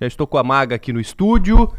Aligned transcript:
Já 0.00 0.06
estou 0.06 0.26
com 0.26 0.38
a 0.38 0.42
Maga 0.42 0.76
aqui 0.76 0.94
no 0.94 1.00
estúdio. 1.00 1.70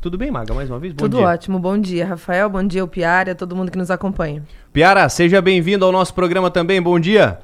Tudo 0.00 0.16
bem, 0.16 0.30
Maga, 0.30 0.54
mais 0.54 0.70
uma 0.70 0.78
vez? 0.78 0.92
Bom 0.92 1.04
Tudo 1.04 1.16
dia. 1.16 1.26
ótimo. 1.26 1.58
Bom 1.58 1.76
dia, 1.76 2.06
Rafael. 2.06 2.48
Bom 2.48 2.62
dia, 2.62 2.84
o 2.84 2.86
Piara, 2.86 3.34
todo 3.34 3.56
mundo 3.56 3.72
que 3.72 3.76
nos 3.76 3.90
acompanha. 3.90 4.44
Piara, 4.72 5.08
seja 5.08 5.42
bem-vindo 5.42 5.84
ao 5.84 5.90
nosso 5.90 6.14
programa 6.14 6.48
também. 6.48 6.80
Bom 6.80 6.98
dia. 7.00 7.40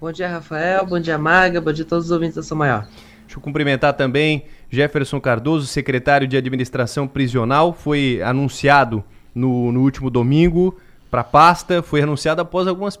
Bom 0.00 0.10
dia, 0.10 0.26
Rafael. 0.26 0.86
Bom 0.86 0.98
dia, 0.98 1.18
Maga. 1.18 1.60
Bom 1.60 1.70
dia 1.70 1.84
a 1.84 1.88
todos 1.88 2.06
os 2.06 2.10
ouvintes 2.10 2.36
da 2.36 2.42
São 2.42 2.56
Maior. 2.56 2.86
Deixa 3.26 3.36
eu 3.36 3.42
cumprimentar 3.42 3.92
também 3.92 4.44
Jefferson 4.70 5.20
Cardoso, 5.20 5.66
secretário 5.66 6.26
de 6.26 6.38
Administração 6.38 7.06
Prisional. 7.06 7.74
Foi 7.74 8.22
anunciado 8.22 9.04
no, 9.34 9.70
no 9.70 9.82
último 9.82 10.08
domingo 10.08 10.78
para 11.10 11.20
a 11.20 11.24
pasta, 11.24 11.82
foi 11.82 12.00
anunciado 12.00 12.40
após 12.40 12.66
algumas 12.66 12.98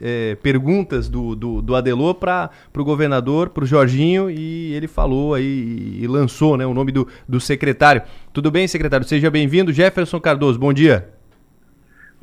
é, 0.00 0.36
perguntas 0.36 1.08
do, 1.08 1.34
do, 1.34 1.62
do 1.62 1.74
Adelô 1.74 2.14
para 2.14 2.50
o 2.76 2.84
governador, 2.84 3.50
para 3.50 3.64
o 3.64 3.66
Jorginho, 3.66 4.30
e 4.30 4.74
ele 4.74 4.86
falou 4.86 5.34
aí 5.34 5.98
e 6.00 6.06
lançou 6.06 6.56
né, 6.56 6.66
o 6.66 6.74
nome 6.74 6.92
do, 6.92 7.08
do 7.28 7.40
secretário. 7.40 8.02
Tudo 8.32 8.50
bem, 8.50 8.66
secretário? 8.68 9.06
Seja 9.06 9.30
bem-vindo. 9.30 9.72
Jefferson 9.72 10.20
Cardoso, 10.20 10.58
bom 10.58 10.72
dia. 10.72 11.08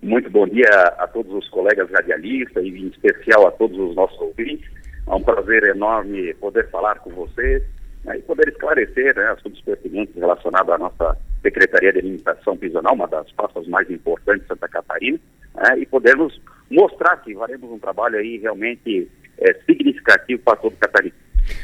Muito 0.01 0.29
bom 0.29 0.47
dia 0.47 0.69
a 0.97 1.07
todos 1.07 1.31
os 1.33 1.47
colegas 1.49 1.89
radialistas 1.91 2.63
e 2.63 2.69
em 2.69 2.87
especial 2.87 3.47
a 3.47 3.51
todos 3.51 3.77
os 3.77 3.95
nossos 3.95 4.19
ouvintes. 4.19 4.67
É 5.07 5.13
um 5.13 5.21
prazer 5.21 5.63
enorme 5.63 6.33
poder 6.35 6.69
falar 6.69 6.99
com 6.99 7.11
vocês 7.11 7.63
né, 8.03 8.17
e 8.17 8.21
poder 8.21 8.47
esclarecer 8.49 9.15
né, 9.15 9.25
assuntos 9.27 9.61
pertinentes 9.61 10.15
relacionados 10.15 10.73
à 10.73 10.77
nossa 10.77 11.17
Secretaria 11.41 11.91
de 11.91 11.99
Administração 11.99 12.57
Prisional, 12.57 12.93
uma 12.93 13.07
das 13.07 13.31
pastas 13.31 13.67
mais 13.67 13.89
importantes 13.89 14.43
de 14.43 14.47
Santa 14.47 14.67
Catarina, 14.67 15.19
né, 15.55 15.79
e 15.79 15.85
podermos 15.85 16.39
mostrar 16.69 17.17
que 17.17 17.33
faremos 17.33 17.69
um 17.71 17.79
trabalho 17.79 18.17
aí 18.17 18.37
realmente 18.37 19.09
é, 19.37 19.53
significativo 19.65 20.41
para 20.43 20.57
todo 20.57 20.73
o 20.73 20.77
catarinense. 20.77 21.17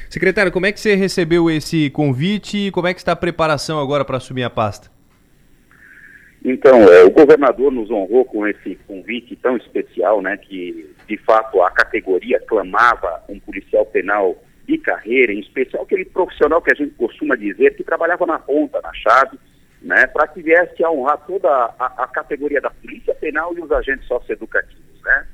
Secretário, 0.10 0.52
como 0.52 0.66
é 0.66 0.72
que 0.72 0.80
você 0.80 0.96
recebeu 0.96 1.50
esse 1.50 1.90
convite 1.92 2.68
e 2.68 2.72
como 2.72 2.88
é 2.88 2.94
que 2.94 3.00
está 3.00 3.12
a 3.12 3.16
preparação 3.16 3.80
agora 3.80 4.04
para 4.04 4.18
assumir 4.18 4.44
a 4.44 4.50
pasta? 4.50 4.90
Então, 6.44 6.82
é, 6.92 7.04
o 7.04 7.12
governador 7.12 7.72
nos 7.72 7.92
honrou 7.92 8.24
com 8.24 8.48
esse 8.48 8.76
convite 8.88 9.36
tão 9.36 9.58
especial, 9.58 10.22
né, 10.22 10.38
que 10.38 10.90
de 11.08 11.18
fato 11.18 11.62
a 11.62 11.72
categoria 11.72 12.40
clamava 12.48 13.24
um 13.28 13.40
policial 13.40 13.86
penal 13.86 14.36
de 14.68 14.78
carreira, 14.78 15.32
em 15.32 15.40
especial 15.40 15.84
aquele 15.84 16.06
profissional 16.06 16.62
que 16.62 16.72
a 16.72 16.76
gente 16.76 16.94
costuma 16.96 17.36
dizer 17.36 17.76
que 17.76 17.84
trabalhava 17.84 18.26
na 18.26 18.38
ponta, 18.38 18.82
na 18.82 18.94
chave, 18.94 19.40
né, 19.82 20.06
para 20.08 20.28
que 20.28 20.42
viesse 20.42 20.84
a 20.84 20.92
honrar 20.92 21.26
toda 21.26 21.50
a, 21.50 22.04
a, 22.04 22.08
categoria 22.08 22.60
da 22.60 22.70
Polícia 22.70 23.16
Penal 23.16 23.56
e 23.58 23.62
os 23.62 23.72
agentes 23.72 24.06
socioeducativos. 24.08 25.02
Né? 25.04 25.28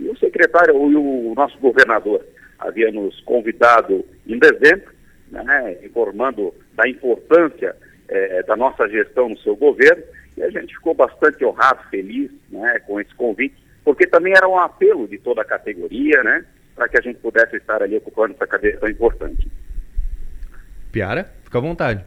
E 0.00 0.08
o 0.08 0.16
secretário 0.16 0.74
e 0.90 0.96
o 0.96 1.34
nosso 1.34 1.58
governador 1.58 2.24
havia 2.58 2.92
nos 2.92 3.20
convidado 3.22 4.04
em 4.26 4.38
dezembro, 4.38 4.94
né, 5.30 5.76
informando 5.82 6.54
da 6.74 6.88
importância 6.88 7.74
eh, 8.08 8.42
da 8.44 8.56
nossa 8.56 8.88
gestão 8.88 9.28
no 9.28 9.38
seu 9.38 9.56
governo, 9.56 10.02
e 10.36 10.42
a 10.42 10.50
gente 10.50 10.74
ficou 10.74 10.94
bastante 10.94 11.44
honrado, 11.44 11.80
feliz 11.90 12.30
né, 12.50 12.78
com 12.86 13.00
esse 13.00 13.12
convite, 13.14 13.56
porque 13.84 14.06
também 14.06 14.32
era 14.36 14.48
um 14.48 14.58
apelo 14.58 15.08
de 15.08 15.18
toda 15.18 15.42
a 15.42 15.44
categoria, 15.44 16.22
né, 16.22 16.44
para 16.76 16.88
que 16.88 16.98
a 16.98 17.00
gente 17.00 17.18
pudesse 17.18 17.56
estar 17.56 17.82
ali 17.82 17.96
ocupando 17.96 18.34
essa 18.34 18.46
cadeira 18.46 18.78
tão 18.78 18.88
importante. 18.88 19.50
Piara, 20.92 21.32
fica 21.42 21.58
à 21.58 21.60
vontade. 21.60 22.04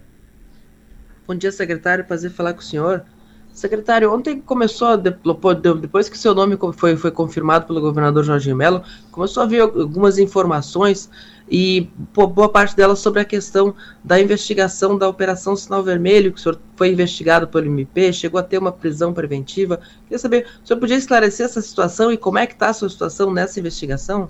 Bom 1.28 1.36
dia, 1.36 1.52
secretário. 1.52 2.06
Prazer 2.06 2.32
falar 2.32 2.54
com 2.54 2.60
o 2.60 2.64
senhor. 2.64 3.04
Secretário, 3.52 4.14
ontem 4.14 4.40
começou, 4.40 4.96
depois 4.96 6.08
que 6.08 6.18
seu 6.18 6.36
nome 6.36 6.58
foi, 6.74 6.96
foi 6.96 7.12
confirmado 7.12 7.66
pelo 7.66 7.82
governador 7.82 8.24
Jorge 8.24 8.54
Mello, 8.54 8.84
começou 9.12 9.44
a 9.44 9.46
vir 9.46 9.60
algumas 9.60 10.18
informações 10.20 11.10
e 11.50 11.90
boa 12.14 12.48
parte 12.48 12.76
delas 12.76 13.00
sobre 13.00 13.22
a 13.22 13.26
questão 13.26 13.76
da 14.04 14.22
investigação 14.22 14.98
da 14.98 15.10
Operação 15.10 15.56
Sinal 15.56 15.84
Vermelho, 15.84 16.32
que 16.32 16.40
o 16.40 16.42
senhor 16.42 16.60
foi 16.76 16.92
investigado 16.92 17.48
pelo 17.48 17.66
MP, 17.66 18.14
chegou 18.14 18.40
a 18.40 18.44
ter 18.44 18.60
uma 18.60 18.72
prisão 18.72 19.14
preventiva. 19.14 19.82
Queria 20.04 20.20
saber, 20.20 20.48
o 20.64 20.68
senhor 20.68 20.80
podia 20.80 20.96
esclarecer 20.96 21.46
essa 21.46 21.62
situação 21.62 22.14
e 22.14 22.18
como 22.18 22.38
é 22.38 22.46
que 22.46 22.54
está 22.54 22.70
a 22.70 22.74
sua 22.74 22.88
situação 22.88 23.34
nessa 23.34 23.60
investigação? 23.60 24.30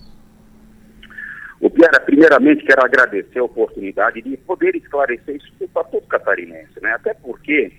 O 1.62 1.70
Piara, 1.70 2.00
primeiramente 2.00 2.64
quero 2.64 2.86
agradecer 2.86 3.40
a 3.40 3.44
oportunidade 3.44 4.22
de 4.22 4.38
poder 4.38 4.76
esclarecer 4.76 5.36
isso 5.36 5.70
para 5.74 5.84
todo 5.84 6.08
catarinense, 6.08 6.82
né? 6.82 6.94
Até 6.94 7.14
porque 7.14 7.72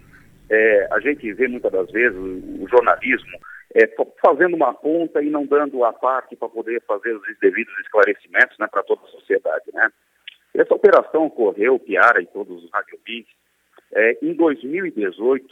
é, 0.50 0.88
a 0.90 1.00
gente 1.00 1.32
vê 1.32 1.48
muitas 1.48 1.72
das 1.72 1.90
vezes 1.90 2.18
o, 2.18 2.68
jornalismo 2.68 3.38
é, 3.74 3.88
fazendo 4.22 4.54
uma 4.54 4.74
ponta 4.74 5.22
e 5.22 5.30
não 5.30 5.46
dando 5.46 5.82
a 5.84 5.92
parte 5.92 6.36
para 6.36 6.48
poder 6.48 6.82
fazer 6.86 7.14
os 7.14 7.22
devidos 7.40 7.72
esclarecimentos 7.78 8.58
né, 8.58 8.66
para 8.70 8.82
toda 8.82 9.00
a 9.02 9.10
sociedade, 9.10 9.64
né? 9.72 9.90
Essa 10.52 10.74
operação 10.74 11.26
ocorreu, 11.26 11.78
Piara 11.78 12.20
e 12.20 12.26
todos 12.26 12.62
os 12.62 12.70
radiovintes, 12.70 13.32
é, 13.92 14.18
em 14.20 14.34
2018, 14.34 15.46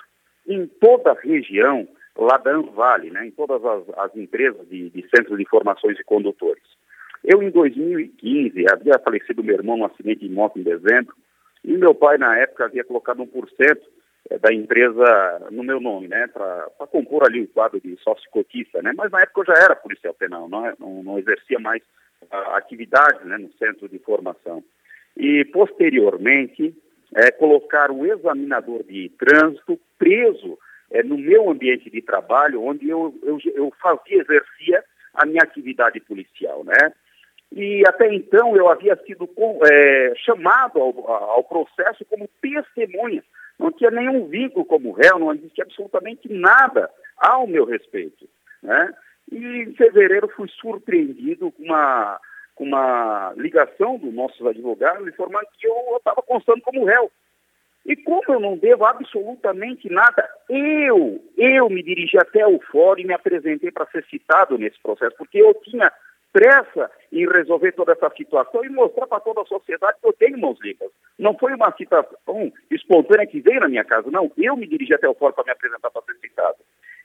em 0.49 0.67
toda 0.67 1.13
a 1.13 1.21
região 1.21 1.89
lá 2.17 2.37
da 2.37 2.51
Anvale, 2.51 3.11
né, 3.11 3.27
em 3.27 3.31
todas 3.31 3.65
as, 3.65 3.89
as 3.97 4.17
empresas 4.17 4.69
de, 4.69 4.91
de 4.91 5.09
centros 5.09 5.37
de 5.37 5.45
informações 5.45 5.99
e 5.99 6.05
condutores. 6.05 6.78
Eu, 7.25 7.43
em 7.43 7.51
2015, 7.51 8.65
havia 8.73 8.99
falecido 8.99 9.43
meu 9.43 9.55
irmão 9.55 9.77
num 9.77 9.85
acidente 9.85 10.27
de 10.27 10.33
moto 10.33 10.59
em 10.59 10.63
dezembro, 10.63 11.15
e 11.65 11.77
meu 11.77 11.95
pai, 11.95 12.19
na 12.19 12.37
época, 12.39 12.65
havia 12.65 12.85
colocado 12.85 13.23
1% 13.23 13.79
eh, 14.31 14.39
da 14.39 14.53
empresa 14.53 15.49
no 15.51 15.63
meu 15.63 15.81
nome, 15.81 16.09
né, 16.09 16.27
para 16.29 16.87
compor 16.87 17.25
ali 17.27 17.43
o 17.43 17.49
quadro 17.49 17.81
de 17.81 17.97
sócio 18.03 18.31
cotista, 18.31 18.81
né, 18.83 18.93
mas 18.97 19.11
na 19.11 19.21
época 19.23 19.41
eu 19.41 19.55
já 19.55 19.63
era 19.63 19.77
policial 19.77 20.15
penal, 20.15 20.49
não, 20.49 20.67
é, 20.67 20.75
não, 20.79 21.03
não 21.03 21.19
exercia 21.19 21.59
mais 21.59 21.83
atividades, 22.31 23.25
né, 23.25 23.39
no 23.39 23.53
centro 23.55 23.89
de 23.89 23.99
formação. 23.99 24.63
E, 25.17 25.45
posteriormente, 25.47 26.75
é, 27.15 27.31
colocar 27.31 27.91
o 27.91 28.07
examinador 28.07 28.83
de 28.85 29.11
trânsito 29.19 29.79
preso 29.99 30.59
é, 30.91 31.03
no 31.03 31.19
meu 31.19 31.51
ambiente 31.51 31.91
de 31.91 32.03
trabalho, 32.03 32.63
onde 32.63 32.89
eu, 32.89 33.15
eu, 33.23 33.39
eu 33.55 33.73
fazia, 33.81 34.21
exercia 34.21 34.85
a 35.15 35.27
minha 35.27 35.43
atividade 35.43 36.01
policial, 36.01 36.65
né? 36.65 36.93
E 37.53 37.83
até 37.87 38.13
então 38.15 38.57
eu 38.57 38.69
havia 38.69 38.97
sido 39.07 39.29
é, 39.71 40.13
chamado 40.17 40.81
ao, 40.81 41.11
ao, 41.11 41.45
processo 41.45 42.05
como 42.05 42.29
testemunha. 42.41 43.25
Não 43.59 43.73
tinha 43.73 43.91
nenhum 43.91 44.27
vínculo 44.27 44.65
como 44.65 44.93
réu, 44.93 45.19
não 45.19 45.33
existia 45.33 45.65
absolutamente 45.65 46.33
nada 46.33 46.91
ao 47.17 47.47
meu 47.47 47.65
respeito. 47.65 48.29
Né? 48.63 48.95
E 49.33 49.39
em 49.39 49.75
fevereiro 49.75 50.29
fui 50.29 50.49
surpreendido 50.49 51.51
com 51.51 51.63
uma, 51.65 52.21
com 52.55 52.65
uma 52.65 53.33
ligação 53.37 53.99
dos 53.99 54.13
nossos 54.13 54.47
advogados 54.47 55.09
informando 55.09 55.49
que 55.59 55.67
eu 55.67 55.97
estava 55.97 56.23
constando 56.23 56.61
como 56.61 56.85
réu. 56.85 57.11
E 57.87 57.97
como 57.97 58.23
eu 58.29 58.39
não 58.39 58.57
devo 58.57 58.85
absolutamente 58.85 59.91
nada, 59.91 60.29
eu, 60.49 61.25
eu 61.39 61.71
me 61.71 61.83
dirigi 61.83 62.19
até 62.19 62.47
o 62.47 62.61
fórum 62.71 63.01
e 63.01 63.07
me 63.07 63.15
apresentei 63.15 63.71
para 63.71 63.87
ser 63.87 64.05
citado 64.11 64.59
nesse 64.59 64.79
processo, 64.83 65.17
porque 65.17 65.39
eu 65.39 65.55
tinha 65.55 65.91
pressa 66.39 66.89
em 67.11 67.27
resolver 67.27 67.73
toda 67.73 67.93
essa 67.93 68.09
situação 68.17 68.65
e 68.65 68.69
mostrar 68.69 69.09
para 69.09 69.19
toda 69.19 69.43
a 69.43 69.47
sociedade 69.47 69.99
que 70.01 70.07
eu 70.07 70.13
tenho 70.13 70.39
mãos 70.39 70.57
limpas. 70.63 70.89
Não 71.19 71.37
foi 71.37 71.53
uma 71.53 71.73
citação 71.73 72.53
espontânea 72.71 73.27
que 73.27 73.41
veio 73.41 73.59
na 73.59 73.69
minha 73.69 73.85
casa, 73.85 74.09
não. 74.09 74.31
Eu 74.39 74.57
me 74.57 74.69
dirigi 74.69 74.95
até 74.95 75.09
o 75.09 75.15
fórum 75.15 75.35
para 75.35 75.43
me 75.43 75.51
apresentar 75.51 75.91
para 75.91 76.03
ser 76.03 76.15
citado. 76.21 76.59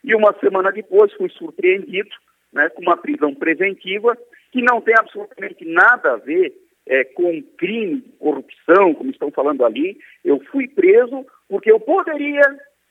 E 0.03 0.13
uma 0.13 0.35
semana 0.39 0.71
depois 0.71 1.11
fui 1.13 1.29
surpreendido 1.29 2.11
né, 2.51 2.69
com 2.69 2.83
uma 2.83 2.95
prisão 2.95 3.33
preventiva 3.33 4.15
que 4.51 4.61
não 4.61 4.79
tem 4.81 4.93
absolutamente 4.95 5.65
nada 5.65 6.13
a 6.13 6.17
ver 6.17 6.53
é, 6.85 7.03
com 7.03 7.41
crime, 7.57 8.01
corrupção, 8.19 8.93
como 8.93 9.09
estão 9.09 9.31
falando 9.31 9.65
ali. 9.65 9.97
Eu 10.23 10.39
fui 10.51 10.67
preso 10.67 11.25
porque 11.49 11.71
eu 11.71 11.79
poderia 11.79 12.43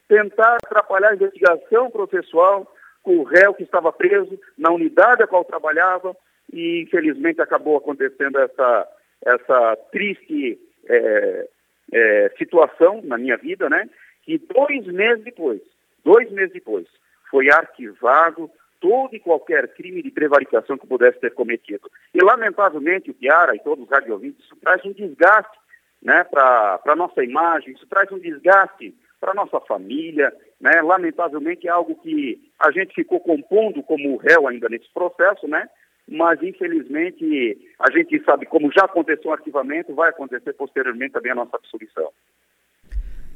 tentar 0.09 0.57
atrapalhar 0.65 1.11
a 1.11 1.15
investigação 1.15 1.89
processual 1.89 2.67
com 3.05 3.19
o 3.19 3.23
réu 3.23 3.55
que 3.55 3.63
estava 3.63 3.93
preso 3.93 4.37
na 4.59 4.73
unidade 4.73 5.23
a 5.23 5.27
qual 5.29 5.45
trabalhava 5.45 6.17
e 6.53 6.83
infelizmente 6.83 7.41
acabou 7.41 7.77
acontecendo 7.77 8.39
essa, 8.39 8.89
essa 9.25 9.77
triste 9.91 10.59
é, 10.89 11.49
é, 11.93 12.33
situação 12.37 13.01
na 13.03 13.17
minha 13.17 13.37
vida, 13.37 13.69
né? 13.69 13.89
Que 14.23 14.39
dois 14.39 14.87
meses 14.87 15.25
depois, 15.25 15.61
dois 16.05 16.31
meses 16.31 16.53
depois, 16.53 16.87
foi 17.31 17.51
arquivado 17.51 18.51
todo 18.81 19.15
e 19.15 19.21
qualquer 19.21 19.69
crime 19.75 20.03
de 20.03 20.11
prevaricação 20.11 20.77
que 20.77 20.87
pudesse 20.87 21.21
ter 21.21 21.33
cometido. 21.33 21.89
E 22.13 22.23
lamentavelmente 22.23 23.11
o 23.11 23.15
Piara 23.15 23.55
e 23.55 23.61
todos 23.61 23.85
os 23.85 23.91
radiovintes, 23.91 24.45
isso 24.45 24.57
traz 24.57 24.85
um 24.85 24.93
desgaste 24.93 25.57
né, 26.03 26.25
para 26.25 26.81
a 26.85 26.97
nossa 26.97 27.23
imagem, 27.23 27.73
isso 27.73 27.87
traz 27.87 28.11
um 28.11 28.19
desgaste 28.19 28.93
para 29.21 29.35
nossa 29.35 29.61
família, 29.61 30.35
né? 30.61 30.83
Lamentavelmente 30.83 31.69
é 31.69 31.71
algo 31.71 31.95
que 31.95 32.41
a 32.59 32.73
gente 32.73 32.93
ficou 32.93 33.21
compondo 33.21 33.81
como 33.85 34.17
réu 34.17 34.49
ainda 34.49 34.69
nesse 34.69 34.93
processo, 34.93 35.47
né? 35.47 35.69
Mas 36.09 36.43
infelizmente 36.43 37.59
a 37.79 37.91
gente 37.91 38.23
sabe 38.25 38.47
como 38.47 38.73
já 38.73 38.85
aconteceu 38.85 39.31
o 39.31 39.35
arquivamento, 39.35 39.95
vai 39.95 40.11
acontecer 40.11 40.53
posteriormente 40.55 41.13
também 41.13 41.33
a 41.33 41.37
nossa 41.37 41.57
absolvição. 41.57 42.11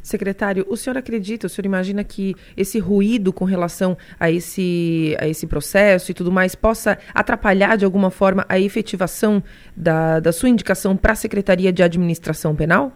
Secretário, 0.06 0.64
o 0.68 0.76
senhor 0.76 0.96
acredita, 0.96 1.48
o 1.48 1.50
senhor 1.50 1.66
imagina 1.66 2.04
que 2.04 2.36
esse 2.56 2.78
ruído 2.78 3.32
com 3.32 3.44
relação 3.44 3.96
a 4.20 4.30
esse, 4.30 5.16
a 5.18 5.26
esse 5.26 5.48
processo 5.48 6.12
e 6.12 6.14
tudo 6.14 6.30
mais 6.30 6.54
possa 6.54 6.96
atrapalhar 7.12 7.76
de 7.76 7.84
alguma 7.84 8.08
forma 8.08 8.46
a 8.48 8.56
efetivação 8.56 9.42
da, 9.76 10.20
da 10.20 10.30
sua 10.30 10.48
indicação 10.48 10.96
para 10.96 11.10
a 11.12 11.16
Secretaria 11.16 11.72
de 11.72 11.82
Administração 11.82 12.54
Penal? 12.54 12.92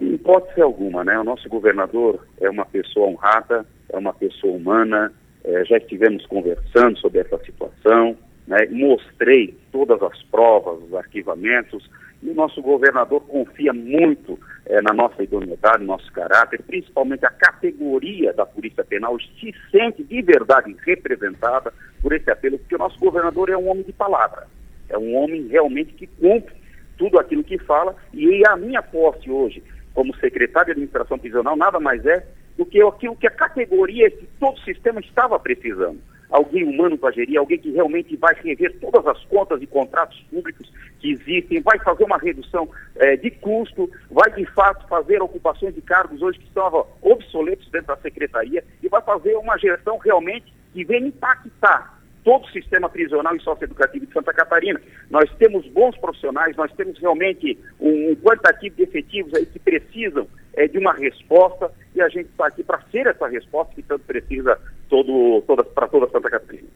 Em 0.00 0.14
hipótese 0.14 0.60
alguma, 0.60 1.02
né? 1.02 1.18
O 1.18 1.24
nosso 1.24 1.48
governador 1.48 2.24
é 2.40 2.48
uma 2.48 2.64
pessoa 2.64 3.08
honrada, 3.08 3.66
é 3.88 3.98
uma 3.98 4.14
pessoa 4.14 4.56
humana, 4.56 5.12
é, 5.42 5.64
já 5.64 5.78
estivemos 5.78 6.24
conversando 6.26 6.96
sobre 6.98 7.18
essa 7.18 7.38
situação, 7.38 8.16
né? 8.48 8.66
mostrei 8.70 9.56
todas 9.70 10.02
as 10.02 10.20
provas, 10.24 10.82
os 10.82 10.94
arquivamentos, 10.94 11.88
e 12.20 12.30
o 12.30 12.34
nosso 12.34 12.60
governador 12.60 13.20
confia 13.20 13.72
muito 13.72 14.38
é, 14.66 14.80
na 14.80 14.92
nossa 14.92 15.22
idoneidade, 15.22 15.80
no 15.80 15.88
nosso 15.88 16.10
caráter, 16.12 16.60
principalmente 16.62 17.24
a 17.24 17.30
categoria 17.30 18.32
da 18.32 18.44
Polícia 18.44 18.82
Penal 18.82 19.16
se 19.20 19.54
sente 19.70 20.02
de 20.02 20.22
verdade 20.22 20.74
representada 20.84 21.72
por 22.02 22.12
esse 22.12 22.28
apelo, 22.30 22.58
porque 22.58 22.74
o 22.74 22.78
nosso 22.78 22.98
governador 22.98 23.50
é 23.50 23.56
um 23.56 23.68
homem 23.68 23.84
de 23.84 23.92
palavra, 23.92 24.48
é 24.88 24.98
um 24.98 25.14
homem 25.14 25.46
realmente 25.46 25.92
que 25.92 26.06
cumpre 26.06 26.56
tudo 26.96 27.20
aquilo 27.20 27.44
que 27.44 27.58
fala, 27.58 27.94
e 28.12 28.42
a 28.48 28.56
minha 28.56 28.82
posse 28.82 29.30
hoje, 29.30 29.62
como 29.94 30.16
secretário 30.16 30.66
de 30.66 30.72
administração 30.72 31.18
prisional, 31.18 31.54
nada 31.54 31.78
mais 31.78 32.04
é 32.04 32.26
do 32.56 32.66
que 32.66 32.82
aquilo 32.82 33.14
que 33.14 33.28
a 33.28 33.30
categoria, 33.30 34.08
esse, 34.08 34.28
todo 34.40 34.56
o 34.56 34.64
sistema 34.64 34.98
estava 34.98 35.38
precisando 35.38 36.00
alguém 36.30 36.64
humano 36.64 36.96
para 36.98 37.12
gerir, 37.12 37.38
alguém 37.38 37.58
que 37.58 37.70
realmente 37.70 38.16
vai 38.16 38.34
rever 38.34 38.78
todas 38.80 39.06
as 39.06 39.22
contas 39.24 39.60
e 39.62 39.66
contratos 39.66 40.20
públicos 40.30 40.70
que 41.00 41.12
existem, 41.12 41.60
vai 41.60 41.78
fazer 41.78 42.04
uma 42.04 42.18
redução 42.18 42.68
é, 42.96 43.16
de 43.16 43.30
custo, 43.30 43.90
vai 44.10 44.30
de 44.32 44.44
fato 44.46 44.86
fazer 44.88 45.22
ocupações 45.22 45.74
de 45.74 45.80
cargos 45.80 46.20
hoje 46.20 46.38
que 46.38 46.46
estão 46.46 46.86
obsoletos 47.02 47.68
dentro 47.70 47.88
da 47.88 47.96
secretaria 47.96 48.64
e 48.82 48.88
vai 48.88 49.00
fazer 49.02 49.36
uma 49.36 49.56
gestão 49.58 49.98
realmente 49.98 50.52
que 50.72 50.84
venha 50.84 51.06
impactar 51.06 51.97
todo 52.28 52.44
o 52.44 52.50
sistema 52.50 52.90
prisional 52.90 53.34
e 53.34 53.40
socioeducativo 53.40 54.04
de 54.04 54.12
Santa 54.12 54.34
Catarina. 54.34 54.78
Nós 55.08 55.30
temos 55.38 55.66
bons 55.68 55.96
profissionais, 55.96 56.54
nós 56.56 56.70
temos 56.72 56.98
realmente 56.98 57.58
um, 57.80 58.10
um 58.10 58.16
quantitativo 58.16 58.76
de 58.76 58.82
efetivos 58.82 59.32
aí 59.32 59.46
que 59.46 59.58
precisam 59.58 60.28
é, 60.52 60.68
de 60.68 60.76
uma 60.76 60.92
resposta 60.92 61.72
e 61.94 62.02
a 62.02 62.08
gente 62.10 62.26
está 62.26 62.48
aqui 62.48 62.62
para 62.62 62.82
ser 62.92 63.06
essa 63.06 63.26
resposta 63.28 63.74
que 63.74 63.82
tanto 63.82 64.04
precisa 64.04 64.58
todo, 64.90 65.42
toda, 65.46 65.64
para 65.64 65.88
toda 65.88 66.06
Santa 66.10 66.28
Catarina. 66.28 66.68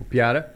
O 0.00 0.04
Piara? 0.04 0.52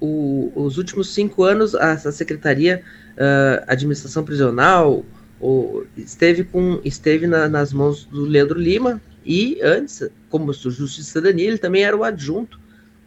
O, 0.00 0.50
os 0.56 0.78
últimos 0.78 1.12
cinco 1.12 1.42
anos, 1.42 1.74
a, 1.74 1.92
a 1.92 1.98
Secretaria 1.98 2.82
uh, 3.12 3.62
Administração 3.66 4.24
Prisional 4.24 5.04
o, 5.38 5.84
esteve, 5.98 6.44
com, 6.44 6.80
esteve 6.82 7.26
na, 7.26 7.46
nas 7.46 7.74
mãos 7.74 8.06
do 8.06 8.24
Leandro 8.24 8.58
Lima 8.58 9.02
e 9.22 9.60
antes, 9.62 10.08
como 10.30 10.50
Justiça 10.50 11.00
e 11.02 11.04
Cidadania, 11.04 11.46
ele 11.46 11.58
também 11.58 11.84
era 11.84 11.94
o 11.94 12.02
adjunto 12.02 12.58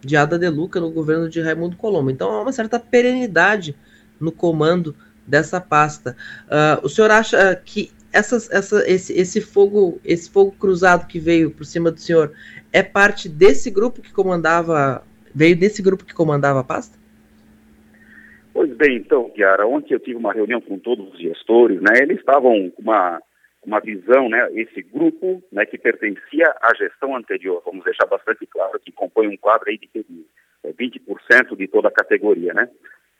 de 0.04 0.16
Ada 0.16 0.38
De 0.38 0.48
Luca 0.48 0.80
no 0.80 0.90
governo 0.90 1.28
de 1.28 1.40
Raimundo 1.40 1.76
Colombo. 1.76 2.10
Então 2.10 2.30
há 2.30 2.42
uma 2.42 2.52
certa 2.52 2.78
perenidade 2.78 3.74
no 4.20 4.32
comando 4.32 4.94
dessa 5.26 5.60
pasta. 5.60 6.16
Uh, 6.46 6.84
o 6.84 6.88
senhor 6.88 7.10
acha 7.10 7.54
que 7.56 7.90
essas, 8.12 8.50
essa, 8.50 8.88
esse, 8.90 9.12
esse 9.18 9.40
fogo 9.40 9.98
esse 10.04 10.30
fogo 10.30 10.52
cruzado 10.52 11.06
que 11.06 11.18
veio 11.18 11.50
por 11.50 11.64
cima 11.64 11.90
do 11.90 11.98
senhor 11.98 12.32
é 12.72 12.82
parte 12.82 13.28
desse 13.28 13.70
grupo 13.70 14.02
que 14.02 14.12
comandava 14.12 15.02
veio 15.34 15.56
desse 15.56 15.80
grupo 15.80 16.04
que 16.04 16.12
comandava 16.12 16.60
a 16.60 16.64
pasta? 16.64 16.98
Pois 18.52 18.70
bem, 18.76 18.96
então, 18.96 19.30
Kiara, 19.30 19.66
ontem 19.66 19.94
eu 19.94 20.00
tive 20.00 20.16
uma 20.16 20.32
reunião 20.32 20.60
com 20.60 20.78
todos 20.78 21.10
os 21.14 21.18
gestores, 21.18 21.80
né? 21.80 22.02
Eles 22.02 22.18
estavam 22.18 22.70
com 22.70 22.82
uma, 22.82 23.18
uma 23.64 23.80
visão, 23.80 24.28
né? 24.28 24.48
Esse 24.52 24.82
grupo, 24.82 25.42
né, 25.52 25.64
que 25.64 25.78
pertencia 25.78 26.54
à 26.60 26.74
gestão 26.74 27.16
anterior, 27.16 27.62
vamos 27.64 27.84
deixar 27.84 28.06
bastante 28.06 28.46
claro, 28.46 28.80
que 28.80 28.90
compõe 28.90 29.28
um 29.28 29.36
quadro 29.36 29.70
aí 29.70 29.78
de 29.78 29.88
20% 30.64 31.56
de 31.56 31.68
toda 31.68 31.88
a 31.88 31.92
categoria, 31.92 32.52
né? 32.52 32.68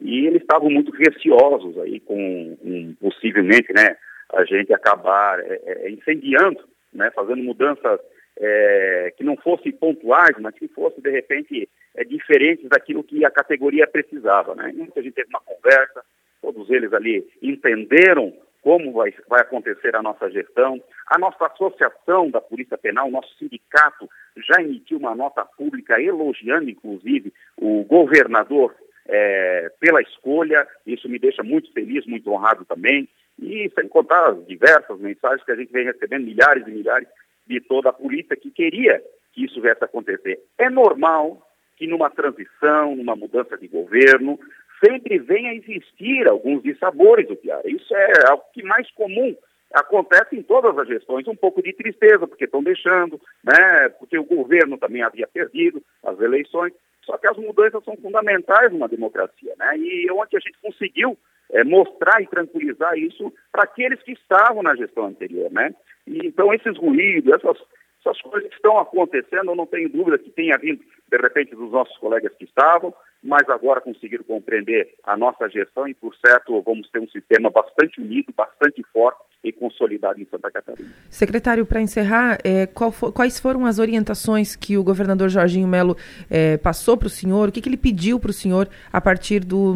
E 0.01 0.27
eles 0.27 0.43
estavam 0.43 0.69
muito 0.69 0.91
receosos 0.91 1.79
aí 1.79 2.01
com 2.01 2.57
um, 2.63 2.95
possivelmente, 3.01 3.73
né, 3.73 3.97
a 4.33 4.45
gente 4.45 4.73
acabar 4.73 5.39
é, 5.41 5.61
é, 5.65 5.91
incendiando, 5.91 6.61
né, 6.93 7.11
fazendo 7.15 7.43
mudanças 7.43 8.01
é, 8.37 9.13
que 9.17 9.23
não 9.23 9.37
fossem 9.37 9.73
pontuais, 9.73 10.37
mas 10.41 10.55
que 10.55 10.67
fossem, 10.69 11.03
de 11.03 11.11
repente, 11.11 11.69
é, 11.95 12.05
diferentes 12.05 12.69
daquilo 12.69 13.05
que 13.05 13.25
a 13.25 13.31
categoria 13.31 13.87
precisava. 13.87 14.55
Né? 14.55 14.73
Então, 14.75 14.95
a 14.97 15.03
gente 15.03 15.15
teve 15.15 15.29
uma 15.29 15.41
conversa, 15.41 16.03
todos 16.41 16.69
eles 16.71 16.93
ali 16.93 17.25
entenderam 17.41 18.33
como 18.63 18.93
vai, 18.93 19.13
vai 19.29 19.41
acontecer 19.41 19.95
a 19.95 20.03
nossa 20.03 20.31
gestão. 20.31 20.83
A 21.09 21.19
nossa 21.19 21.47
associação 21.47 22.31
da 22.31 22.41
Polícia 22.41 22.79
Penal, 22.79 23.11
nosso 23.11 23.37
sindicato, 23.37 24.09
já 24.37 24.63
emitiu 24.63 24.99
uma 24.99 25.15
nota 25.15 25.45
pública 25.45 26.01
elogiando, 26.01 26.71
inclusive, 26.71 27.33
o 27.57 27.85
governador 27.85 28.75
é, 29.07 29.71
pela 29.81 30.01
escolha. 30.01 30.67
Isso 30.87 31.09
me 31.09 31.19
deixa 31.19 31.43
muito 31.43 31.73
feliz, 31.73 32.07
muito 32.07 32.31
honrado 32.31 32.65
também. 32.65 33.09
E 33.39 33.71
sem 33.75 33.89
contar 33.89 34.31
as 34.31 34.47
diversas 34.47 34.99
mensagens 35.01 35.45
que 35.45 35.53
a 35.53 35.57
gente 35.57 35.73
vem 35.73 35.85
recebendo, 35.85 36.25
milhares 36.25 36.67
e 36.67 36.71
milhares, 36.71 37.09
de 37.47 37.61
toda 37.61 37.91
a 37.91 37.93
polícia 37.93 38.37
que 38.37 38.51
queria 38.51 39.03
que 39.33 39.45
isso 39.45 39.61
viesse 39.61 39.83
a 39.83 39.87
acontecer. 39.87 40.39
É 40.59 40.71
normal 40.71 41.43
que 41.77 41.87
numa 41.87 42.11
transição, 42.11 42.95
numa 42.95 43.17
mudança 43.17 43.57
de 43.57 43.67
governo, 43.67 44.39
sempre 44.85 45.19
venha 45.19 45.51
a 45.51 45.55
existir 45.55 46.29
alguns 46.29 46.63
dissabores 46.63 47.29
do 47.29 47.37
Piara. 47.37 47.69
Isso 47.69 47.95
é 47.95 48.31
algo 48.31 48.43
que 48.53 48.63
mais 48.63 48.91
comum 48.93 49.37
acontece 49.73 50.37
em 50.37 50.43
todas 50.43 50.77
as 50.77 50.87
gestões, 50.87 51.27
um 51.27 51.37
pouco 51.37 51.63
de 51.63 51.73
tristeza, 51.73 52.27
porque 52.27 52.45
estão 52.45 52.63
deixando, 52.63 53.21
né, 53.43 53.89
porque 53.99 54.19
o 54.19 54.25
governo 54.25 54.77
também 54.77 55.03
havia 55.03 55.27
perdido 55.27 55.83
as 56.05 56.21
eleições, 56.21 56.73
só 57.05 57.17
que 57.17 57.27
as 57.27 57.37
mudanças 57.39 57.83
são 57.85 57.97
fundamentais 57.97 58.71
numa 58.71 58.89
democracia, 58.89 59.55
né, 59.59 59.79
e 59.79 60.11
ontem 60.11 60.37
a 60.37 60.41
gente 60.41 60.59
conseguiu 60.61 61.17
é, 61.53 61.65
mostrar 61.65 62.21
e 62.23 62.27
tranquilizar 62.27 62.99
isso 62.99 63.33
para 63.51 63.65
aqueles 63.65 64.03
que 64.03 64.13
estavam 64.13 64.63
na 64.63 64.75
gestão 64.75 65.07
anterior, 65.07 65.51
né? 65.53 65.75
E, 66.07 66.27
então, 66.27 66.53
esses 66.53 66.77
ruídos, 66.79 67.33
essas, 67.33 67.59
essas 68.05 68.21
coisas 68.21 68.51
estão 68.53 68.79
acontecendo, 68.79 69.51
eu 69.51 69.57
não 69.57 69.67
tenho 69.67 69.89
dúvida 69.89 70.19
que 70.19 70.31
tenha 70.31 70.59
vindo, 70.59 70.81
de 71.11 71.17
repente, 71.17 71.55
dos 71.55 71.71
nossos 71.71 71.97
colegas 71.99 72.33
que 72.37 72.45
estavam, 72.45 72.93
mas 73.23 73.49
agora 73.49 73.81
conseguiram 73.81 74.25
compreender 74.25 74.95
a 75.05 75.17
nossa 75.17 75.49
gestão 75.49 75.87
e, 75.87 75.95
por 75.95 76.15
certo, 76.17 76.61
vamos 76.63 76.91
ter 76.91 76.99
um 76.99 77.09
sistema 77.09 77.51
bastante 77.51 78.01
unido, 78.01 78.33
bastante 78.37 78.83
forte 78.93 79.21
e 79.45 79.53
consolidado 79.53 80.21
em 80.21 80.27
Santa 80.27 80.51
Catarina. 80.51 80.89
Secretário, 81.09 81.65
para 81.65 81.81
encerrar, 81.81 82.39
é, 82.45 82.69
for, 82.93 83.13
quais 83.13 83.39
foram 83.39 83.67
as 83.67 83.79
orientações 83.79 84.57
que 84.57 84.77
o 84.77 84.85
governador 84.85 85.29
Jorginho 85.29 85.69
Melo 85.69 85.97
é, 86.31 86.57
passou 86.57 86.97
para 86.97 87.07
o 87.07 87.11
senhor? 87.11 87.49
O 87.49 87.53
que, 87.53 87.61
que 87.61 87.69
ele 87.69 87.77
pediu 87.77 88.19
para 88.19 88.31
o 88.31 88.35
senhor 88.35 88.69
a 88.93 89.01
partir 89.01 89.41
do 89.41 89.73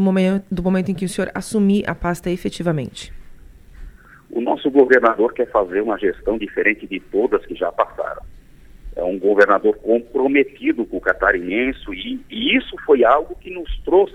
do 0.51 0.63
momento 0.63 0.91
em 0.91 0.95
que 0.95 1.05
o 1.05 1.09
senhor 1.09 1.31
assumir 1.35 1.89
a 1.89 1.95
pasta 1.95 2.31
efetivamente? 2.31 3.13
O 4.37 4.41
nosso 4.43 4.71
governador 4.71 5.33
quer 5.33 5.51
fazer 5.51 5.81
uma 5.81 5.97
gestão 5.99 6.37
diferente 6.37 6.87
de 6.87 7.01
todas 7.01 7.47
que 7.47 7.55
já 7.55 7.73
passaram. 7.73 8.21
É 8.95 9.03
um 9.03 9.19
governador 9.19 9.79
comprometido 9.79 10.85
com 10.85 10.99
o 10.99 11.01
catarinense 11.01 11.81
e, 11.91 12.21
e 12.29 12.55
isso 12.55 12.77
foi 12.85 13.03
algo 13.03 13.35
que 13.37 13.49
nos 13.49 13.75
trouxe 13.83 14.15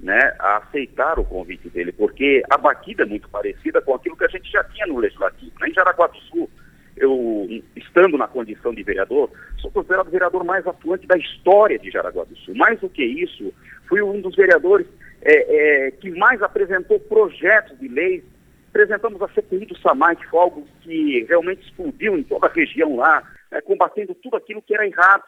né, 0.00 0.34
a 0.40 0.56
aceitar 0.56 1.20
o 1.20 1.24
convite 1.24 1.70
dele, 1.70 1.92
porque 1.92 2.42
a 2.50 2.58
batida 2.58 3.04
é 3.04 3.06
muito 3.06 3.28
parecida 3.28 3.80
com 3.80 3.94
aquilo 3.94 4.16
que 4.16 4.24
a 4.24 4.28
gente 4.28 4.50
já 4.50 4.64
tinha 4.64 4.88
no 4.88 4.98
Legislativo. 4.98 5.52
Né? 5.60 5.68
Em 5.68 5.72
Jaraguá 5.72 6.08
do 6.08 6.18
Sul, 6.18 6.50
eu, 6.96 7.62
estando 7.76 8.18
na 8.18 8.26
condição 8.26 8.74
de 8.74 8.82
vereador, 8.82 9.30
sou 9.58 9.70
considerado 9.70 10.08
o 10.08 10.10
vereador 10.10 10.42
mais 10.42 10.66
atuante 10.66 11.06
da 11.06 11.16
história 11.16 11.78
de 11.78 11.92
Jaraguá 11.92 12.24
do 12.24 12.36
Sul. 12.38 12.56
Mais 12.56 12.80
do 12.80 12.88
que 12.88 13.04
isso, 13.04 13.54
fui 13.88 14.02
um 14.02 14.20
dos 14.20 14.34
vereadores 14.34 14.88
é, 15.22 15.86
é, 15.86 15.90
que 15.92 16.10
mais 16.10 16.42
apresentou 16.42 16.98
projetos 16.98 17.78
de 17.78 17.86
leis. 17.86 18.24
Apresentamos 18.70 19.20
a 19.20 19.28
CPI 19.28 19.66
do 19.66 19.78
SAMAI, 19.78 20.16
que 20.16 20.26
foi 20.28 20.40
algo 20.40 20.66
que 20.80 21.24
realmente 21.28 21.62
explodiu 21.62 22.16
em 22.16 22.22
toda 22.22 22.46
a 22.46 22.52
região 22.52 22.96
lá, 22.96 23.22
né, 23.50 23.60
combatendo 23.60 24.14
tudo 24.14 24.36
aquilo 24.36 24.62
que 24.62 24.74
era 24.74 24.86
errado. 24.86 25.24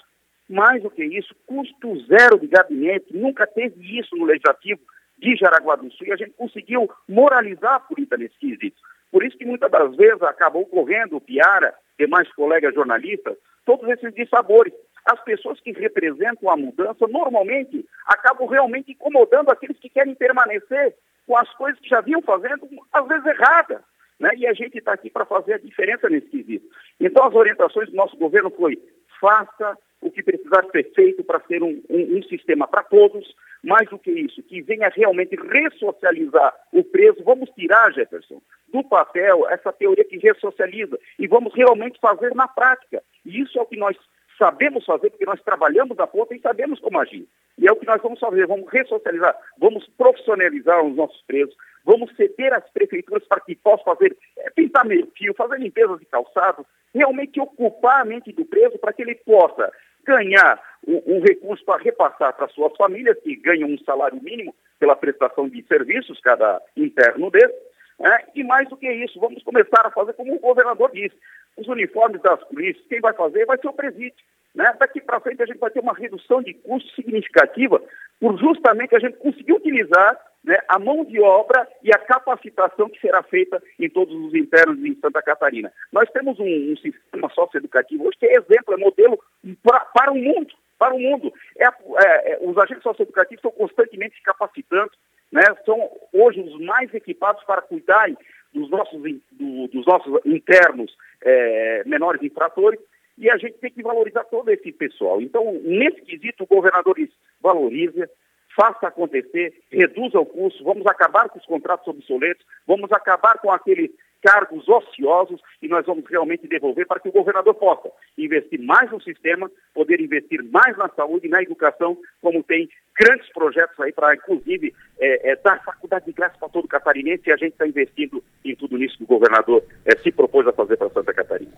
Mais 0.49 0.83
do 0.83 0.91
que 0.91 1.05
isso, 1.05 1.35
custo 1.47 2.07
zero 2.07 2.39
de 2.39 2.47
gabinete, 2.47 3.07
nunca 3.17 3.47
teve 3.47 3.99
isso 3.99 4.15
no 4.17 4.25
Legislativo 4.25 4.81
de 5.19 5.37
Jaraguá 5.37 5.77
do 5.77 5.91
Sul 5.93 6.07
e 6.07 6.13
a 6.13 6.17
gente 6.17 6.33
conseguiu 6.33 6.89
moralizar 7.09 7.75
a 7.75 7.81
política 7.81 8.17
nesse 8.17 8.39
quesito. 8.39 8.81
Por 9.11 9.25
isso 9.25 9.37
que 9.37 9.45
muitas 9.45 9.71
das 9.71 9.95
vezes 9.97 10.23
acabou 10.23 10.65
correndo 10.67 11.17
o 11.17 11.21
Piara, 11.21 11.75
demais 11.99 12.33
colegas 12.35 12.75
jornalistas, 12.75 13.37
todos 13.65 13.89
esses 13.89 14.15
dissabores. 14.15 14.73
As 15.05 15.21
pessoas 15.25 15.61
que 15.61 15.73
representam 15.73 16.49
a 16.49 16.57
mudança 16.57 17.07
normalmente 17.09 17.85
acabam 18.07 18.47
realmente 18.47 18.93
incomodando 18.93 19.51
aqueles 19.51 19.79
que 19.79 19.89
querem 19.89 20.15
permanecer 20.15 20.95
com 21.27 21.37
as 21.37 21.49
coisas 21.55 21.81
que 21.81 21.89
já 21.89 22.01
vinham 22.01 22.23
fazendo, 22.23 22.69
às 22.93 23.07
vezes 23.07 23.27
erradas. 23.27 23.83
Né? 24.19 24.31
E 24.37 24.47
a 24.47 24.53
gente 24.53 24.79
está 24.79 24.93
aqui 24.93 25.11
para 25.11 25.25
fazer 25.25 25.55
a 25.55 25.59
diferença 25.59 26.09
nesse 26.09 26.29
quesito. 26.29 26.67
Então 27.01 27.25
as 27.25 27.35
orientações 27.35 27.91
do 27.91 27.97
nosso 27.97 28.17
governo 28.17 28.51
foi 28.51 28.79
faça 29.21 29.79
o 30.01 30.11
que 30.11 30.23
precisar 30.23 30.65
ser 30.73 30.93
feito 30.95 31.23
para 31.23 31.41
ser 31.47 31.63
um, 31.63 31.81
um, 31.89 32.19
um 32.19 32.23
sistema 32.25 32.67
para 32.67 32.83
todos, 32.83 33.35
mais 33.63 33.89
do 33.89 33.99
que 33.99 34.11
isso, 34.11 34.43
que 34.43 34.61
venha 34.61 34.89
realmente 34.89 35.37
ressocializar 35.37 36.53
o 36.73 36.83
preso. 36.83 37.23
Vamos 37.25 37.49
tirar, 37.51 37.93
Jefferson, 37.93 38.43
do 38.73 38.83
papel 38.83 39.49
essa 39.49 39.73
teoria 39.73 40.05
que 40.05 40.19
ressocializa 40.19 40.99
e 41.19 41.29
vamos 41.29 41.55
realmente 41.55 42.01
fazer 42.01 42.35
na 42.35 42.49
prática. 42.49 43.01
E 43.25 43.41
isso 43.41 43.57
é 43.59 43.63
o 43.63 43.67
que 43.67 43.77
nós 43.77 43.97
sabemos 44.43 44.85
fazer, 44.85 45.11
porque 45.11 45.25
nós 45.25 45.41
trabalhamos 45.43 45.97
da 45.97 46.05
ponta 46.05 46.35
e 46.35 46.41
sabemos 46.41 46.81
como 46.81 46.99
agir. 46.99 47.29
E 47.57 47.69
é 47.69 47.71
o 47.71 47.77
que 47.77 47.87
nós 47.87 48.03
vamos 48.03 48.19
fazer, 48.19 48.45
vamos 48.49 48.69
ressocializar, 48.69 49.37
vamos 49.57 49.87
profissionalizar 49.97 50.85
os 50.85 50.97
nossos 50.97 51.23
presos, 51.29 51.55
vamos 51.85 52.11
ceder 52.17 52.53
às 52.53 52.69
prefeituras 52.71 53.25
para 53.29 53.41
que 53.41 53.55
possam 53.55 53.85
fazer, 53.85 54.17
é, 54.39 54.51
pintar 54.51 54.85
meio 54.85 55.07
fio, 55.17 55.33
fazer 55.35 55.61
limpezas 55.61 56.01
de 56.01 56.07
calçados, 56.07 56.67
realmente 56.93 57.41
ocupar 57.41 58.01
a 58.01 58.05
mente 58.05 58.33
do 58.33 58.45
preso 58.45 58.79
para 58.79 58.93
que 58.93 59.03
ele 59.03 59.15
possa 59.15 59.71
ganhar 60.05 60.61
um 60.85 61.21
recurso 61.21 61.65
para 61.65 61.81
repassar 61.81 62.37
para 62.37 62.49
suas 62.49 62.77
famílias, 62.77 63.17
que 63.21 63.37
ganham 63.37 63.69
um 63.69 63.79
salário 63.85 64.21
mínimo 64.21 64.53
pela 64.81 64.97
prestação 64.97 65.49
de 65.49 65.63
serviços, 65.67 66.21
cada 66.21 66.61
interno 66.77 67.31
desse, 67.31 67.55
né? 68.03 68.25
e 68.35 68.43
mais 68.43 68.69
do 68.69 68.77
que 68.77 68.91
isso, 68.91 69.21
vamos 69.21 69.43
começar 69.45 69.87
a 69.87 69.91
fazer 69.91 70.13
como 70.15 70.35
o 70.35 70.41
governador 70.41 70.91
disse, 70.93 71.15
os 71.57 71.69
uniformes 71.69 72.21
das 72.21 72.43
polícias, 72.45 72.85
quem 72.89 73.01
vai 73.01 73.13
fazer 73.13 73.47
vai 73.47 73.57
ser 73.59 73.69
o 73.69 73.73
presídio. 73.73 74.25
Né? 74.55 74.75
Daqui 74.79 75.01
para 75.01 75.21
frente 75.21 75.43
a 75.43 75.47
gente 75.47 75.59
vai 75.59 75.71
ter 75.71 75.81
uma 75.81 75.95
redução 75.95 76.43
de 76.43 76.53
custo 76.53 76.93
significativa 76.95 77.81
por 78.21 78.37
justamente 78.39 78.95
a 78.97 78.99
gente 78.99 79.17
conseguir 79.19 79.53
utilizar 79.53 80.21
né, 80.45 80.59
a 80.69 80.79
mão 80.79 81.05
de 81.05 81.21
obra 81.21 81.69
e 81.83 81.91
a 81.95 81.99
capacitação 81.99 82.89
que 82.89 83.01
será 83.01 83.23
feita 83.23 83.63
em 83.79 83.89
todos 83.89 84.15
os 84.15 84.35
internos 84.35 84.85
em 84.85 84.99
Santa 85.01 85.23
Catarina. 85.23 85.73
Nós 85.93 86.11
temos 86.11 86.39
um, 86.41 86.73
um 86.73 86.77
sistema 86.77 87.31
socioeducativo 87.31 88.05
hoje 88.05 88.19
que 88.19 88.27
é 88.27 88.33
exemplo, 88.33 88.75
é 88.75 88.77
modelo 88.77 89.19
pra, 89.63 89.81
para 89.81 90.13
o 90.13 90.17
mundo. 90.17 90.53
Para 90.77 90.95
o 90.95 90.99
mundo. 90.99 91.33
É, 91.57 91.67
é, 91.67 92.33
é, 92.33 92.39
os 92.41 92.59
agentes 92.59 92.83
socioeducativos 92.83 93.39
estão 93.39 93.53
constantemente 93.53 94.17
se 94.17 94.23
capacitando, 94.23 94.91
né, 95.33 95.43
são 95.65 95.91
hoje 96.13 96.41
os 96.41 96.61
mais 96.61 96.93
equipados 96.95 97.43
para 97.45 97.63
cuidarem 97.63 98.17
dos 98.53 98.69
nossos, 98.71 99.01
do, 99.01 99.69
dos 99.69 99.87
nossos 99.87 100.21
internos 100.27 100.95
é, 101.23 101.83
menores 101.87 102.23
infratores, 102.23 102.79
e 103.17 103.31
a 103.31 103.37
gente 103.37 103.59
tem 103.59 103.71
que 103.71 103.83
valorizar 103.83 104.25
todo 104.25 104.51
esse 104.51 104.71
pessoal. 104.73 105.21
Então, 105.21 105.53
nesse 105.63 106.03
quesito, 106.03 106.45
o 106.45 106.47
governador 106.47 106.97
valoriza, 107.41 108.09
faça 108.55 108.89
acontecer, 108.89 109.55
reduza 109.71 110.19
o 110.19 110.27
custo, 110.27 110.65
vamos 110.65 110.87
acabar 110.87 111.29
com 111.29 111.39
os 111.39 111.47
contratos 111.47 111.87
obsoletos, 111.89 112.45
vamos 112.67 112.93
acabar 112.93 113.39
com 113.39 113.51
aqueles 113.51 113.91
cargos 114.23 114.69
ociosos 114.69 115.41
e 115.61 115.69
nós 115.69 115.85
vamos 115.85 116.05
realmente 116.09 116.47
devolver 116.47 116.87
para 116.87 117.01
que 117.01 117.09
o 117.09 117.13
governador 117.13 117.55
possa 117.55 117.91
investir 118.17 118.61
mais 118.61 118.91
no 118.91 119.03
sistema, 119.03 119.51
poder 119.75 120.01
investir 120.01 120.43
mais 120.45 120.77
na 120.77 120.89
saúde 120.91 121.27
e 121.27 121.31
na 121.31 121.43
educação, 121.43 121.99
como 122.21 122.43
tem 122.43 122.69
grandes 122.99 123.31
projetos 123.33 123.79
aí 123.81 123.93
para, 123.93 124.15
inclusive, 124.15 124.73
é, 125.01 125.33
é, 125.33 125.37
dar 125.37 125.63
faculdade 125.65 126.07
de 126.07 126.13
graça 126.13 126.37
para 126.39 126.49
todo 126.49 126.69
catarinense 126.69 127.23
e 127.27 127.33
a 127.33 127.37
gente 127.37 127.53
está 127.53 127.67
investindo 127.67 128.23
em 128.45 128.55
tudo 128.55 128.83
isso 128.83 128.97
que 128.97 129.05
o 129.05 129.07
governador 129.07 129.63
é, 129.85 129.97
se 129.97 130.13
propôs 130.13 130.47
a 130.47 130.53
fazer 130.53 130.77
para 130.77 130.91
Santa 130.91 131.13
Catarina. 131.13 131.53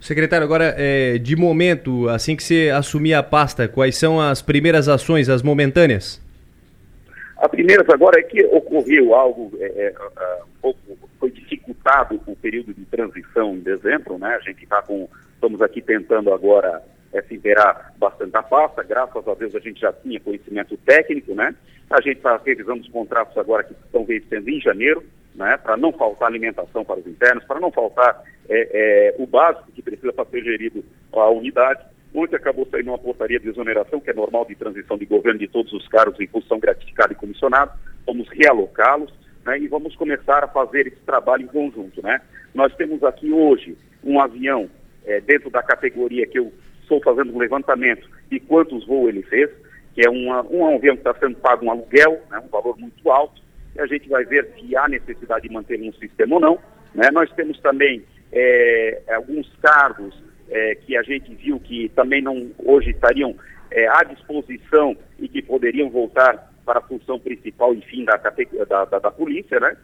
Secretário, 0.00 0.44
agora, 0.44 0.74
é, 0.78 1.18
de 1.18 1.34
momento, 1.34 2.08
assim 2.08 2.36
que 2.36 2.42
você 2.42 2.70
assumir 2.72 3.14
a 3.14 3.22
pasta, 3.22 3.66
quais 3.66 3.98
são 3.98 4.20
as 4.20 4.40
primeiras 4.40 4.88
ações, 4.88 5.28
as 5.28 5.42
momentâneas? 5.42 6.22
A 7.36 7.48
primeira 7.48 7.84
agora 7.92 8.20
é 8.20 8.22
que 8.22 8.44
ocorreu 8.46 9.14
algo 9.14 9.50
é, 9.60 9.64
é, 9.66 9.94
foi 11.18 11.30
dificultado 11.30 12.20
o 12.26 12.36
período 12.36 12.72
de 12.72 12.84
transição 12.84 13.54
em 13.54 13.60
dezembro, 13.60 14.18
né? 14.18 14.36
A 14.36 14.40
gente 14.40 14.62
está 14.62 14.82
com, 14.82 15.08
estamos 15.34 15.60
aqui 15.60 15.82
tentando 15.82 16.32
agora 16.32 16.82
é, 17.12 17.22
se 17.22 17.34
interar 17.34 17.92
bastante 17.98 18.36
a 18.36 18.42
pasta, 18.42 18.82
graças 18.82 19.26
a 19.26 19.34
Deus 19.34 19.54
a 19.54 19.60
gente 19.60 19.80
já 19.80 19.92
tinha 19.92 20.20
conhecimento 20.20 20.76
técnico, 20.78 21.34
né? 21.34 21.54
A 21.90 22.00
gente 22.00 22.18
está 22.18 22.40
revisando 22.44 22.80
os 22.80 22.88
contratos 22.88 23.36
agora 23.36 23.64
que 23.64 23.72
estão 23.72 24.04
vencendo 24.04 24.48
em 24.48 24.60
janeiro, 24.60 25.02
né? 25.34 25.56
Para 25.56 25.76
não 25.76 25.92
faltar 25.92 26.28
alimentação 26.28 26.84
para 26.84 27.00
os 27.00 27.06
internos, 27.06 27.44
para 27.44 27.60
não 27.60 27.70
faltar 27.70 28.22
é, 28.48 29.14
é, 29.18 29.22
o 29.22 29.26
básico 29.26 29.72
que 29.72 29.82
precisa 29.82 30.12
para 30.12 30.26
ser 30.26 30.42
gerido 30.42 30.84
a 31.12 31.30
unidade. 31.30 31.82
Ontem 32.14 32.36
acabou 32.36 32.66
saindo 32.70 32.90
uma 32.90 32.98
portaria 32.98 33.38
de 33.38 33.48
exoneração, 33.48 34.00
que 34.00 34.10
é 34.10 34.14
normal 34.14 34.44
de 34.46 34.54
transição 34.54 34.96
de 34.96 35.04
governo 35.04 35.38
de 35.38 35.48
todos 35.48 35.72
os 35.72 35.86
cargos 35.88 36.18
em 36.20 36.26
função 36.26 36.58
gratificada 36.58 37.12
e 37.12 37.16
comissionado. 37.16 37.72
Vamos 38.06 38.28
realocá-los 38.30 39.12
né, 39.44 39.58
e 39.58 39.68
vamos 39.68 39.94
começar 39.96 40.44
a 40.44 40.48
fazer 40.48 40.86
esse 40.86 41.00
trabalho 41.04 41.44
em 41.44 41.48
conjunto. 41.48 42.02
Né? 42.02 42.20
Nós 42.54 42.74
temos 42.76 43.02
aqui 43.02 43.32
hoje 43.32 43.76
um 44.04 44.20
avião 44.20 44.68
é, 45.06 45.20
dentro 45.20 45.50
da 45.50 45.62
categoria 45.62 46.26
que 46.26 46.38
eu 46.38 46.52
estou 46.82 47.02
fazendo 47.02 47.34
um 47.34 47.38
levantamento 47.38 48.08
de 48.30 48.40
quantos 48.40 48.86
voos 48.86 49.08
ele 49.08 49.22
fez, 49.22 49.50
que 49.94 50.06
é 50.06 50.10
uma, 50.10 50.42
um 50.42 50.74
avião 50.74 50.96
que 50.96 51.00
está 51.00 51.14
sendo 51.14 51.36
pago 51.36 51.66
um 51.66 51.70
aluguel, 51.70 52.20
né, 52.30 52.38
um 52.38 52.48
valor 52.48 52.78
muito 52.78 53.10
alto, 53.10 53.42
e 53.74 53.80
a 53.80 53.86
gente 53.86 54.08
vai 54.08 54.24
ver 54.24 54.48
se 54.54 54.76
há 54.76 54.88
necessidade 54.88 55.48
de 55.48 55.54
manter 55.54 55.80
um 55.80 55.92
sistema 55.94 56.36
ou 56.36 56.40
não. 56.40 56.58
Né? 56.94 57.10
Nós 57.12 57.30
temos 57.32 57.58
também 57.60 58.02
é, 58.32 59.02
alguns 59.08 59.50
cargos 59.62 60.14
é, 60.50 60.74
que 60.76 60.96
a 60.96 61.02
gente 61.02 61.34
viu 61.34 61.60
que 61.60 61.88
também 61.90 62.22
não 62.22 62.50
hoje 62.58 62.90
estariam 62.90 63.34
é, 63.70 63.86
à 63.88 64.02
disposição 64.02 64.96
e 65.18 65.28
que 65.28 65.42
poderiam 65.42 65.90
voltar 65.90 66.47
para 66.68 66.80
a 66.80 66.82
função 66.82 67.18
principal, 67.18 67.72
enfim, 67.72 68.04
da, 68.04 68.18
da, 68.18 68.84
da, 68.84 68.98
da 68.98 69.10
polícia, 69.10 69.58
né? 69.58 69.74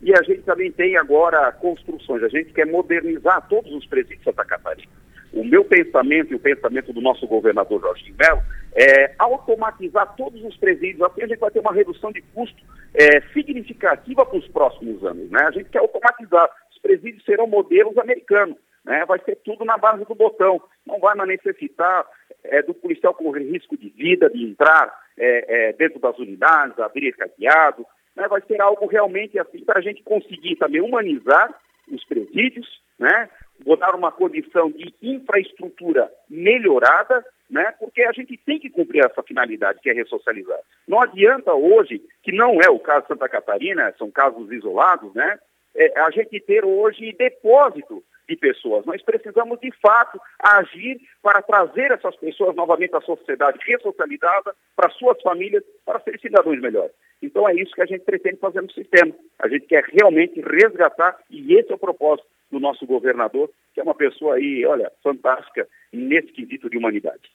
E 0.00 0.12
a 0.12 0.22
gente 0.22 0.42
também 0.42 0.70
tem 0.70 0.96
agora 0.96 1.50
construções, 1.50 2.22
a 2.22 2.28
gente 2.28 2.52
quer 2.52 2.64
modernizar 2.64 3.48
todos 3.48 3.72
os 3.72 3.84
presídios 3.86 4.20
de 4.20 4.24
Santa 4.24 4.44
Catarina. 4.44 4.92
O 5.32 5.42
meu 5.42 5.64
pensamento 5.64 6.32
e 6.32 6.36
o 6.36 6.38
pensamento 6.40 6.92
do 6.92 7.00
nosso 7.00 7.26
governador 7.26 7.80
Jorge 7.80 8.14
Melo 8.16 8.40
é 8.72 9.16
automatizar 9.18 10.14
todos 10.14 10.40
os 10.44 10.56
presídios, 10.56 11.02
assim 11.02 11.24
a 11.24 11.26
gente 11.26 11.40
vai 11.40 11.50
ter 11.50 11.58
uma 11.58 11.72
redução 11.72 12.12
de 12.12 12.22
custo 12.22 12.62
é, 12.94 13.20
significativa 13.32 14.24
para 14.24 14.38
os 14.38 14.46
próximos 14.46 15.04
anos. 15.04 15.28
Né? 15.28 15.40
A 15.42 15.50
gente 15.50 15.70
quer 15.70 15.80
automatizar, 15.80 16.48
os 16.70 16.78
presídios 16.78 17.24
serão 17.24 17.48
modelos 17.48 17.98
americanos, 17.98 18.56
né? 18.84 19.04
vai 19.04 19.18
ser 19.24 19.34
tudo 19.44 19.64
na 19.64 19.76
base 19.76 20.04
do 20.04 20.14
botão, 20.14 20.62
não 20.86 21.00
vai 21.00 21.16
mais 21.16 21.28
necessitar 21.28 22.06
é, 22.44 22.62
do 22.62 22.72
policial 22.72 23.12
correr 23.12 23.50
risco 23.50 23.76
de 23.76 23.88
vida, 23.88 24.30
de 24.30 24.44
entrar 24.44 25.07
é, 25.18 25.68
é 25.68 25.72
dentro 25.72 25.98
das 25.98 26.18
unidades, 26.18 26.78
abrir 26.78 27.12
cadeado, 27.12 27.84
né? 28.16 28.26
vai 28.28 28.40
ser 28.42 28.60
algo 28.60 28.86
realmente 28.86 29.38
assim 29.38 29.64
para 29.64 29.78
a 29.78 29.82
gente 29.82 30.02
conseguir 30.02 30.56
também 30.56 30.80
humanizar 30.80 31.54
os 31.90 32.04
presídios, 32.04 32.66
né? 32.98 33.28
vou 33.64 33.76
dar 33.76 33.94
uma 33.94 34.12
condição 34.12 34.70
de 34.70 34.94
infraestrutura 35.02 36.10
melhorada, 36.28 37.24
né? 37.50 37.72
Porque 37.78 38.02
a 38.02 38.12
gente 38.12 38.36
tem 38.36 38.58
que 38.58 38.70
cumprir 38.70 39.04
essa 39.04 39.22
finalidade, 39.22 39.80
que 39.80 39.90
é 39.90 39.92
ressocializar. 39.92 40.58
Não 40.86 41.00
adianta 41.00 41.52
hoje, 41.54 42.02
que 42.22 42.32
não 42.32 42.60
é 42.60 42.68
o 42.68 42.78
caso 42.78 43.02
de 43.02 43.08
Santa 43.08 43.28
Catarina, 43.28 43.92
são 43.98 44.10
casos 44.10 44.50
isolados, 44.52 45.12
né? 45.14 45.38
É, 45.74 46.00
a 46.00 46.10
gente 46.10 46.40
ter 46.40 46.64
hoje 46.64 47.14
depósito 47.16 48.02
de 48.28 48.36
pessoas. 48.36 48.84
Nós 48.84 49.02
precisamos, 49.02 49.58
de 49.60 49.72
fato, 49.80 50.20
agir 50.38 51.00
para 51.22 51.40
trazer 51.40 51.90
essas 51.90 52.14
pessoas 52.16 52.54
novamente 52.54 52.94
à 52.94 53.00
sociedade 53.00 53.58
ressocializada, 53.66 54.54
para 54.76 54.90
suas 54.90 55.20
famílias, 55.22 55.64
para 55.84 56.00
serem 56.00 56.20
cidadãos 56.20 56.60
melhores. 56.60 56.92
Então 57.22 57.48
é 57.48 57.54
isso 57.54 57.74
que 57.74 57.82
a 57.82 57.86
gente 57.86 58.04
pretende 58.04 58.36
fazer 58.36 58.60
no 58.60 58.70
sistema. 58.70 59.12
A 59.38 59.48
gente 59.48 59.66
quer 59.66 59.84
realmente 59.84 60.40
resgatar, 60.40 61.16
e 61.30 61.54
esse 61.54 61.72
é 61.72 61.74
o 61.74 61.78
propósito 61.78 62.28
do 62.50 62.60
nosso 62.60 62.86
governador, 62.86 63.50
que 63.74 63.80
é 63.80 63.82
uma 63.82 63.94
pessoa 63.94 64.36
aí, 64.36 64.64
olha, 64.66 64.92
fantástica 65.02 65.66
nesse 65.92 66.28
quesito 66.28 66.68
de 66.68 66.76
humanidade. 66.76 67.30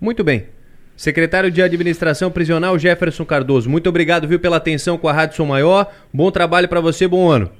Muito 0.00 0.22
bem. 0.22 0.46
Secretário 0.96 1.50
de 1.50 1.62
Administração 1.62 2.30
Prisional 2.30 2.78
Jefferson 2.78 3.24
Cardoso, 3.24 3.70
muito 3.70 3.88
obrigado, 3.88 4.26
viu, 4.26 4.40
pela 4.40 4.56
atenção 4.56 4.98
com 4.98 5.08
a 5.08 5.12
Rádio 5.12 5.36
Som 5.36 5.46
Maior. 5.46 5.92
Bom 6.12 6.30
trabalho 6.30 6.68
para 6.68 6.80
você, 6.80 7.06
bom 7.06 7.30
ano. 7.30 7.52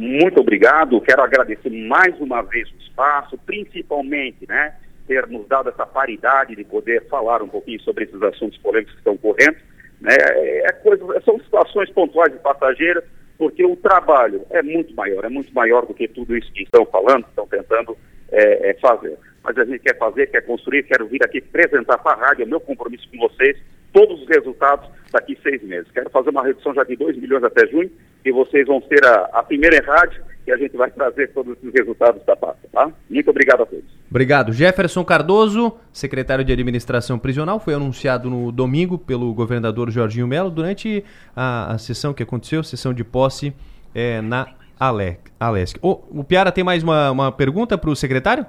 Muito 0.00 0.40
obrigado. 0.40 0.98
Quero 1.02 1.20
agradecer 1.20 1.68
mais 1.68 2.18
uma 2.18 2.40
vez 2.40 2.66
o 2.70 2.76
espaço, 2.80 3.36
principalmente, 3.44 4.46
né, 4.48 4.74
ter 5.06 5.26
nos 5.26 5.46
dado 5.46 5.68
essa 5.68 5.84
paridade 5.84 6.56
de 6.56 6.64
poder 6.64 7.06
falar 7.08 7.42
um 7.42 7.48
pouquinho 7.48 7.78
sobre 7.82 8.04
esses 8.04 8.22
assuntos 8.22 8.56
polêmicos 8.60 8.94
que 8.94 9.00
estão 9.00 9.18
correndo. 9.18 9.56
Né? 10.00 10.16
É 10.16 10.72
coisa, 10.82 11.04
são 11.20 11.38
situações 11.40 11.90
pontuais 11.90 12.34
e 12.34 12.38
passageiras 12.38 13.04
porque 13.36 13.62
o 13.62 13.76
trabalho 13.76 14.46
é 14.48 14.62
muito 14.62 14.94
maior, 14.94 15.22
é 15.22 15.28
muito 15.28 15.52
maior 15.52 15.84
do 15.84 15.92
que 15.92 16.08
tudo 16.08 16.34
isso 16.34 16.50
que 16.50 16.62
estão 16.62 16.86
falando, 16.86 17.26
estão 17.28 17.46
tentando 17.46 17.94
é, 18.32 18.70
é 18.70 18.74
fazer. 18.80 19.18
Mas 19.44 19.58
a 19.58 19.66
gente 19.66 19.80
quer 19.80 19.98
fazer, 19.98 20.28
quer 20.28 20.46
construir, 20.46 20.84
quero 20.84 21.08
vir 21.08 21.22
aqui 21.22 21.44
apresentar 21.46 21.98
para 21.98 22.12
a 22.12 22.26
rádio, 22.28 22.44
é 22.44 22.46
meu 22.46 22.60
compromisso 22.60 23.06
com 23.10 23.28
vocês, 23.28 23.58
todos 23.92 24.22
os 24.22 24.28
resultados 24.28 24.88
daqui 25.12 25.38
seis 25.42 25.62
meses. 25.62 25.90
Quero 25.92 26.10
fazer 26.10 26.30
uma 26.30 26.44
redução 26.44 26.74
já 26.74 26.84
de 26.84 26.96
2 26.96 27.16
milhões 27.16 27.42
até 27.42 27.66
junho, 27.66 27.90
e 28.24 28.30
vocês 28.30 28.66
vão 28.66 28.82
ser 28.82 29.04
a, 29.04 29.30
a 29.32 29.42
primeira 29.42 29.84
rádio 29.84 30.22
que 30.44 30.50
a 30.50 30.56
gente 30.56 30.76
vai 30.76 30.90
trazer 30.90 31.28
todos 31.32 31.56
os 31.62 31.72
resultados 31.72 32.24
da 32.24 32.34
pasta, 32.34 32.68
tá? 32.72 32.90
Muito 33.08 33.30
obrigado 33.30 33.62
a 33.62 33.66
todos. 33.66 33.84
Obrigado. 34.10 34.52
Jefferson 34.52 35.04
Cardoso, 35.04 35.76
secretário 35.92 36.44
de 36.44 36.52
Administração 36.52 37.18
Prisional, 37.18 37.60
foi 37.60 37.74
anunciado 37.74 38.30
no 38.30 38.50
domingo 38.50 38.98
pelo 38.98 39.32
governador 39.34 39.90
Jorginho 39.90 40.26
Melo 40.26 40.50
durante 40.50 41.04
a, 41.36 41.74
a 41.74 41.78
sessão 41.78 42.12
que 42.12 42.22
aconteceu, 42.22 42.62
sessão 42.62 42.92
de 42.92 43.04
posse 43.04 43.52
é, 43.94 44.20
na. 44.20 44.54
Alesc. 44.80 45.78
Oh, 45.82 46.00
o 46.08 46.24
Piara 46.24 46.50
tem 46.50 46.64
mais 46.64 46.82
uma, 46.82 47.10
uma 47.10 47.30
pergunta 47.30 47.76
para 47.76 47.90
o 47.90 47.94
secretário? 47.94 48.46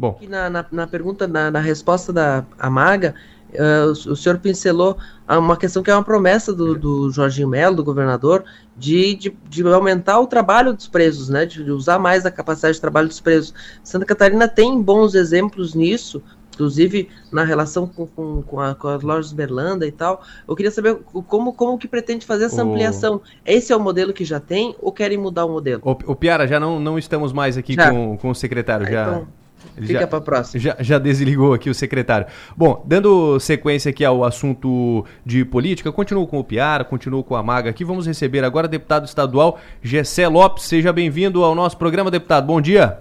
Bom. 0.00 0.18
Na, 0.26 0.48
na, 0.48 0.64
na 0.72 0.86
pergunta, 0.86 1.28
na, 1.28 1.50
na, 1.50 1.60
resposta 1.60 2.10
da 2.10 2.42
Amaga, 2.58 3.14
uh, 3.52 3.88
o, 3.88 4.12
o, 4.12 4.16
senhor 4.16 4.38
pincelou 4.38 4.96
uma 5.28 5.58
questão 5.58 5.82
que 5.82 5.90
é 5.90 5.94
uma 5.94 6.02
promessa 6.02 6.54
do, 6.54 6.74
do 6.74 7.10
Jorginho 7.10 7.48
Melo, 7.48 7.76
do 7.76 7.84
governador, 7.84 8.42
de, 8.74 9.14
de, 9.14 9.36
de, 9.46 9.62
aumentar 9.66 10.18
o 10.18 10.26
trabalho 10.26 10.72
dos 10.72 10.88
presos, 10.88 11.28
né? 11.28 11.44
De, 11.44 11.62
de 11.62 11.70
usar 11.70 11.98
mais 11.98 12.24
a 12.24 12.30
capacidade 12.30 12.76
de 12.76 12.80
trabalho 12.80 13.08
dos 13.08 13.20
presos. 13.20 13.52
Santa 13.84 14.06
Catarina 14.06 14.48
tem 14.48 14.80
bons 14.80 15.14
exemplos 15.14 15.74
nisso, 15.74 16.22
inclusive 16.54 17.10
na 17.30 17.44
relação 17.44 17.86
com, 17.86 18.06
com, 18.06 18.40
com, 18.40 18.58
a, 18.58 18.74
com, 18.74 18.88
as 18.88 19.02
lojas 19.02 19.34
Berlanda 19.34 19.86
e 19.86 19.92
tal. 19.92 20.22
Eu 20.48 20.56
queria 20.56 20.70
saber 20.70 20.94
como, 21.28 21.52
como 21.52 21.76
que 21.76 21.86
pretende 21.86 22.24
fazer 22.24 22.44
essa 22.44 22.64
o... 22.64 22.70
ampliação. 22.70 23.20
Esse 23.44 23.70
é 23.70 23.76
o 23.76 23.80
modelo 23.80 24.14
que 24.14 24.24
já 24.24 24.40
tem 24.40 24.74
ou 24.80 24.92
querem 24.92 25.18
mudar 25.18 25.44
o 25.44 25.50
modelo? 25.50 25.82
O, 25.84 25.90
o 25.90 26.16
Piara, 26.16 26.48
já 26.48 26.58
não, 26.58 26.80
não 26.80 26.98
estamos 26.98 27.34
mais 27.34 27.58
aqui 27.58 27.76
com, 27.76 28.16
com 28.16 28.30
o 28.30 28.34
secretário. 28.34 28.86
Ah, 28.86 28.90
já... 28.90 29.02
Então... 29.02 29.39
Fica 29.76 30.06
para 30.06 30.20
próxima. 30.20 30.60
Já, 30.60 30.76
já 30.80 30.98
desligou 30.98 31.54
aqui 31.54 31.70
o 31.70 31.74
secretário. 31.74 32.26
Bom, 32.56 32.82
dando 32.86 33.38
sequência 33.40 33.90
aqui 33.90 34.04
ao 34.04 34.24
assunto 34.24 35.04
de 35.24 35.44
política, 35.44 35.90
continuo 35.92 36.26
com 36.26 36.38
o 36.38 36.44
Piara, 36.44 36.84
continuo 36.84 37.22
com 37.24 37.36
a 37.36 37.42
Maga 37.42 37.70
aqui. 37.70 37.84
Vamos 37.84 38.06
receber 38.06 38.44
agora 38.44 38.66
o 38.66 38.70
deputado 38.70 39.06
estadual 39.06 39.58
Gessé 39.82 40.28
Lopes. 40.28 40.64
Seja 40.64 40.92
bem-vindo 40.92 41.44
ao 41.44 41.54
nosso 41.54 41.76
programa, 41.76 42.10
deputado. 42.10 42.46
Bom 42.46 42.60
dia. 42.60 42.98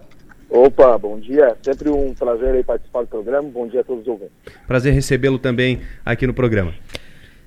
Opa, 0.49 0.97
bom 0.97 1.19
dia. 1.19 1.55
Sempre 1.61 1.89
um 1.89 2.13
prazer 2.13 2.55
aí 2.55 2.63
participar 2.63 3.01
do 3.01 3.07
programa. 3.07 3.47
Bom 3.49 3.67
dia 3.67 3.81
a 3.81 3.83
todos 3.83 4.01
os 4.01 4.07
ouvintes. 4.07 4.33
Prazer 4.67 4.93
recebê-lo 4.93 5.37
também 5.37 5.81
aqui 6.03 6.25
no 6.25 6.33
programa. 6.33 6.73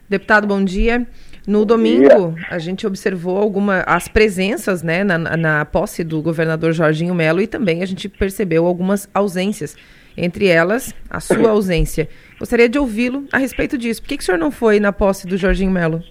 Deputado, 0.09 0.47
bom 0.47 0.63
dia. 0.63 1.07
No 1.47 1.61
bom 1.61 1.67
domingo, 1.67 2.33
dia. 2.33 2.47
a 2.51 2.59
gente 2.59 2.87
observou 2.87 3.37
alguma 3.37 3.81
as 3.81 4.09
presenças 4.09 4.83
né, 4.83 5.03
na, 5.03 5.19
na 5.19 5.65
posse 5.65 6.05
do 6.05 6.23
governador 6.23 6.73
Jorginho 6.73 7.15
Melo 7.15 7.41
e 7.41 7.47
também 7.47 7.83
a 7.83 7.87
gente 7.87 8.09
percebeu 8.09 8.67
algumas 8.67 9.09
ausências. 9.13 9.77
Entre 10.17 10.47
elas, 10.47 10.95
a 11.09 11.21
sua 11.21 11.51
ausência. 11.51 12.09
Gostaria 12.39 12.69
de 12.69 12.79
ouvi-lo 12.79 13.25
a 13.33 13.39
respeito 13.39 13.79
disso. 13.79 14.03
Por 14.03 14.09
que, 14.09 14.19
que 14.19 14.23
o 14.23 14.27
senhor 14.27 14.39
não 14.39 14.51
foi 14.51 14.79
na 14.79 14.93
posse 14.93 15.27
do 15.27 15.39
Jorginho 15.39 15.71
Melo? 15.71 16.03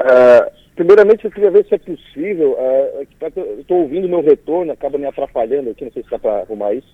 Uh, 0.00 0.60
Primeiramente, 0.80 1.26
eu 1.26 1.30
queria 1.30 1.50
ver 1.50 1.66
se 1.66 1.74
é 1.74 1.78
possível. 1.78 2.56
Uh, 2.58 3.06
Estou 3.60 3.82
ouvindo 3.82 4.08
meu 4.08 4.22
retorno, 4.22 4.72
acaba 4.72 4.96
me 4.96 5.04
atrapalhando 5.04 5.68
aqui, 5.68 5.84
não 5.84 5.92
sei 5.92 6.02
se 6.02 6.08
dá 6.08 6.18
para 6.18 6.40
arrumar 6.40 6.72
isso. 6.72 6.88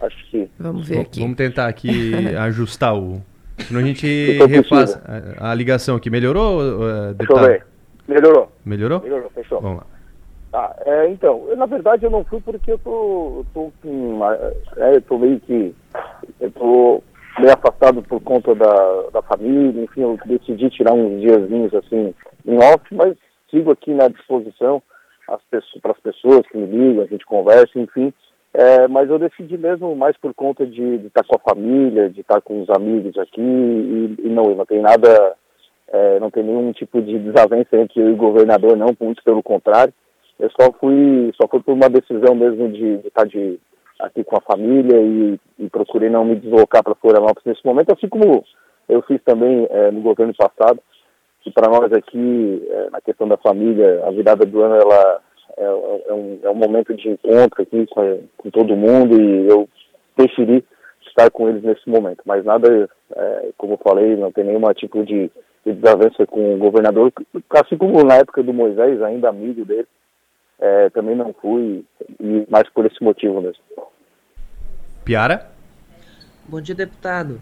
Acho 0.00 0.30
que. 0.30 0.48
Vamos 0.56 0.86
ver 0.86 1.00
aqui. 1.00 1.18
Vamos 1.18 1.36
tentar 1.36 1.66
aqui 1.66 2.12
ajustar 2.38 2.96
o. 2.96 3.20
Senão 3.66 3.80
a 3.80 3.84
gente 3.84 4.06
refaz 4.46 4.98
a, 5.38 5.50
a, 5.50 5.54
ligação 5.54 5.96
aqui. 5.96 6.10
Melhorou, 6.10 6.60
uh, 6.60 7.14
Deixa 7.14 7.32
eu 7.32 7.38
ver. 7.38 7.66
Melhorou. 8.06 8.52
Melhorou? 8.64 9.00
Melhorou, 9.00 9.30
fechou. 9.30 9.60
Vamos 9.60 9.78
lá. 9.78 9.86
Tá, 10.52 10.76
é, 10.84 11.08
então, 11.08 11.46
eu, 11.48 11.56
na 11.56 11.64
verdade 11.64 12.04
eu 12.04 12.10
não 12.10 12.24
fui 12.24 12.38
porque 12.40 12.72
eu 12.72 12.78
tô, 12.78 13.38
eu 13.38 13.46
tô 13.54 13.72
com, 13.80 14.20
é, 14.76 14.96
eu 14.96 15.00
tô 15.00 15.18
meio 15.18 15.40
que, 15.40 15.74
eu 16.38 16.50
tô 16.50 17.02
meio 17.38 17.54
afastado 17.54 18.02
por 18.02 18.20
conta 18.20 18.54
da, 18.54 19.02
da 19.14 19.22
família, 19.22 19.82
enfim, 19.82 20.02
eu 20.02 20.18
decidi 20.26 20.68
tirar 20.68 20.92
uns 20.92 21.22
diazinhos 21.22 21.72
assim 21.74 22.14
em 22.44 22.56
off, 22.58 22.84
mas 22.90 23.16
sigo 23.50 23.70
aqui 23.70 23.94
na 23.94 24.08
disposição 24.08 24.82
para 25.80 25.92
as 25.92 26.00
pessoas 26.00 26.46
que 26.48 26.58
me 26.58 26.66
ligam, 26.66 27.04
a 27.04 27.06
gente 27.06 27.24
conversa, 27.24 27.78
enfim. 27.78 28.12
É, 28.54 28.86
mas 28.86 29.08
eu 29.08 29.18
decidi 29.18 29.56
mesmo 29.56 29.96
mais 29.96 30.16
por 30.18 30.34
conta 30.34 30.66
de, 30.66 30.96
estar 31.06 31.24
com 31.24 31.36
a 31.36 31.54
família, 31.54 32.10
de 32.10 32.20
estar 32.20 32.40
com 32.42 32.62
os 32.62 32.68
amigos 32.68 33.16
aqui 33.16 33.40
e, 33.40 34.16
e 34.24 34.28
não, 34.28 34.54
não 34.54 34.66
tem 34.66 34.80
nada, 34.80 35.34
é, 35.88 36.20
não 36.20 36.30
tem 36.30 36.42
nenhum 36.42 36.70
tipo 36.72 37.00
de 37.00 37.18
desavença 37.18 37.76
entre 37.76 38.00
eu 38.00 38.10
e 38.10 38.12
o 38.12 38.16
governador, 38.16 38.76
não, 38.76 38.94
muito 39.00 39.22
pelo 39.24 39.42
contrário. 39.42 39.92
Eu 40.38 40.50
só 40.50 40.70
fui, 40.72 41.32
só 41.40 41.48
fui 41.48 41.60
por 41.60 41.72
uma 41.72 41.88
decisão 41.88 42.34
mesmo 42.34 42.68
de, 42.68 43.06
estar 43.06 43.26
de, 43.26 43.58
aqui 44.00 44.22
com 44.22 44.36
a 44.36 44.40
família 44.42 45.00
e, 45.00 45.40
e 45.58 45.70
procurei 45.70 46.10
não 46.10 46.24
me 46.24 46.36
deslocar 46.36 46.82
para 46.82 46.94
Florianópolis 46.94 47.46
nesse 47.46 47.64
momento, 47.64 47.92
assim 47.92 48.08
como 48.08 48.44
eu 48.88 49.00
fiz 49.02 49.22
também 49.24 49.66
é, 49.70 49.90
no 49.90 50.02
governo 50.02 50.34
passado 50.34 50.78
que 51.42 51.50
para 51.50 51.68
nós 51.68 51.92
aqui, 51.92 52.66
é, 52.70 52.90
na 52.90 53.00
questão 53.00 53.26
da 53.26 53.36
família, 53.36 54.04
a 54.06 54.10
virada 54.10 54.46
do 54.46 54.62
ano 54.62 54.76
ela 54.76 55.20
é, 55.56 55.64
é, 55.64 56.12
um, 56.12 56.38
é 56.42 56.50
um 56.50 56.54
momento 56.54 56.94
de 56.94 57.08
encontro 57.08 57.62
aqui 57.62 57.86
com, 57.86 58.20
com 58.36 58.50
todo 58.50 58.76
mundo 58.76 59.20
e 59.20 59.48
eu 59.48 59.68
preferi 60.16 60.64
estar 61.06 61.30
com 61.30 61.48
eles 61.48 61.62
nesse 61.62 61.88
momento. 61.88 62.22
Mas 62.24 62.44
nada, 62.44 62.88
é, 63.14 63.48
como 63.56 63.74
eu 63.74 63.78
falei, 63.78 64.16
não 64.16 64.32
tem 64.32 64.44
nenhum 64.44 64.60
tipo 64.74 65.04
de, 65.04 65.30
de 65.64 65.72
desavença 65.72 66.26
com 66.26 66.54
o 66.54 66.58
governador, 66.58 67.12
assim 67.50 67.76
como 67.76 68.02
na 68.04 68.16
época 68.16 68.42
do 68.42 68.52
Moisés, 68.52 69.02
ainda 69.02 69.28
amigo 69.28 69.64
dele, 69.64 69.88
é, 70.58 70.90
também 70.90 71.16
não 71.16 71.34
fui, 71.34 71.84
e 72.20 72.46
mais 72.48 72.68
por 72.70 72.86
esse 72.86 73.02
motivo 73.02 73.40
mesmo. 73.40 73.62
Piara? 75.04 75.50
Bom 76.48 76.60
dia, 76.60 76.74
deputado. 76.74 77.40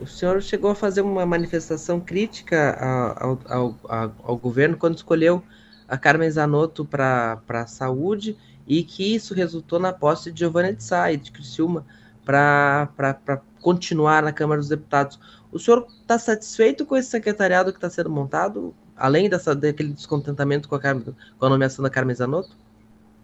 O 0.00 0.06
senhor 0.06 0.42
chegou 0.42 0.70
a 0.70 0.74
fazer 0.74 1.00
uma 1.00 1.24
manifestação 1.24 1.98
crítica 1.98 2.76
ao, 3.18 3.38
ao, 3.48 3.74
ao, 3.88 4.12
ao 4.22 4.36
governo 4.36 4.76
quando 4.76 4.96
escolheu 4.96 5.42
a 5.88 5.96
Carmen 5.96 6.30
Zanotto 6.30 6.84
para 6.84 7.40
a 7.48 7.66
saúde 7.66 8.36
e 8.66 8.82
que 8.82 9.14
isso 9.14 9.32
resultou 9.34 9.78
na 9.78 9.92
posse 9.92 10.30
de 10.30 10.40
Giovanni 10.40 10.74
de 10.74 10.84
Sá 10.84 11.10
e 11.10 11.16
de 11.16 11.32
Criciúma 11.32 11.86
para 12.24 13.40
continuar 13.62 14.22
na 14.22 14.32
Câmara 14.32 14.60
dos 14.60 14.68
Deputados. 14.68 15.18
O 15.50 15.58
senhor 15.58 15.86
está 16.02 16.18
satisfeito 16.18 16.84
com 16.84 16.94
esse 16.94 17.08
secretariado 17.08 17.72
que 17.72 17.78
está 17.78 17.88
sendo 17.88 18.10
montado, 18.10 18.74
além 18.94 19.30
dessa, 19.30 19.54
daquele 19.54 19.94
descontentamento 19.94 20.68
com 20.68 20.74
a, 20.74 20.80
Carmen, 20.80 21.06
com 21.38 21.46
a 21.46 21.48
nomeação 21.48 21.82
da 21.82 21.88
Carmen 21.88 22.14
Zanotto? 22.14 22.54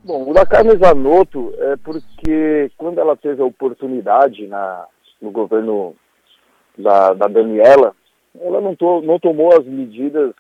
Bom, 0.03 0.31
o 0.31 0.33
da 0.33 0.47
Carmen 0.47 0.79
Zanotto 0.79 1.53
é 1.59 1.77
porque 1.77 2.71
quando 2.79 2.99
ela 2.99 3.15
teve 3.15 3.43
a 3.43 3.47
oportunidade 3.47 4.47
na, 4.47 4.87
no 5.21 5.31
governo 5.31 5.95
da, 6.79 7.13
da 7.13 7.27
Daniela, 7.27 7.95
ela 8.41 8.61
não, 8.61 8.75
to, 8.75 9.03
não 9.03 9.19
tomou 9.19 9.53
as 9.53 9.67
medidas 9.67 10.33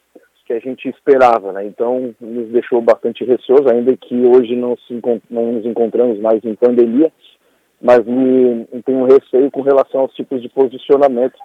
que 0.45 0.53
a 0.53 0.59
gente 0.59 0.89
esperava, 0.89 1.53
né? 1.53 1.65
Então 1.65 2.15
nos 2.21 2.49
deixou 2.49 2.81
bastante 2.81 3.25
receoso, 3.25 3.65
ainda 3.71 3.97
que 3.97 4.15
hoje 4.27 4.55
não, 4.55 4.77
se, 4.77 5.01
não 5.31 5.53
nos 5.53 5.65
encontramos 5.65 6.19
mais 6.21 6.45
em 6.45 6.55
pandemia, 6.55 7.11
mas 7.81 8.05
me, 8.05 8.67
tenho 8.85 8.99
um 8.99 9.07
receio 9.07 9.51
com 9.51 9.63
relação 9.63 10.03
aos 10.03 10.15
tipos 10.15 10.41
de 10.43 10.49
posicionamento 10.49 11.39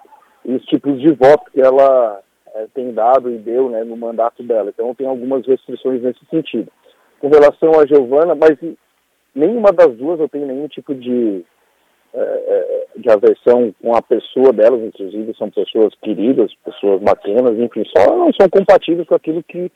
e 0.44 0.54
os 0.54 0.64
tipos 0.64 1.00
de 1.00 1.12
voto 1.12 1.50
que 1.52 1.60
ela 1.60 2.20
é, 2.54 2.66
tem 2.74 2.92
dado 2.92 3.30
e 3.30 3.38
deu 3.38 3.70
né, 3.70 3.84
no 3.84 3.96
mandato 3.96 4.42
dela. 4.42 4.70
Então 4.70 4.94
tem 4.94 5.06
algumas 5.06 5.46
restrições 5.46 6.02
nesse 6.02 6.24
sentido. 6.30 6.70
Com 7.20 7.28
relação 7.28 7.78
a 7.78 7.86
Giovana, 7.86 8.34
mas 8.34 8.56
nenhuma 9.34 9.72
das 9.72 9.94
duas 9.96 10.20
eu 10.20 10.28
tenho 10.28 10.46
nenhum 10.46 10.68
tipo 10.68 10.94
de 10.94 11.44
é, 12.14 12.86
de 12.96 13.10
aversão 13.10 13.74
com 13.80 13.94
a 13.94 14.02
pessoa 14.02 14.52
delas, 14.52 14.80
inclusive 14.80 15.34
são 15.36 15.50
pessoas 15.50 15.94
queridas, 16.02 16.52
pessoas 16.64 17.00
bacanas, 17.00 17.58
enfim, 17.58 17.84
só 17.96 18.16
não 18.16 18.32
são 18.32 18.48
compatíveis 18.48 19.06
com 19.08 19.14
aquilo 19.14 19.42
que, 19.42 19.70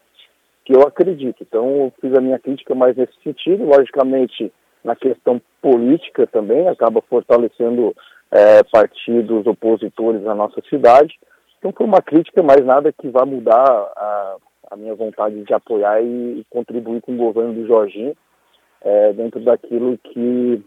que 0.64 0.74
eu 0.74 0.82
acredito. 0.82 1.42
Então 1.42 1.64
eu 1.66 1.92
fiz 2.00 2.16
a 2.16 2.20
minha 2.20 2.38
crítica 2.38 2.74
mais 2.74 2.96
nesse 2.96 3.14
sentido, 3.22 3.64
logicamente 3.64 4.52
na 4.82 4.94
questão 4.94 5.40
política 5.62 6.26
também, 6.26 6.68
acaba 6.68 7.00
fortalecendo 7.08 7.94
é, 8.30 8.62
partidos 8.64 9.46
opositores 9.46 10.22
na 10.22 10.34
nossa 10.34 10.60
cidade. 10.68 11.14
Então 11.58 11.72
foi 11.72 11.86
uma 11.86 12.02
crítica, 12.02 12.42
mas 12.42 12.64
nada 12.64 12.92
que 12.92 13.08
vá 13.08 13.24
mudar 13.24 13.64
a, 13.64 14.36
a 14.72 14.76
minha 14.76 14.94
vontade 14.94 15.42
de 15.42 15.54
apoiar 15.54 16.02
e, 16.02 16.40
e 16.40 16.46
contribuir 16.50 17.00
com 17.00 17.12
o 17.12 17.16
governo 17.16 17.54
do 17.54 17.66
Jorginho 17.66 18.14
é, 18.82 19.12
dentro 19.14 19.40
daquilo 19.40 19.96
que 19.96 20.62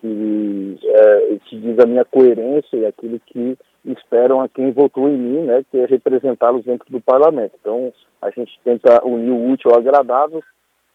que, 0.00 0.78
é, 0.82 1.38
que 1.44 1.56
diz 1.58 1.78
a 1.78 1.86
minha 1.86 2.04
coerência 2.04 2.76
e 2.76 2.86
aquilo 2.86 3.20
que 3.20 3.56
esperam 3.84 4.40
a 4.40 4.48
quem 4.48 4.72
votou 4.72 5.08
em 5.08 5.16
mim, 5.16 5.42
né, 5.42 5.64
que 5.70 5.78
é 5.78 5.86
representá-los 5.86 6.64
dentro 6.64 6.90
do 6.90 7.00
parlamento. 7.00 7.52
Então, 7.60 7.92
a 8.20 8.30
gente 8.30 8.58
tenta 8.64 9.04
unir 9.04 9.30
o 9.30 9.50
útil 9.50 9.70
ao 9.70 9.78
agradável. 9.78 10.42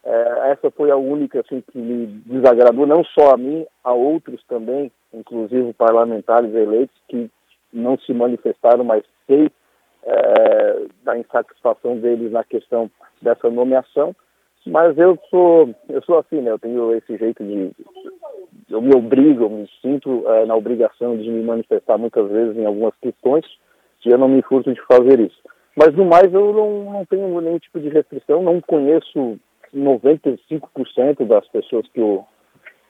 É, 0.03 0.51
essa 0.51 0.71
foi 0.71 0.91
a 0.91 0.97
única 0.97 1.39
assim, 1.41 1.63
que 1.71 1.77
me 1.77 2.07
desagradou, 2.25 2.87
não 2.87 3.03
só 3.03 3.33
a 3.33 3.37
mim, 3.37 3.65
a 3.83 3.93
outros 3.93 4.43
também, 4.47 4.91
inclusive 5.13 5.73
parlamentares 5.73 6.53
eleitos, 6.53 6.95
que 7.07 7.29
não 7.71 7.97
se 7.99 8.13
manifestaram, 8.13 8.83
mas 8.83 9.03
sei 9.27 9.49
é, 10.03 10.85
da 11.03 11.17
insatisfação 11.17 11.97
deles 11.97 12.31
na 12.31 12.43
questão 12.43 12.89
dessa 13.21 13.49
nomeação. 13.49 14.15
Mas 14.65 14.97
eu 14.97 15.17
sou, 15.29 15.73
eu 15.89 16.03
sou 16.03 16.19
assim, 16.19 16.41
né? 16.41 16.51
Eu 16.51 16.59
tenho 16.59 16.93
esse 16.95 17.17
jeito 17.17 17.43
de 17.43 17.71
eu 18.71 18.81
me 18.81 18.95
obrigo, 18.95 19.43
eu 19.43 19.49
me 19.49 19.69
sinto 19.81 20.23
é, 20.27 20.45
na 20.45 20.55
obrigação 20.55 21.17
de 21.17 21.29
me 21.29 21.43
manifestar 21.43 21.97
muitas 21.97 22.29
vezes 22.29 22.57
em 22.57 22.65
algumas 22.65 22.93
questões 23.01 23.45
e 24.05 24.09
eu 24.09 24.17
não 24.17 24.27
me 24.27 24.41
furto 24.41 24.73
de 24.73 24.81
fazer 24.85 25.19
isso. 25.19 25.37
Mas 25.75 25.95
no 25.95 26.05
mais 26.05 26.33
eu 26.33 26.53
não, 26.53 26.91
não 26.91 27.05
tenho 27.05 27.39
nenhum 27.39 27.59
tipo 27.59 27.79
de 27.79 27.89
restrição, 27.89 28.41
não 28.41 28.59
conheço 28.61 29.37
95% 29.75 31.25
das 31.25 31.47
pessoas 31.49 31.87
que 31.93 32.01
o, 32.01 32.23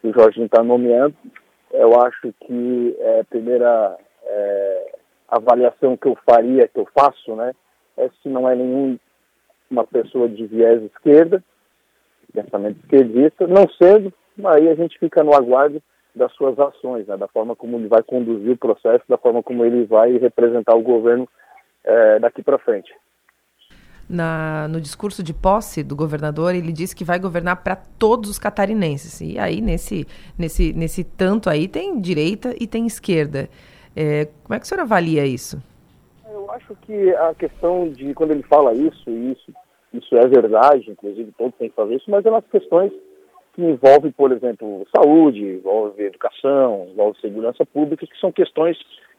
que 0.02 0.08
o 0.08 0.14
Jorginho 0.14 0.46
está 0.46 0.64
nomeando. 0.64 1.16
Eu 1.72 2.00
acho 2.02 2.34
que 2.46 2.96
é, 3.00 3.20
a 3.22 3.24
primeira 3.26 3.98
é, 4.24 4.96
avaliação 5.28 5.96
que 5.96 6.08
eu 6.08 6.18
faria, 6.28 6.68
que 6.68 6.80
eu 6.80 6.88
faço, 6.94 7.36
né, 7.36 7.54
é 7.98 8.10
se 8.22 8.30
não 8.30 8.50
é 8.50 8.56
nenhuma 8.56 9.00
pessoa 9.92 10.28
de 10.28 10.46
viés 10.48 10.82
esquerda, 10.84 11.44
pensamento 12.34 12.80
esquerdista, 12.80 13.48
não 13.48 13.68
sendo, 13.82 14.14
aí 14.46 14.70
a 14.70 14.76
gente 14.76 14.98
fica 15.00 15.24
no 15.24 15.34
aguardo 15.34 15.82
das 16.16 16.32
suas 16.34 16.60
ações, 16.60 17.08
né, 17.08 17.18
da 17.18 17.28
forma 17.28 17.56
como 17.56 17.78
ele 17.78 17.88
vai 17.88 18.04
conduzir 18.04 18.52
o 18.52 18.58
processo, 18.58 19.04
da 19.08 19.18
forma 19.18 19.42
como 19.42 19.64
ele 19.66 19.86
vai 19.86 20.18
representar 20.18 20.76
o 20.76 20.82
governo 20.82 21.28
é, 21.84 22.20
daqui 22.20 22.44
para 22.44 22.60
frente. 22.60 22.94
Na, 24.10 24.68
no 24.68 24.82
discurso 24.82 25.24
de 25.24 25.34
posse 25.34 25.84
do 25.84 25.96
governador, 25.96 26.54
ele 26.54 26.74
disse 26.74 26.94
que 26.94 27.06
vai 27.06 27.18
governar 27.18 27.64
para 27.64 27.78
todos 27.78 28.30
os 28.30 28.38
catarinenses. 28.38 29.22
E 29.22 29.40
aí, 29.40 29.62
nesse, 29.62 30.06
nesse, 30.38 30.74
nesse 30.74 31.06
tanto 31.06 31.50
aí, 31.50 31.66
tem 31.66 31.98
direita 32.02 32.54
e 32.60 32.68
tem 32.68 32.86
esquerda. 32.86 33.48
É, 33.96 34.28
como 34.44 34.54
é 34.54 34.60
que 34.60 34.66
o 34.66 34.68
senhor 34.68 34.82
avalia 34.82 35.26
isso? 35.26 35.64
Eu 36.30 36.52
acho 36.52 36.76
que 36.82 37.16
a 37.16 37.34
questão 37.36 37.90
de, 37.90 38.14
quando 38.14 38.32
ele 38.32 38.44
fala 38.44 38.74
isso, 38.74 39.10
isso, 39.10 39.54
isso 39.94 40.18
é 40.18 40.28
verdade, 40.28 40.92
inclusive 40.92 41.32
todos 41.38 41.56
têm 41.58 41.70
que 41.70 41.76
fazer 41.76 41.96
isso, 41.96 42.12
mas 42.12 42.26
é 42.26 42.30
umas 42.30 42.46
questões 42.48 42.92
que 43.54 43.62
envolvem, 43.62 44.12
por 44.12 44.32
exemplo, 44.32 44.86
saúde, 44.96 45.42
envolve 45.42 46.04
educação, 46.04 46.88
envolve 46.92 47.20
segurança 47.20 47.66
pública, 47.66 48.08
que 48.08 48.20
são 48.20 48.32
questões 48.32 48.78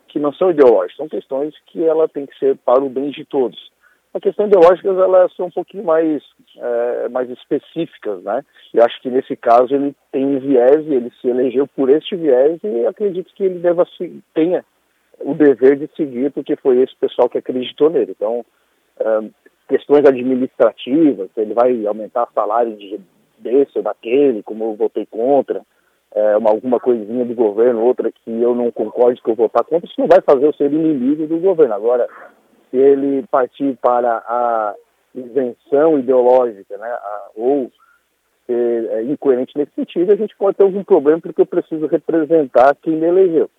que 0.09 0.18
não 0.18 0.33
são 0.33 0.51
ideológicas, 0.51 0.97
são 0.97 1.09
questões 1.09 1.55
que 1.66 1.83
ela 1.83 2.09
tem 2.09 2.27
que 2.27 2.38
ser 2.38 2.57
para 2.59 2.83
o 2.83 2.88
bem 2.88 3.11
de 3.11 3.25
todos. 3.25 3.73
A 4.14 4.21
questão 4.21 4.47
ideológica 4.47 4.88
elas 4.88 5.35
são 5.35 5.47
um 5.47 5.51
pouquinho 5.51 5.85
mais, 5.85 6.23
é, 6.59 7.09
mais 7.09 7.31
específicas, 7.31 8.23
né? 8.23 8.45
E 8.75 8.81
acho 8.81 9.01
que 9.01 9.09
nesse 9.09 9.35
caso 9.35 9.75
ele 9.75 9.97
tem 10.11 10.27
um 10.27 10.38
viés, 10.38 10.87
ele 10.87 11.11
se 11.18 11.29
elegeu 11.29 11.66
por 11.66 11.88
este 11.88 12.14
viés 12.14 12.61
e 12.62 12.87
acredito 12.87 13.33
que 13.35 13.45
ele 13.45 13.59
deva 13.59 13.87
se, 13.97 14.23
tenha 14.35 14.62
o 15.21 15.35
dever 15.35 15.79
de 15.79 15.88
seguir, 15.97 16.31
porque 16.31 16.57
foi 16.57 16.83
esse 16.83 16.95
pessoal 16.97 17.29
que 17.29 17.38
acreditou 17.38 17.88
nele. 17.88 18.12
Então, 18.14 18.45
é, 19.01 19.31
questões 19.66 20.05
administrativas, 20.05 21.31
ele 21.35 21.55
vai 21.55 21.87
aumentar 21.87 22.29
salário 22.35 22.77
de, 22.77 23.01
desse 23.42 23.76
ou 23.76 23.83
daquele, 23.83 24.42
como 24.42 24.64
eu 24.64 24.74
votei 24.74 25.07
contra, 25.07 25.62
é, 26.14 26.37
uma, 26.37 26.50
alguma 26.50 26.78
coisinha 26.78 27.24
do 27.24 27.35
governo, 27.35 27.85
outra 27.85 28.11
que 28.12 28.31
eu 28.31 28.55
não 28.55 28.70
concordo 28.70 29.20
que 29.20 29.31
eu 29.31 29.35
votar 29.35 29.64
contra, 29.64 29.87
isso 29.87 30.00
não 30.00 30.07
vai 30.07 30.20
fazer 30.20 30.46
eu 30.46 30.52
ser 30.52 30.72
inimigo 30.72 31.26
do 31.26 31.38
governo. 31.38 31.74
Agora, 31.74 32.07
se 32.70 32.76
ele 32.76 33.24
partir 33.31 33.76
para 33.81 34.18
a 34.18 34.74
isenção 35.14 35.98
ideológica, 35.98 36.76
né, 36.76 36.88
a, 36.88 37.31
ou 37.35 37.70
ser 38.46 38.90
é, 38.90 39.02
incoerente 39.05 39.57
nesse 39.57 39.72
sentido, 39.74 40.12
a 40.12 40.16
gente 40.16 40.37
pode 40.37 40.57
ter 40.57 40.64
algum 40.64 40.85
problema 40.85 41.20
porque 41.20 41.40
eu 41.40 41.46
preciso 41.46 41.87
representar 41.87 42.76
quem 42.83 42.94
me 42.94 43.07
elegeu. 43.07 43.50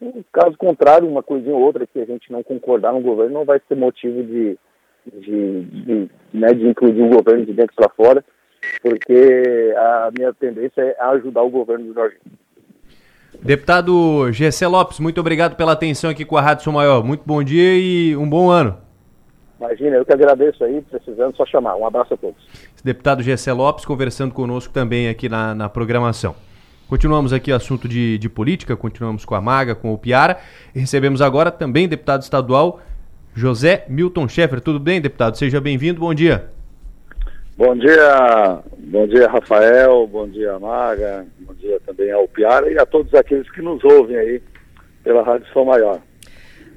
No 0.00 0.24
caso 0.30 0.56
contrário, 0.58 1.08
uma 1.08 1.22
coisinha 1.22 1.54
ou 1.54 1.62
outra 1.62 1.86
que 1.86 1.98
a 1.98 2.04
gente 2.04 2.30
não 2.30 2.42
concordar 2.42 2.92
no 2.92 3.00
governo 3.00 3.32
não 3.32 3.44
vai 3.44 3.60
ser 3.66 3.74
motivo 3.74 4.22
de, 4.22 4.58
de, 5.06 5.60
de, 5.62 6.10
né, 6.34 6.48
de 6.48 6.68
incluir 6.68 7.02
o 7.02 7.16
governo 7.16 7.46
de 7.46 7.52
dentro 7.52 7.74
para 7.74 7.88
fora 7.88 8.24
porque 8.82 9.74
a 9.76 10.10
minha 10.16 10.32
tendência 10.34 10.80
é 10.80 10.96
ajudar 11.12 11.42
o 11.42 11.50
governo 11.50 11.86
do 11.86 11.94
Jorginho. 11.94 12.20
Deputado 13.42 14.32
Gessé 14.32 14.66
Lopes, 14.66 14.98
muito 14.98 15.20
obrigado 15.20 15.56
pela 15.56 15.72
atenção 15.72 16.10
aqui 16.10 16.24
com 16.24 16.36
a 16.36 16.40
Rádio 16.40 16.64
São 16.64 16.72
Maior. 16.72 17.04
Muito 17.04 17.22
bom 17.24 17.42
dia 17.42 17.76
e 17.76 18.16
um 18.16 18.28
bom 18.28 18.48
ano. 18.48 18.76
Imagina, 19.58 19.96
eu 19.96 20.04
que 20.04 20.12
agradeço 20.12 20.62
aí, 20.64 20.82
precisando 20.82 21.34
só 21.36 21.46
chamar. 21.46 21.76
Um 21.76 21.86
abraço 21.86 22.14
a 22.14 22.16
todos. 22.16 22.36
Deputado 22.84 23.22
Gessé 23.22 23.52
Lopes 23.52 23.84
conversando 23.84 24.34
conosco 24.34 24.72
também 24.72 25.08
aqui 25.08 25.28
na, 25.28 25.54
na 25.54 25.68
programação. 25.68 26.34
Continuamos 26.88 27.32
aqui 27.32 27.50
o 27.50 27.56
assunto 27.56 27.88
de, 27.88 28.16
de 28.18 28.28
política, 28.28 28.76
continuamos 28.76 29.24
com 29.24 29.34
a 29.34 29.40
Maga, 29.40 29.74
com 29.74 29.92
o 29.92 29.98
Piara. 29.98 30.38
E 30.74 30.78
recebemos 30.78 31.20
agora 31.20 31.50
também 31.50 31.88
deputado 31.88 32.22
estadual 32.22 32.80
José 33.34 33.84
Milton 33.88 34.28
Schaeffer. 34.28 34.60
Tudo 34.60 34.78
bem, 34.78 35.00
deputado? 35.00 35.36
Seja 35.36 35.60
bem-vindo, 35.60 36.00
bom 36.00 36.14
dia. 36.14 36.55
Bom 37.56 37.74
dia, 37.74 38.62
bom 38.76 39.06
dia 39.06 39.26
Rafael, 39.28 40.06
bom 40.06 40.28
dia 40.28 40.58
Maga, 40.58 41.26
bom 41.38 41.54
dia 41.54 41.80
também 41.86 42.12
ao 42.12 42.28
Piara 42.28 42.70
e 42.70 42.78
a 42.78 42.84
todos 42.84 43.14
aqueles 43.14 43.50
que 43.50 43.62
nos 43.62 43.82
ouvem 43.82 44.14
aí 44.14 44.42
pela 45.02 45.22
Rádio 45.22 45.50
São 45.54 45.64
Maior. 45.64 45.98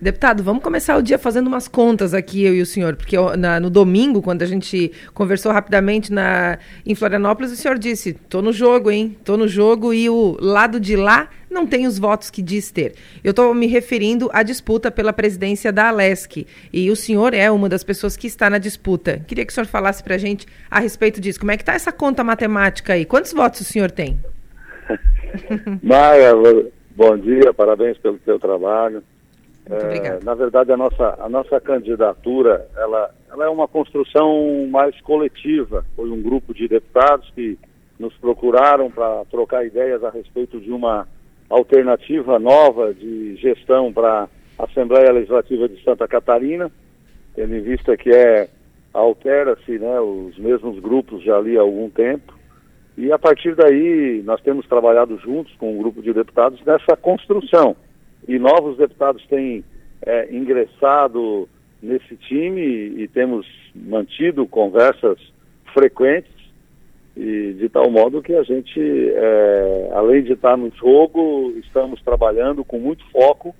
Deputado, 0.02 0.42
vamos 0.42 0.64
começar 0.64 0.96
o 0.96 1.02
dia 1.02 1.20
fazendo 1.20 1.48
umas 1.48 1.68
contas 1.68 2.14
aqui, 2.14 2.46
eu 2.46 2.56
e 2.56 2.62
o 2.62 2.66
senhor, 2.66 2.96
porque 2.96 3.18
na, 3.38 3.60
no 3.60 3.70
domingo, 3.70 4.22
quando 4.22 4.42
a 4.42 4.46
gente 4.46 4.94
conversou 5.14 5.52
rapidamente 5.52 6.14
na, 6.14 6.58
em 6.86 6.96
Florianópolis, 6.96 7.52
o 7.52 7.56
senhor 7.58 7.78
disse: 7.78 8.14
tô 8.14 8.42
no 8.42 8.54
jogo, 8.54 8.90
hein? 8.90 9.18
Tô 9.26 9.36
no 9.36 9.46
jogo 9.46 9.94
e 9.94 10.10
o 10.10 10.38
lado 10.40 10.80
de 10.80 10.96
lá 10.96 11.28
não 11.50 11.68
tem 11.68 11.86
os 11.86 12.00
votos 12.00 12.30
que 12.30 12.42
diz 12.42 12.72
ter. 12.72 12.94
Eu 13.22 13.32
estou 13.32 13.54
me 13.54 13.68
referindo 13.68 14.30
à 14.32 14.42
disputa 14.42 14.90
pela 14.90 15.12
presidência 15.12 15.70
da 15.70 15.90
Alesc 15.90 16.48
e 16.72 16.90
o 16.90 16.96
senhor 16.96 17.34
é 17.34 17.52
uma 17.52 17.68
das 17.68 17.84
pessoas 17.84 18.16
que 18.16 18.28
está 18.28 18.50
na 18.50 18.58
disputa. 18.58 19.20
Queria 19.28 19.46
que 19.46 19.52
o 19.52 19.54
senhor 19.54 19.68
falasse 19.68 20.02
para 20.02 20.16
a 20.16 20.20
gente 20.20 20.48
a 20.72 20.80
respeito 20.80 21.20
disso. 21.20 21.40
Como 21.42 21.52
é 21.52 21.58
que 21.58 21.64
está 21.64 21.74
essa 21.74 21.92
conta 21.92 22.24
matemática 22.24 22.94
aí? 22.94 23.04
Quantos 23.04 23.34
votos 23.34 23.60
o 23.60 23.66
senhor 23.66 23.92
tem? 23.92 24.18
Maia, 25.84 26.32
bom 26.96 27.18
dia, 27.18 27.54
parabéns 27.54 27.98
pelo 27.98 28.18
seu 28.24 28.40
trabalho. 28.40 29.04
É, 29.70 30.24
na 30.24 30.34
verdade, 30.34 30.72
a 30.72 30.78
nossa, 30.78 31.16
a 31.20 31.30
nossa 31.30 31.62
candidatura 31.62 32.68
ela, 32.76 33.12
ela 33.30 33.46
é 33.46 33.50
uma 33.50 33.68
construção 33.68 34.68
mais 34.68 35.00
coletiva. 35.02 35.86
Foi 35.96 36.10
um 36.10 36.22
grupo 36.22 36.56
de 36.56 36.68
deputados 36.68 37.30
que 37.36 37.58
nos 38.00 38.14
procuraram 38.16 38.90
para 38.90 39.26
trocar 39.26 39.64
ideias 39.64 40.04
a 40.04 40.10
respeito 40.10 40.60
de 40.60 40.72
uma 40.72 41.08
alternativa 41.48 42.40
nova 42.40 42.94
de 42.94 43.36
gestão 43.36 43.94
para 43.94 44.28
a 44.58 44.64
Assembleia 44.64 45.12
Legislativa 45.12 45.70
de 45.70 45.84
Santa 45.84 46.08
Catarina, 46.08 46.72
tendo 47.36 47.56
em 47.56 47.62
vista 47.62 47.96
que 47.96 48.10
é 48.10 48.50
altera-se 48.92 49.78
né, 49.78 50.00
os 50.00 50.36
mesmos 50.40 50.80
grupos 50.80 51.24
já 51.24 51.38
ali 51.38 51.58
há 51.58 51.62
algum 51.62 51.92
tempo. 51.92 52.34
E 52.98 53.12
a 53.12 53.20
partir 53.20 53.56
daí 53.56 54.24
nós 54.26 54.42
temos 54.42 54.68
trabalhado 54.68 55.16
juntos 55.20 55.54
com 55.58 55.76
um 55.76 55.78
grupo 55.78 56.02
de 56.02 56.12
deputados 56.12 56.60
nessa 56.66 56.98
construção 56.98 57.76
e 58.28 58.38
novos 58.38 58.78
deputados 58.78 59.26
têm 59.28 59.64
é, 60.06 60.34
ingressado 60.34 61.48
nesse 61.82 62.16
time 62.16 62.62
e, 62.62 63.08
temos 63.08 63.48
mantido 63.74 64.46
conversas 64.46 65.18
frequentes 65.74 66.32
e 67.16 67.54
de 67.54 67.70
tal 67.70 67.90
modo 67.90 68.22
que 68.22 68.34
a 68.34 68.44
gente, 68.44 68.80
é, 68.80 69.90
além 69.94 70.24
de 70.24 70.34
estar 70.34 70.58
no 70.58 70.70
jogo, 70.72 71.54
estamos 71.58 72.02
trabalhando 72.02 72.64
com 72.64 72.80
muito 72.80 73.04
foco 73.12 73.56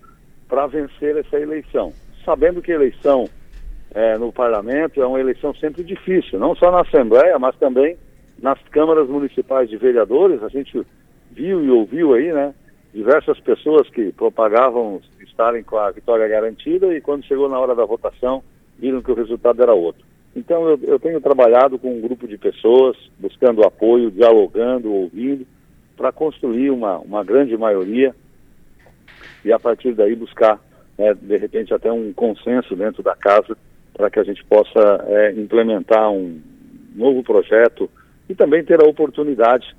para 0.48 0.68
vencer 0.68 1.18
essa 1.18 1.40
eleição. 1.40 1.94
Sabendo 2.26 2.62
que 2.62 2.72
eleição 2.72 3.28
é, 3.94 4.18
no 4.18 4.32
parlamento 4.32 5.02
é 5.02 5.06
uma 5.06 5.20
eleição 5.20 5.54
sempre 5.56 5.84
difícil, 5.84 6.40
não 6.40 6.56
só 6.56 6.72
na 6.72 6.82
Assembleia, 6.82 7.38
mas 7.40 7.56
também 7.58 7.98
nas 8.42 8.60
câmaras 8.70 9.08
municipais 9.10 9.70
de 9.70 9.78
vereadores. 9.78 10.42
A 10.44 10.50
gente 10.50 10.82
viu 11.32 11.64
e 11.64 11.70
ouviu 11.70 12.14
aí, 12.14 12.32
né? 12.32 12.54
Diversas 12.94 13.40
pessoas 13.40 13.90
que 13.90 14.12
propagavam 14.12 15.02
estarem 15.22 15.64
com 15.64 15.78
a 15.78 15.92
vitória 15.92 16.28
garantida 16.28 16.94
e 16.96 17.02
quando 17.02 17.26
chegou 17.26 17.48
na 17.48 17.60
hora 17.60 17.76
da 17.76 17.86
votação 17.86 18.44
viram 18.78 19.02
que 19.02 19.12
o 19.12 19.16
resultado 19.16 19.62
era 19.62 19.74
outro. 19.74 20.04
Então 20.36 20.68
eu, 20.70 20.80
eu 20.84 21.00
tenho 21.00 21.20
trabalhado 21.22 21.78
com 21.78 21.96
um 21.96 22.02
grupo 22.02 22.28
de 22.28 22.38
pessoas, 22.38 22.98
buscando 23.20 23.64
apoio, 23.64 24.12
dialogando, 24.12 24.92
ouvindo, 24.92 25.46
para 25.96 26.12
construir 26.12 26.70
uma, 26.70 26.98
uma 27.00 27.24
grande 27.24 27.58
maioria 27.58 28.16
e 29.44 29.52
a 29.52 29.60
partir 29.60 29.94
daí 29.94 30.16
buscar, 30.16 30.60
né, 30.98 31.14
de 31.14 31.38
repente, 31.38 31.74
até 31.74 31.92
um 31.92 32.14
consenso 32.14 32.76
dentro 32.76 33.04
da 33.04 33.16
casa 33.16 33.58
para 33.94 34.10
que 34.10 34.20
a 34.20 34.24
gente 34.24 34.44
possa 34.46 35.06
é, 35.08 35.32
implementar 35.34 36.10
um 36.10 36.40
novo 36.96 37.22
projeto 37.22 37.90
e 38.30 38.36
também 38.36 38.64
ter 38.64 38.82
a 38.82 38.88
oportunidade 38.88 39.76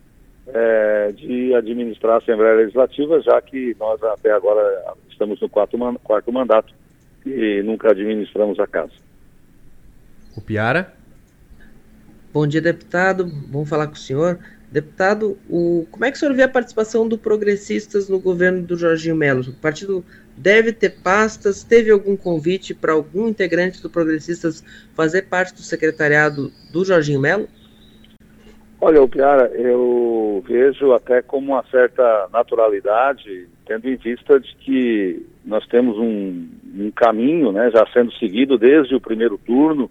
é, 0.55 1.13
de 1.13 1.55
administrar 1.55 2.15
a 2.15 2.19
Assembleia 2.19 2.57
Legislativa, 2.57 3.21
já 3.21 3.41
que 3.41 3.77
nós 3.79 4.03
até 4.03 4.33
agora 4.33 4.95
estamos 5.09 5.41
no 5.41 5.49
quarto, 5.49 5.77
man 5.79 5.95
quarto 5.97 6.33
mandato 6.33 6.73
e 7.25 7.63
nunca 7.63 7.91
administramos 7.91 8.59
a 8.59 8.67
casa. 8.67 8.93
O 10.37 10.41
Piara? 10.41 10.95
Bom 12.33 12.47
dia, 12.47 12.61
deputado. 12.61 13.27
Bom 13.27 13.65
falar 13.65 13.89
com 13.89 13.95
o 13.95 13.99
senhor. 13.99 14.39
Deputado, 14.71 15.37
o, 15.49 15.85
como 15.91 16.05
é 16.05 16.11
que 16.13 16.17
o 16.17 16.21
senhor 16.21 16.33
vê 16.33 16.45
a 16.45 16.49
participação 16.49 17.09
do 17.09 17.19
Progressistas 17.19 18.09
no 18.09 18.21
governo 18.21 18.63
do 18.63 18.77
Jorginho 18.77 19.17
Melo? 19.17 19.43
O 19.43 19.53
partido 19.55 20.05
deve 20.37 20.73
ter 20.73 21.01
pastas? 21.03 21.65
Teve 21.65 21.91
algum 21.91 22.17
convite 22.17 22.73
para 22.73 22.93
algum 22.93 23.29
integrante 23.29 23.83
do 23.83 23.91
Progressistas 23.91 24.63
fazer 24.95 25.23
parte 25.23 25.55
do 25.55 25.63
secretariado 25.63 26.53
do 26.73 26.85
Jorginho 26.85 27.21
Melo? 27.21 27.49
Olha, 28.83 29.03
o 29.03 29.09
Piara, 29.09 29.49
eu 29.55 30.43
vejo 30.47 30.95
até 30.95 31.21
como 31.21 31.53
uma 31.53 31.63
certa 31.65 32.29
naturalidade, 32.33 33.47
tendo 33.67 33.87
em 33.87 33.97
vista 33.97 34.41
de 34.41 34.57
que 34.57 35.27
nós 35.45 35.67
temos 35.67 35.99
um, 35.99 36.49
um 36.75 36.91
caminho 36.91 37.53
né, 37.53 37.71
já 37.71 37.87
sendo 37.93 38.11
seguido 38.15 38.57
desde 38.57 38.95
o 38.95 39.01
primeiro 39.01 39.37
turno 39.37 39.91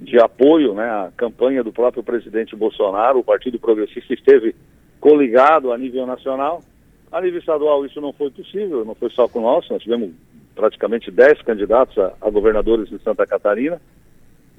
de 0.00 0.16
apoio 0.20 0.74
né, 0.74 0.84
à 0.84 1.10
campanha 1.16 1.64
do 1.64 1.72
próprio 1.72 2.04
presidente 2.04 2.54
Bolsonaro. 2.54 3.18
O 3.18 3.24
Partido 3.24 3.58
Progressista 3.58 4.14
esteve 4.14 4.54
coligado 5.00 5.72
a 5.72 5.78
nível 5.78 6.06
nacional. 6.06 6.62
A 7.10 7.20
nível 7.20 7.40
estadual 7.40 7.84
isso 7.84 8.00
não 8.00 8.12
foi 8.12 8.30
possível, 8.30 8.84
não 8.84 8.94
foi 8.94 9.10
só 9.10 9.26
com 9.26 9.40
nós, 9.40 9.68
nós 9.68 9.82
tivemos 9.82 10.12
praticamente 10.54 11.10
10 11.10 11.42
candidatos 11.42 11.98
a, 11.98 12.12
a 12.20 12.30
governadores 12.30 12.88
de 12.88 13.02
Santa 13.02 13.26
Catarina 13.26 13.80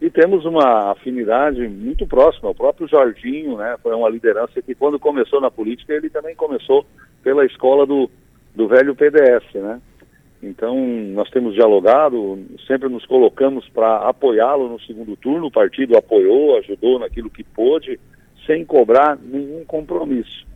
e 0.02 0.10
temos 0.10 0.46
uma 0.46 0.92
afinidade 0.92 1.62
muito 1.68 2.08
próxima. 2.08 2.50
O 2.50 2.56
próprio 2.56 2.88
Jorginho, 2.88 3.58
né, 3.58 3.78
foi 3.84 3.94
uma 3.94 4.10
liderança 4.10 4.60
que 4.60 4.74
quando 4.74 5.00
começou 5.00 5.40
na 5.40 5.52
política, 5.52 5.94
ele 5.94 6.10
também 6.10 6.36
começou 6.36 6.84
pela 7.22 7.46
escola 7.46 7.86
do, 7.86 8.10
do 8.56 8.68
velho 8.68 8.96
PDS, 8.96 9.54
né? 9.54 9.80
Então, 10.42 10.76
nós 11.14 11.30
temos 11.30 11.54
dialogado, 11.54 12.40
sempre 12.66 12.90
nos 12.90 13.06
colocamos 13.06 13.70
para 13.70 14.10
apoiá-lo 14.10 14.70
no 14.70 14.80
segundo 14.80 15.16
turno. 15.16 15.46
O 15.46 15.52
partido 15.52 15.96
apoiou, 15.96 16.58
ajudou 16.58 16.98
naquilo 16.98 17.30
que 17.30 17.44
pôde, 17.44 18.00
sem 18.48 18.66
cobrar 18.66 19.20
nenhum 19.22 19.64
compromisso. 19.66 20.48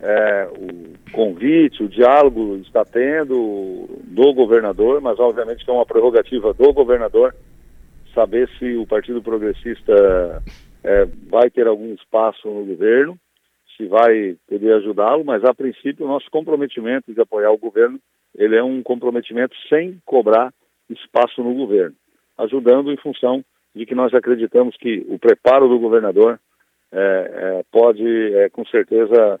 É, 0.00 0.48
o 0.58 1.12
convite, 1.12 1.84
o 1.84 1.88
diálogo 1.88 2.56
está 2.56 2.84
tendo 2.84 3.88
do 4.02 4.34
governador, 4.34 5.00
mas 5.00 5.20
obviamente 5.20 5.64
que 5.64 5.70
é 5.70 5.74
uma 5.74 5.86
prerrogativa 5.86 6.52
do 6.52 6.72
governador 6.72 7.32
saber 8.14 8.48
se 8.58 8.76
o 8.76 8.86
Partido 8.86 9.22
Progressista 9.22 10.42
é, 10.84 11.04
vai 11.28 11.50
ter 11.50 11.66
algum 11.66 11.94
espaço 11.94 12.48
no 12.48 12.64
governo, 12.64 13.18
se 13.76 13.86
vai 13.86 14.36
poder 14.48 14.74
ajudá-lo, 14.74 15.24
mas 15.24 15.44
a 15.44 15.54
princípio 15.54 16.04
o 16.04 16.08
nosso 16.08 16.30
comprometimento 16.30 17.12
de 17.12 17.20
apoiar 17.20 17.50
o 17.50 17.58
governo 17.58 17.98
ele 18.34 18.56
é 18.56 18.62
um 18.62 18.82
comprometimento 18.82 19.54
sem 19.68 20.00
cobrar 20.04 20.52
espaço 20.88 21.42
no 21.42 21.54
governo, 21.54 21.94
ajudando 22.38 22.90
em 22.90 22.96
função 22.96 23.44
de 23.74 23.86
que 23.86 23.94
nós 23.94 24.12
acreditamos 24.14 24.76
que 24.76 25.04
o 25.08 25.18
preparo 25.18 25.68
do 25.68 25.78
governador 25.78 26.38
é, 26.90 26.98
é, 26.98 27.64
pode, 27.70 28.34
é, 28.34 28.48
com 28.50 28.64
certeza, 28.66 29.40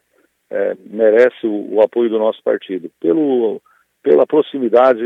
é, 0.50 0.76
merece 0.86 1.46
o, 1.46 1.74
o, 1.74 1.82
apoio 1.82 2.08
do 2.08 2.18
nosso 2.18 2.42
partido. 2.42 2.90
Pelo, 3.00 3.60
pela 4.02 4.26
proximidade 4.26 5.02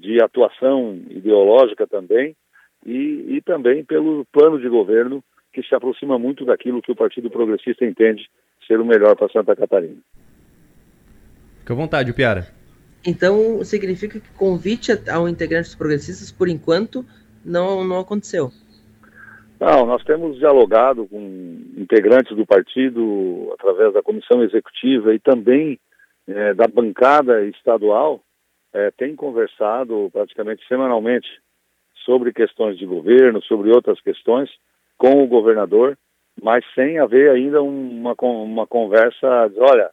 de 0.00 0.22
atuação 0.22 0.98
ideológica 1.10 1.86
também 1.86 2.36
e, 2.84 3.36
e 3.36 3.42
também 3.42 3.84
pelo 3.84 4.24
plano 4.32 4.60
de 4.60 4.68
governo 4.68 5.22
que 5.52 5.62
se 5.62 5.74
aproxima 5.74 6.18
muito 6.18 6.44
daquilo 6.44 6.82
que 6.82 6.92
o 6.92 6.96
Partido 6.96 7.30
Progressista 7.30 7.84
entende 7.84 8.28
ser 8.66 8.80
o 8.80 8.84
melhor 8.84 9.16
para 9.16 9.32
Santa 9.32 9.56
Catarina. 9.56 9.96
Fique 11.60 11.72
à 11.72 11.74
vontade, 11.74 12.12
Piara. 12.12 12.46
Então, 13.06 13.62
significa 13.64 14.20
que 14.20 14.30
convite 14.32 14.92
ao 15.10 15.28
integrante 15.28 15.68
dos 15.68 15.74
progressistas, 15.74 16.30
por 16.30 16.48
enquanto, 16.48 17.04
não, 17.44 17.84
não 17.84 18.00
aconteceu. 18.00 18.50
Não, 19.58 19.86
nós 19.86 20.04
temos 20.04 20.38
dialogado 20.38 21.06
com 21.06 21.60
integrantes 21.76 22.36
do 22.36 22.46
partido 22.46 23.50
através 23.54 23.92
da 23.92 24.02
comissão 24.02 24.42
executiva 24.42 25.14
e 25.14 25.18
também 25.18 25.78
é, 26.28 26.54
da 26.54 26.68
bancada 26.68 27.44
estadual, 27.46 28.20
é, 28.72 28.90
tem 28.92 29.16
conversado 29.16 30.10
praticamente 30.12 30.66
semanalmente 30.68 31.26
sobre 32.08 32.32
questões 32.32 32.78
de 32.78 32.86
governo, 32.86 33.42
sobre 33.42 33.70
outras 33.70 34.00
questões 34.00 34.48
com 34.96 35.22
o 35.22 35.26
governador, 35.26 35.98
mas 36.42 36.64
sem 36.74 36.98
haver 36.98 37.30
ainda 37.30 37.62
uma, 37.62 38.14
uma 38.18 38.66
conversa 38.66 39.48
de, 39.48 39.60
olha, 39.60 39.90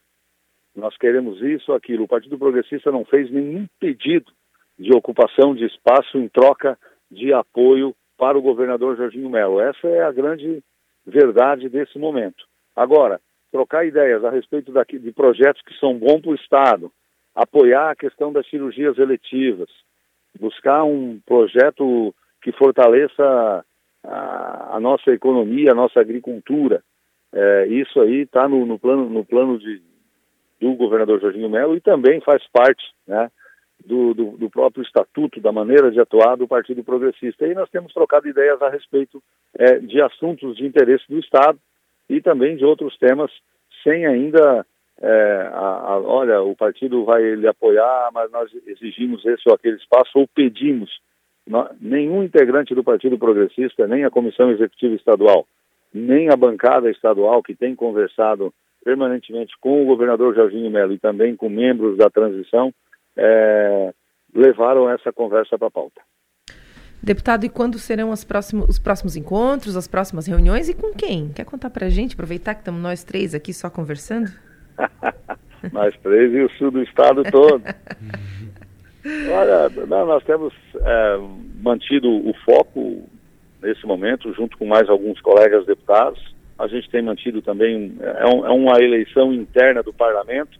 nós 0.74 0.96
queremos 0.98 1.42
isso, 1.42 1.74
aquilo. 1.74 2.06
O 2.06 2.08
Partido 2.08 2.38
Progressista 2.38 2.90
não 2.90 3.04
fez 3.04 3.30
nenhum 3.30 3.68
pedido 3.82 4.32
de 4.80 4.96
ocupação 4.96 5.54
de 5.54 5.66
espaço 5.66 6.18
em 6.18 6.30
troca 6.30 6.78
de 7.12 7.34
apoio 7.34 7.94
para 8.18 8.38
o 8.38 8.42
governador 8.42 8.96
Jorginho 8.96 9.30
Melo. 9.30 9.60
Essa 9.60 9.86
é 9.86 10.02
a 10.02 10.12
grande 10.12 10.64
verdade 11.06 11.68
desse 11.68 12.00
momento. 12.00 12.46
Agora, 12.74 13.20
trocar 13.52 13.86
ideias 13.86 14.24
a 14.24 14.30
respeito 14.30 14.72
daqui, 14.72 14.98
de 14.98 15.12
projetos 15.12 15.62
que 15.64 15.78
são 15.80 15.98
bons 15.98 16.22
para 16.22 16.32
o 16.32 16.36
Estado, 16.36 16.92
apoiar 17.36 17.92
a 17.92 17.96
questão 17.96 18.32
das 18.32 18.48
cirurgias 18.50 18.98
eletivas, 18.98 19.70
buscar 20.40 20.84
um 20.84 21.20
projeto 21.26 22.14
que 22.42 22.52
fortaleça 22.52 23.66
a, 24.04 24.76
a 24.76 24.80
nossa 24.80 25.12
economia, 25.12 25.72
a 25.72 25.76
nossa 25.76 26.00
agricultura. 26.00 26.84
É, 27.34 27.68
isso 27.68 28.00
aí 28.00 28.22
está 28.22 28.48
no, 28.48 28.66
no, 28.66 28.80
plano, 28.80 29.10
no 29.10 29.26
plano 29.26 29.58
de, 29.60 29.82
do 30.60 30.74
governador 30.76 31.20
Jorginho 31.20 31.50
Melo 31.50 31.76
e 31.76 31.82
também 31.82 32.22
faz 32.22 32.42
parte 32.52 32.84
né, 33.08 33.30
do, 33.86 34.14
do, 34.14 34.38
do, 34.38 34.50
próprio 34.50 34.84
estatuto, 34.84 35.42
da 35.42 35.52
maneira 35.52 35.92
de 35.92 36.00
atuar 36.00 36.38
do 36.38 36.48
Partido 36.48 36.84
Progressista. 36.84 37.46
E 37.46 37.54
nós 37.54 37.70
temos 37.70 37.94
trocado 37.94 38.28
ideias 38.28 38.62
a 38.62 38.70
respeito 38.70 39.22
é, 39.58 39.80
de 39.80 40.02
assuntos 40.02 40.56
de 40.56 40.66
interesse 40.66 41.04
do 41.10 41.20
Estado 41.20 41.60
e 42.10 42.22
também 42.22 42.56
de 42.56 42.64
outros 42.64 42.98
temas, 42.98 43.32
sem 43.84 44.06
ainda, 44.06 44.66
é, 45.02 45.50
a, 45.54 45.94
a, 45.94 46.00
olha, 46.00 46.42
o 46.42 46.56
partido 46.56 47.04
vai 47.04 47.22
lhe 47.36 47.48
apoiar, 47.48 48.10
mas 48.14 48.32
nós 48.32 48.50
exigimos 48.66 49.26
esse 49.26 49.44
ou 49.48 49.54
aquele 49.54 49.78
espaço 49.78 50.12
ou 50.18 50.28
pedimos. 50.28 50.90
nenhum 51.80 52.24
integrante 52.24 52.74
do 52.74 52.84
Partido 52.84 53.18
Progressista, 53.18 53.88
nem 53.88 54.06
a 54.06 54.10
Comissão 54.10 54.52
Executiva 54.52 54.96
Estadual, 54.96 55.46
nem 55.94 56.30
a 56.30 56.36
bancada 56.36 56.90
estadual 56.90 57.44
que 57.44 57.56
tem 57.56 57.76
conversado 57.76 58.54
permanentemente 58.84 59.54
com 59.60 59.82
o 59.82 59.86
governador 59.86 60.36
Jorginho 60.36 60.70
Melo 60.70 60.94
e 60.94 61.00
também 61.00 61.36
com 61.36 61.50
membros 61.50 61.98
da 61.98 62.10
transição, 62.10 62.72
é, 63.18 63.94
levaram 64.34 64.90
essa 64.90 65.12
conversa 65.12 65.58
para 65.58 65.68
a 65.68 65.72
pauta. 65.72 66.02
Deputado, 67.02 67.46
e 67.46 67.50
quando 67.50 67.78
serão 67.80 68.12
próximos, 68.28 68.70
os 68.70 68.80
próximos 68.80 69.16
encontros, 69.16 69.76
as 69.76 69.88
próximas 69.88 70.28
reuniões 70.28 70.70
e 70.70 70.74
com 70.74 70.94
quem? 70.94 71.30
Quer 71.34 71.46
contar 71.46 71.70
para 71.70 71.88
a 71.88 71.90
gente, 71.90 72.14
aproveitar 72.14 72.54
que 72.54 72.62
estamos 72.62 72.82
nós 72.82 73.04
três 73.04 73.34
aqui 73.36 73.54
só 73.54 73.70
conversando? 73.70 74.32
Nós 75.72 75.96
três 76.02 76.34
e 76.34 76.42
o 76.42 76.50
sul 76.52 76.72
do 76.72 76.84
estado 76.84 77.24
todo. 77.24 77.64
Olha, 79.32 79.70
nós 80.06 80.24
temos 80.24 80.54
é, 80.76 81.18
mantido 81.62 82.10
o 82.10 82.34
foco 82.44 83.08
nesse 83.62 83.86
momento, 83.86 84.34
junto 84.34 84.58
com 84.58 84.66
mais 84.66 84.90
alguns 84.90 85.20
colegas 85.22 85.66
deputados, 85.66 86.36
a 86.58 86.68
gente 86.68 86.90
tem 86.90 87.02
mantido 87.02 87.42
também, 87.42 87.96
é, 88.00 88.26
um, 88.26 88.46
é 88.46 88.52
uma 88.52 88.82
eleição 88.82 89.34
interna 89.34 89.84
do 89.84 89.94
parlamento 89.94 90.58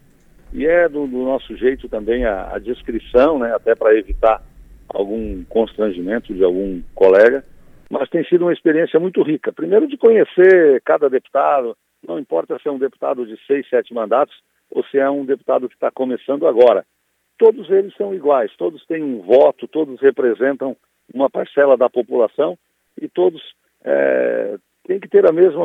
e 0.54 0.66
é 0.66 0.90
do, 0.90 1.08
do 1.08 1.24
nosso 1.24 1.56
jeito 1.56 1.88
também 1.88 2.26
a, 2.26 2.56
a 2.56 2.60
descrição, 2.60 3.40
né, 3.40 3.54
até 3.54 3.76
para 3.76 3.98
evitar 3.98 4.42
algum 4.90 5.44
constrangimento 5.46 6.34
de 6.34 6.44
algum 6.44 6.82
colega, 6.94 7.44
mas 7.90 8.10
tem 8.10 8.24
sido 8.26 8.44
uma 8.44 8.54
experiência 8.54 9.00
muito 9.00 9.22
rica. 9.24 9.54
Primeiro 9.54 9.88
de 9.88 9.98
conhecer 9.98 10.82
cada 10.84 11.10
deputado, 11.10 11.76
não 12.08 12.20
importa 12.20 12.58
se 12.60 12.68
é 12.68 12.72
um 12.72 12.78
deputado 12.78 13.26
de 13.26 13.38
seis, 13.46 13.68
sete 13.70 13.94
mandatos 13.94 14.36
ou 14.70 14.84
se 14.86 14.98
é 14.98 15.10
um 15.10 15.26
deputado 15.26 15.68
que 15.68 15.76
está 15.76 15.92
começando 15.92 16.48
agora. 16.48 16.86
Todos 17.38 17.70
eles 17.70 17.94
são 17.96 18.14
iguais, 18.14 18.52
todos 18.58 18.86
têm 18.86 19.04
um 19.04 19.22
voto, 19.22 19.68
todos 19.68 20.00
representam 20.02 20.76
uma 21.14 21.30
parcela 21.30 21.78
da 21.78 21.90
população 21.90 22.58
e 23.00 23.08
todos 23.10 23.42
é, 23.84 24.58
tem 24.88 25.00
que 25.00 25.10
ter 25.10 25.28
a 25.28 25.32
mesma, 25.32 25.64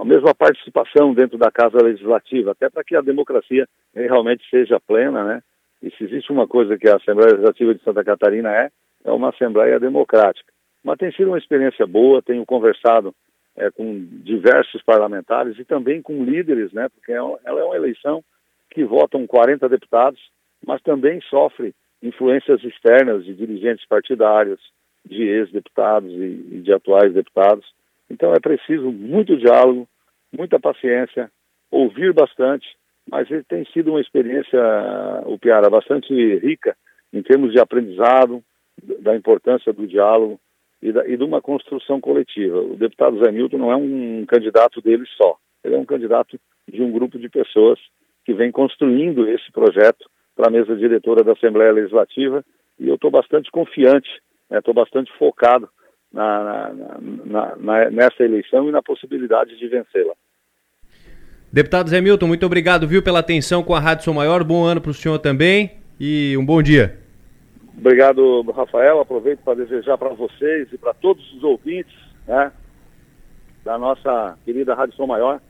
a 0.00 0.04
mesma 0.04 0.34
participação 0.34 1.12
dentro 1.12 1.38
da 1.38 1.50
Casa 1.50 1.78
Legislativa, 1.82 2.52
até 2.52 2.68
para 2.68 2.84
que 2.84 2.94
a 2.94 3.00
democracia 3.00 3.66
realmente 3.94 4.48
seja 4.48 4.78
plena, 4.78 5.24
né? 5.24 5.42
E 5.82 5.90
se 5.90 6.04
existe 6.04 6.32
uma 6.32 6.46
coisa 6.46 6.78
que 6.78 6.88
a 6.88 6.96
Assembleia 6.96 7.32
Legislativa 7.32 7.74
de 7.74 7.82
Santa 7.82 8.04
Catarina 8.04 8.50
é, 8.54 8.70
é 9.04 9.10
uma 9.10 9.30
Assembleia 9.30 9.78
democrática. 9.78 10.52
Mas 10.82 10.98
tem 10.98 11.12
sido 11.12 11.28
uma 11.28 11.38
experiência 11.38 11.86
boa, 11.86 12.22
tenho 12.22 12.44
conversado 12.46 13.14
é, 13.56 13.70
com 13.70 14.06
diversos 14.22 14.82
parlamentares 14.82 15.58
e 15.58 15.64
também 15.64 16.02
com 16.02 16.24
líderes, 16.24 16.72
né? 16.72 16.88
Porque 16.88 17.12
é 17.12 17.16
ela 17.16 17.60
é 17.60 17.64
uma 17.64 17.76
eleição 17.76 18.22
que 18.70 18.84
votam 18.84 19.26
40 19.26 19.68
deputados, 19.68 20.20
mas 20.66 20.82
também 20.82 21.20
sofre 21.22 21.74
influências 22.02 22.62
externas 22.62 23.24
de 23.24 23.34
dirigentes 23.34 23.86
partidários, 23.86 24.60
de 25.04 25.22
ex-deputados 25.22 26.10
e, 26.12 26.56
e 26.56 26.60
de 26.62 26.72
atuais 26.72 27.12
deputados. 27.14 27.64
Então 28.10 28.32
é 28.32 28.40
preciso 28.40 28.90
muito 28.92 29.36
diálogo, 29.36 29.88
muita 30.32 30.60
paciência, 30.60 31.30
ouvir 31.70 32.12
bastante, 32.12 32.66
mas 33.10 33.28
tem 33.48 33.64
sido 33.72 33.90
uma 33.90 34.00
experiência, 34.00 34.60
o 35.26 35.38
Piara, 35.38 35.70
bastante 35.70 36.12
rica 36.38 36.76
em 37.12 37.22
termos 37.22 37.52
de 37.52 37.60
aprendizado, 37.60 38.42
da 39.00 39.16
importância 39.16 39.72
do 39.72 39.86
diálogo 39.86 40.38
e, 40.86 40.92
da, 40.92 41.06
e 41.06 41.16
de 41.16 41.24
uma 41.24 41.42
construção 41.42 42.00
coletiva. 42.00 42.60
O 42.60 42.76
deputado 42.76 43.18
Zé 43.18 43.32
Milton 43.32 43.58
não 43.58 43.72
é 43.72 43.76
um 43.76 44.24
candidato 44.26 44.80
dele 44.80 45.04
só, 45.16 45.36
ele 45.64 45.74
é 45.74 45.78
um 45.78 45.84
candidato 45.84 46.38
de 46.68 46.80
um 46.80 46.92
grupo 46.92 47.18
de 47.18 47.28
pessoas 47.28 47.78
que 48.24 48.32
vem 48.32 48.52
construindo 48.52 49.28
esse 49.28 49.50
projeto 49.50 50.08
para 50.36 50.48
a 50.48 50.50
mesa 50.50 50.76
diretora 50.76 51.24
da 51.24 51.32
Assembleia 51.32 51.72
Legislativa 51.72 52.44
e 52.78 52.88
eu 52.88 52.94
estou 52.94 53.10
bastante 53.10 53.50
confiante, 53.50 54.08
estou 54.50 54.74
né, 54.74 54.80
bastante 54.80 55.12
focado 55.18 55.68
na, 56.12 56.72
na, 57.24 57.56
na, 57.56 57.90
nessa 57.90 58.22
eleição 58.22 58.68
e 58.68 58.72
na 58.72 58.82
possibilidade 58.82 59.56
de 59.58 59.66
vencê-la. 59.66 60.14
Deputado 61.52 61.88
Zé 61.88 62.00
Milton, 62.00 62.28
muito 62.28 62.46
obrigado, 62.46 62.86
viu, 62.86 63.02
pela 63.02 63.20
atenção 63.20 63.62
com 63.62 63.74
a 63.74 63.80
Rádio 63.80 64.04
São 64.04 64.14
Maior. 64.14 64.44
Bom 64.44 64.64
ano 64.64 64.80
para 64.80 64.90
o 64.90 64.94
senhor 64.94 65.18
também 65.18 65.78
e 65.98 66.36
um 66.36 66.44
bom 66.44 66.62
dia. 66.62 67.05
Obrigado, 67.78 68.42
Rafael. 68.52 69.00
Aproveito 69.00 69.40
para 69.40 69.54
desejar 69.54 69.98
para 69.98 70.10
vocês 70.10 70.68
e 70.72 70.78
para 70.78 70.94
todos 70.94 71.24
os 71.34 71.42
ouvintes 71.42 71.94
né, 72.26 72.50
da 73.64 73.78
nossa 73.78 74.38
querida 74.44 74.74
Rádio 74.74 74.96
São 74.96 75.06
Maior 75.06 75.40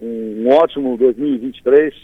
um, 0.00 0.44
um 0.44 0.48
ótimo 0.50 0.96
2023. 0.96 1.94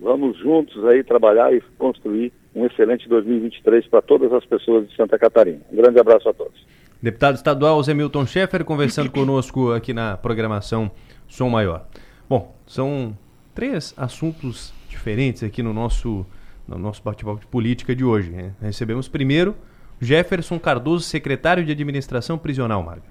Vamos 0.00 0.38
juntos 0.38 0.84
aí 0.86 1.04
trabalhar 1.04 1.52
e 1.52 1.60
construir 1.78 2.32
um 2.54 2.66
excelente 2.66 3.08
2023 3.08 3.86
para 3.86 4.02
todas 4.02 4.32
as 4.32 4.44
pessoas 4.44 4.88
de 4.88 4.96
Santa 4.96 5.18
Catarina. 5.18 5.60
Um 5.70 5.76
grande 5.76 6.00
abraço 6.00 6.28
a 6.28 6.34
todos. 6.34 6.58
Deputado 7.02 7.36
estadual 7.36 7.82
Zé 7.82 7.94
Milton 7.94 8.26
Schaeffer 8.26 8.64
conversando 8.64 9.10
conosco 9.12 9.72
aqui 9.72 9.92
na 9.92 10.16
programação 10.16 10.90
Som 11.28 11.50
Maior. 11.50 11.86
Bom, 12.28 12.54
são 12.66 13.16
três 13.54 13.94
assuntos 13.96 14.72
diferentes 14.88 15.42
aqui 15.42 15.62
no 15.62 15.72
nosso, 15.72 16.26
no 16.76 16.84
nosso 16.84 17.02
bate-papo 17.02 17.40
de 17.40 17.46
política 17.46 17.94
de 17.94 18.04
hoje. 18.04 18.32
Recebemos 18.60 19.08
primeiro 19.08 19.56
Jefferson 20.00 20.58
Cardoso, 20.58 21.04
secretário 21.04 21.64
de 21.64 21.72
Administração 21.72 22.38
Prisional, 22.38 22.82
Marga. 22.82 23.09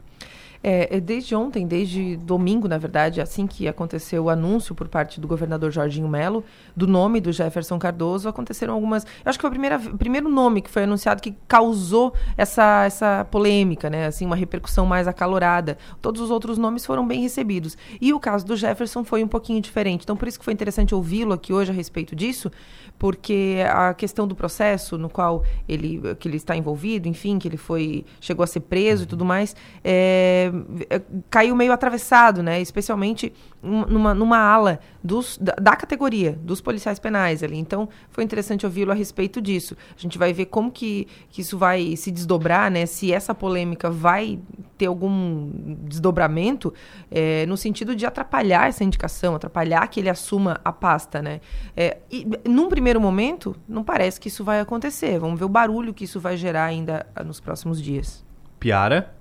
É, 0.62 0.98
é, 0.98 1.00
desde 1.00 1.34
ontem, 1.34 1.66
desde 1.66 2.18
domingo, 2.18 2.68
na 2.68 2.78
verdade, 2.78 3.22
assim 3.22 3.48
que 3.48 3.68
aconteceu 3.68 4.26
o 4.26 4.30
anúncio 4.30 4.76
por 4.76 4.90
parte 4.90 5.20
do 5.20 5.28
governador 5.28 5.72
Jorginho 5.72 6.08
Melo 6.08 6.44
do 6.76 6.86
nome 6.86 7.22
do 7.22 7.32
Jefferson 7.32 7.80
Cardoso, 7.80 8.28
aconteceram 8.28 8.74
algumas. 8.74 9.04
Eu 9.04 9.30
acho 9.30 9.40
que 9.40 9.42
foi 9.42 9.50
o 9.50 9.98
primeiro 9.98 10.30
nome 10.30 10.62
que 10.62 10.70
foi 10.70 10.84
anunciado 10.84 11.22
que 11.22 11.34
causou 11.48 12.14
essa, 12.36 12.84
essa 12.86 13.26
polêmica, 13.32 13.90
né? 13.90 14.08
Assim, 14.08 14.26
uma 14.26 14.36
repercussão 14.36 14.86
mais 14.86 15.08
acalorada. 15.08 15.78
Todos 16.02 16.22
os 16.22 16.30
outros 16.30 16.58
nomes 16.58 16.86
foram 16.86 17.08
bem 17.08 17.22
recebidos. 17.22 17.78
E 18.02 18.14
o 18.14 18.20
caso 18.20 18.46
do 18.46 18.56
Jefferson 18.56 19.04
foi 19.04 19.24
um 19.24 19.28
pouquinho 19.28 19.62
diferente. 19.62 20.04
Então, 20.04 20.18
por 20.18 20.28
isso 20.28 20.38
que 20.38 20.46
foi 20.46 20.54
interessante 20.54 20.94
ouvi-lo 20.94 21.34
aqui 21.34 21.54
hoje 21.54 21.72
a 21.72 21.74
respeito 21.74 22.16
disso, 22.16 22.52
porque 22.98 23.58
a 23.72 23.94
questão 23.94 24.28
do 24.28 24.36
processo 24.36 24.98
no 24.98 25.10
qual 25.10 25.44
ele, 25.68 26.02
que 26.20 26.28
ele 26.28 26.38
está 26.38 26.56
envolvido, 26.56 27.08
enfim, 27.08 27.40
que 27.40 27.48
ele 27.48 27.58
foi 27.58 28.06
chegou 28.20 28.44
a 28.44 28.48
ser 28.48 28.62
preso 28.62 29.04
e 29.04 29.06
tudo 29.06 29.24
mais, 29.24 29.56
é, 29.84 30.49
é, 30.90 31.02
caiu 31.30 31.56
meio 31.56 31.72
atravessado, 31.72 32.44
né? 32.44 32.62
Especialmente 32.62 33.34
numa, 33.62 34.14
numa 34.14 34.38
ala 34.38 34.80
dos, 35.04 35.38
da, 35.38 35.54
da, 35.54 35.76
categoria, 35.76 36.38
dos 36.42 36.62
policiais 36.62 37.00
penais 37.00 37.44
ali. 37.44 37.58
Então, 37.58 37.90
foi 38.10 38.24
interessante 38.24 38.66
ouvi-lo 38.66 38.92
a 38.92 38.96
respeito 38.96 39.42
disso. 39.42 39.76
A 39.96 40.00
gente 40.00 40.18
vai 40.18 40.34
ver 40.34 40.46
como 40.46 40.72
que, 40.72 41.08
que 41.30 41.42
isso 41.42 41.58
vai 41.58 41.96
se 41.96 42.12
desdobrar, 42.12 42.72
né? 42.72 42.86
Se 42.86 43.12
essa 43.12 43.36
polêmica 43.36 43.90
vai 43.90 44.40
ter 44.78 44.86
algum 44.86 45.52
desdobramento 45.84 46.74
é, 47.12 47.46
no 47.46 47.58
sentido 47.58 47.96
de 47.96 48.06
atrapalhar 48.06 48.68
essa 48.68 48.84
indicação, 48.84 49.36
atrapalhar 49.36 49.86
que 49.88 50.00
ele 50.00 50.10
assuma 50.10 50.60
a 50.64 50.72
pasta, 50.72 51.22
né? 51.22 51.42
É, 51.76 51.98
e, 52.10 52.26
num 52.48 52.70
primeiro 52.70 53.00
momento, 53.02 53.56
não 53.68 53.84
parece 53.84 54.20
que 54.20 54.28
isso 54.28 54.44
vai 54.44 54.60
acontecer. 54.60 55.20
Vamos 55.20 55.38
ver 55.38 55.46
o 55.46 55.50
barulho 55.50 55.94
que 55.94 56.06
isso 56.06 56.20
vai 56.20 56.38
gerar 56.38 56.66
ainda 56.66 57.06
nos 57.26 57.40
próximos 57.40 57.82
dias. 57.82 58.26
Piara? 58.60 59.19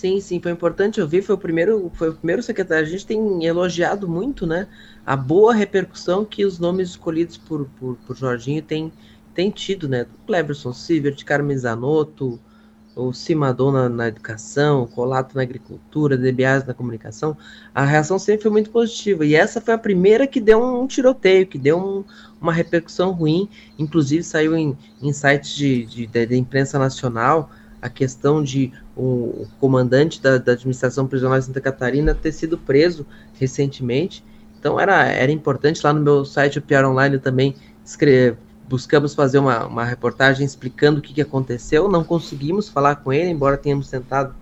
Sim, 0.00 0.18
sim, 0.18 0.40
foi 0.40 0.50
importante 0.52 0.98
ouvir, 0.98 1.20
foi 1.20 1.34
o 1.34 1.38
primeiro, 1.38 1.90
foi 1.94 2.08
o 2.08 2.14
primeiro 2.14 2.42
secretário. 2.42 2.86
A 2.86 2.88
gente 2.88 3.04
tem 3.04 3.44
elogiado 3.44 4.08
muito, 4.08 4.46
né, 4.46 4.66
a 5.04 5.14
boa 5.14 5.52
repercussão 5.52 6.24
que 6.24 6.42
os 6.42 6.58
nomes 6.58 6.88
escolhidos 6.90 7.36
por, 7.36 7.68
por, 7.78 7.96
por 8.06 8.16
Jorginho 8.16 8.62
têm 8.62 8.90
tem 9.34 9.50
tido, 9.50 9.86
né, 9.88 10.06
Cleberson 10.26 10.72
Silvert, 10.72 11.22
Carmen 11.24 11.56
Zanotto, 11.56 12.40
o 12.96 13.12
Cimadona 13.12 13.90
na 13.90 14.08
educação, 14.08 14.82
o 14.84 14.88
Colato 14.88 15.36
na 15.36 15.42
agricultura, 15.42 16.16
DBAs 16.16 16.66
na 16.66 16.72
comunicação, 16.72 17.36
a 17.74 17.84
reação 17.84 18.18
sempre 18.18 18.42
foi 18.44 18.50
muito 18.50 18.70
positiva. 18.70 19.26
E 19.26 19.34
essa 19.34 19.60
foi 19.60 19.74
a 19.74 19.78
primeira 19.78 20.26
que 20.26 20.40
deu 20.40 20.62
um 20.62 20.86
tiroteio, 20.86 21.46
que 21.46 21.58
deu 21.58 21.78
um, 21.78 22.04
uma 22.40 22.52
repercussão 22.54 23.12
ruim, 23.12 23.50
inclusive 23.78 24.22
saiu 24.22 24.56
em, 24.56 24.76
em 25.02 25.12
sites 25.12 25.54
de, 25.54 25.84
de, 25.84 26.06
de 26.06 26.36
imprensa 26.36 26.78
nacional, 26.78 27.50
a 27.80 27.88
questão 27.88 28.42
de 28.42 28.72
o, 28.96 29.46
comandante 29.58 30.20
da, 30.20 30.38
da, 30.38 30.52
administração 30.52 31.06
prisional 31.06 31.38
de 31.38 31.46
Santa 31.46 31.60
Catarina 31.60 32.14
ter 32.14 32.32
sido 32.32 32.58
preso 32.58 33.06
recentemente. 33.38 34.24
Então 34.58 34.78
era, 34.78 35.04
era 35.04 35.32
importante 35.32 35.80
lá 35.82 35.92
no 35.92 36.00
meu 36.00 36.24
site, 36.24 36.58
o 36.58 36.62
PR 36.62 36.84
Online, 36.84 37.18
também 37.18 37.54
escrever, 37.84 38.36
buscamos 38.68 39.14
fazer 39.14 39.38
uma, 39.38 39.66
uma 39.66 39.84
reportagem 39.84 40.44
explicando 40.44 41.00
o 41.00 41.02
que, 41.02 41.14
que 41.14 41.22
aconteceu. 41.22 41.88
Não 41.88 42.04
conseguimos 42.04 42.68
falar 42.68 42.96
com 42.96 43.12
ele, 43.12 43.30
embora 43.30 43.56
tenhamos 43.56 43.88
sentado 43.88 44.34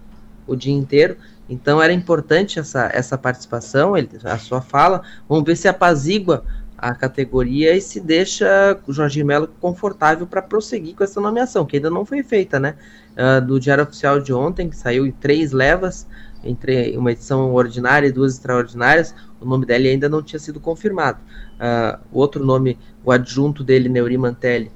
o 0.46 0.56
dia 0.56 0.74
inteiro. 0.74 1.16
Então 1.48 1.80
era 1.80 1.92
importante 1.92 2.58
essa, 2.58 2.90
essa 2.92 3.16
participação, 3.16 3.96
ele, 3.96 4.10
a 4.24 4.38
sua 4.38 4.60
fala. 4.60 5.02
Vamos 5.28 5.44
ver 5.44 5.56
se 5.56 5.68
apazigua 5.68 6.44
a 6.78 6.94
categoria 6.94 7.74
e 7.74 7.80
se 7.80 7.98
deixa 7.98 8.78
o 8.86 8.92
Jorge 8.92 9.24
Melo 9.24 9.48
confortável 9.60 10.26
para 10.26 10.40
prosseguir 10.40 10.94
com 10.94 11.02
essa 11.02 11.20
nomeação, 11.20 11.66
que 11.66 11.76
ainda 11.76 11.90
não 11.90 12.04
foi 12.04 12.22
feita, 12.22 12.60
né? 12.60 12.76
Uh, 13.16 13.44
do 13.44 13.58
Diário 13.58 13.82
Oficial 13.82 14.20
de 14.20 14.32
ontem, 14.32 14.70
que 14.70 14.76
saiu 14.76 15.04
em 15.04 15.10
três 15.10 15.50
levas, 15.50 16.06
entre 16.44 16.96
uma 16.96 17.10
edição 17.10 17.52
ordinária 17.52 18.06
e 18.06 18.12
duas 18.12 18.34
extraordinárias, 18.34 19.12
o 19.40 19.44
nome 19.44 19.66
dele 19.66 19.88
ainda 19.88 20.08
não 20.08 20.22
tinha 20.22 20.38
sido 20.38 20.60
confirmado. 20.60 21.18
Uh, 21.54 21.98
o 22.12 22.20
outro 22.20 22.44
nome, 22.44 22.78
o 23.04 23.10
adjunto 23.10 23.64
dele, 23.64 23.88
Neuri 23.88 24.16
Mantelli, 24.16 24.70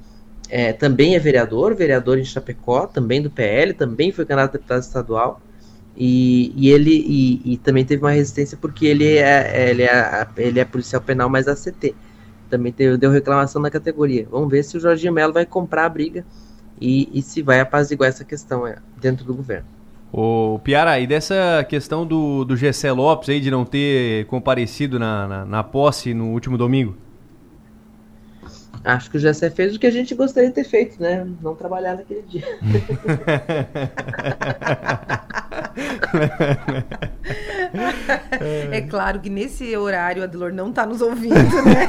é, 0.49 0.73
também 0.73 1.15
é 1.15 1.19
vereador, 1.19 1.73
vereador 1.73 2.19
em 2.19 2.25
Chapecó, 2.25 2.85
também 2.85 3.21
do 3.21 3.31
PL, 3.31 3.73
também 3.73 4.11
foi 4.11 4.25
candidato 4.25 4.49
a 4.49 4.57
deputado 4.57 4.81
estadual. 4.81 5.41
E, 5.95 6.51
e 6.55 6.69
ele 6.69 6.91
e, 6.91 7.53
e, 7.53 7.57
também 7.57 7.85
teve 7.85 8.03
uma 8.03 8.11
resistência 8.11 8.57
porque 8.59 8.85
ele 8.85 9.17
é, 9.17 9.69
ele 9.69 9.83
é, 9.83 10.27
ele 10.37 10.59
é 10.59 10.65
policial 10.65 11.01
penal 11.01 11.29
mais 11.29 11.47
ACT. 11.47 11.95
Também 12.49 12.71
teve, 12.71 12.97
deu 12.97 13.11
reclamação 13.11 13.61
na 13.61 13.69
categoria. 13.69 14.27
Vamos 14.29 14.49
ver 14.49 14.63
se 14.63 14.75
o 14.75 14.79
Jorginho 14.79 15.13
Melo 15.13 15.33
vai 15.33 15.45
comprar 15.45 15.85
a 15.85 15.89
briga 15.89 16.25
e, 16.81 17.09
e 17.13 17.21
se 17.21 17.41
vai 17.41 17.59
apaziguar 17.59 18.09
essa 18.09 18.23
questão 18.23 18.65
é, 18.65 18.77
dentro 18.99 19.23
do 19.23 19.35
governo. 19.35 19.67
O 20.11 20.59
Piara, 20.63 20.99
e 20.99 21.07
dessa 21.07 21.65
questão 21.67 22.05
do, 22.05 22.45
do 22.45 22.55
Gessé 22.55 22.91
Lopes 22.91 23.29
aí 23.29 23.39
de 23.39 23.49
não 23.49 23.65
ter 23.65 24.25
comparecido 24.27 24.99
na, 24.99 25.27
na, 25.27 25.45
na 25.45 25.63
posse 25.63 26.13
no 26.13 26.31
último 26.31 26.57
domingo? 26.57 26.95
Acho 28.83 29.09
que 29.09 29.17
o 29.17 29.19
Gessé 29.19 29.49
fez 29.49 29.75
o 29.75 29.79
que 29.79 29.87
a 29.87 29.91
gente 29.91 30.13
gostaria 30.13 30.49
de 30.49 30.55
ter 30.55 30.65
feito, 30.65 31.01
né? 31.01 31.27
Não 31.41 31.55
trabalhar 31.55 31.95
naquele 31.95 32.21
dia. 32.23 32.43
é 38.71 38.81
claro 38.81 39.19
que 39.19 39.29
nesse 39.29 39.75
horário 39.75 40.23
a 40.23 40.25
Delor 40.25 40.53
não 40.53 40.69
está 40.69 40.85
nos 40.85 41.01
ouvindo, 41.01 41.33
né? 41.33 41.87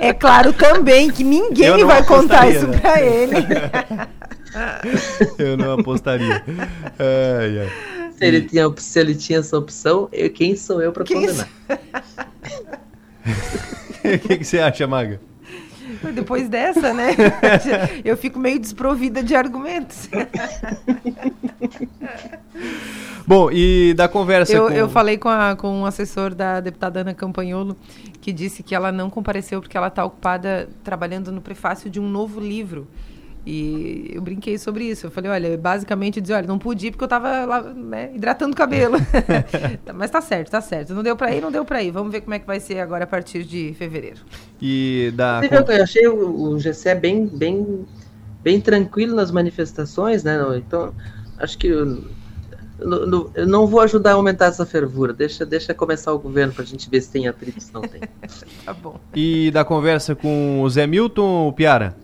É, 0.00 0.08
é, 0.08 0.12
claro 0.12 0.52
também 0.52 1.10
que 1.10 1.22
ninguém 1.22 1.84
vai 1.84 2.04
contar 2.04 2.48
isso 2.48 2.66
né? 2.66 2.78
para 2.78 3.00
ele. 3.00 3.36
Eu 5.38 5.56
não 5.56 5.78
apostaria. 5.78 6.42
Ai, 6.98 7.60
ai. 7.60 7.70
Se, 8.16 8.24
ele 8.24 8.42
tinha, 8.42 8.72
se 8.76 8.98
ele 8.98 9.14
tinha 9.14 9.38
essa 9.40 9.58
opção, 9.58 10.08
eu, 10.12 10.30
quem 10.30 10.56
sou 10.56 10.82
eu 10.82 10.92
para 10.92 11.04
condenar? 11.04 11.48
O 14.06 14.18
que, 14.20 14.38
que 14.38 14.44
você 14.44 14.60
acha, 14.60 14.86
Maga? 14.86 15.20
Depois 16.14 16.48
dessa, 16.48 16.94
né? 16.94 17.16
Eu 18.04 18.16
fico 18.16 18.38
meio 18.38 18.58
desprovida 18.58 19.22
de 19.22 19.34
argumentos. 19.34 20.08
Bom, 23.26 23.50
e 23.50 23.92
da 23.94 24.06
conversa 24.06 24.52
eu, 24.52 24.68
com... 24.68 24.72
Eu 24.72 24.88
falei 24.88 25.18
com, 25.18 25.28
a, 25.28 25.56
com 25.56 25.80
um 25.80 25.84
assessor 25.84 26.32
da 26.32 26.60
deputada 26.60 27.00
Ana 27.00 27.12
Campanholo, 27.12 27.76
que 28.20 28.32
disse 28.32 28.62
que 28.62 28.72
ela 28.72 28.92
não 28.92 29.10
compareceu 29.10 29.60
porque 29.60 29.76
ela 29.76 29.88
está 29.88 30.04
ocupada 30.04 30.68
trabalhando 30.84 31.32
no 31.32 31.40
prefácio 31.40 31.90
de 31.90 31.98
um 31.98 32.08
novo 32.08 32.38
livro. 32.38 32.86
E 33.44 34.10
eu 34.12 34.20
brinquei 34.20 34.58
sobre 34.58 34.84
isso. 34.84 35.06
Eu 35.06 35.10
falei, 35.10 35.30
olha, 35.30 35.56
basicamente 35.56 36.20
dizer, 36.20 36.34
olha, 36.34 36.46
não 36.48 36.58
pude 36.58 36.88
ir 36.88 36.90
porque 36.90 37.04
eu 37.04 37.06
estava 37.06 37.44
lá, 37.44 37.62
né, 37.62 38.10
hidratando 38.12 38.52
o 38.52 38.56
cabelo. 38.56 38.96
Mas 39.94 40.10
tá 40.10 40.20
certo, 40.20 40.50
tá 40.50 40.60
certo. 40.60 40.92
Não 40.92 41.02
deu 41.02 41.16
para 41.16 41.32
ir, 41.32 41.40
não 41.40 41.52
deu 41.52 41.64
para 41.64 41.80
ir. 41.80 41.92
Vamos 41.92 42.10
ver 42.10 42.22
como 42.22 42.34
é 42.34 42.40
que 42.40 42.46
vai 42.46 42.58
ser 42.58 42.80
agora 42.80 43.04
a 43.04 43.06
partir 43.06 43.44
de 43.44 43.72
fevereiro. 43.74 44.20
E 44.60 45.12
da 45.14 45.40
Eu 45.44 45.82
achei 45.82 46.08
o, 46.08 46.54
o 46.54 46.56
GCE 46.56 46.96
bem 46.96 47.26
bem 47.26 47.86
bem 48.42 48.60
tranquilo 48.60 49.14
nas 49.14 49.30
manifestações, 49.30 50.24
né? 50.24 50.38
Então, 50.56 50.92
acho 51.38 51.56
que 51.56 51.68
eu, 51.68 52.04
eu, 52.78 53.30
eu 53.34 53.46
não 53.46 53.66
vou 53.66 53.80
ajudar 53.80 54.12
a 54.12 54.14
aumentar 54.14 54.46
essa 54.46 54.66
fervura. 54.66 55.12
Deixa, 55.12 55.44
deixa 55.46 55.74
começar 55.74 56.12
o 56.12 56.18
governo 56.18 56.52
para 56.52 56.62
a 56.62 56.66
gente 56.66 56.88
ver 56.90 57.00
se 57.00 57.10
tem 57.10 57.28
atrito, 57.28 57.62
se 57.62 57.72
não 57.72 57.82
tem. 57.82 58.00
tá 58.64 58.74
bom. 58.74 59.00
E 59.14 59.50
da 59.50 59.64
conversa 59.64 60.14
com 60.14 60.62
o 60.62 60.68
Zé 60.68 60.86
Milton, 60.86 61.52
Piara? 61.52 61.96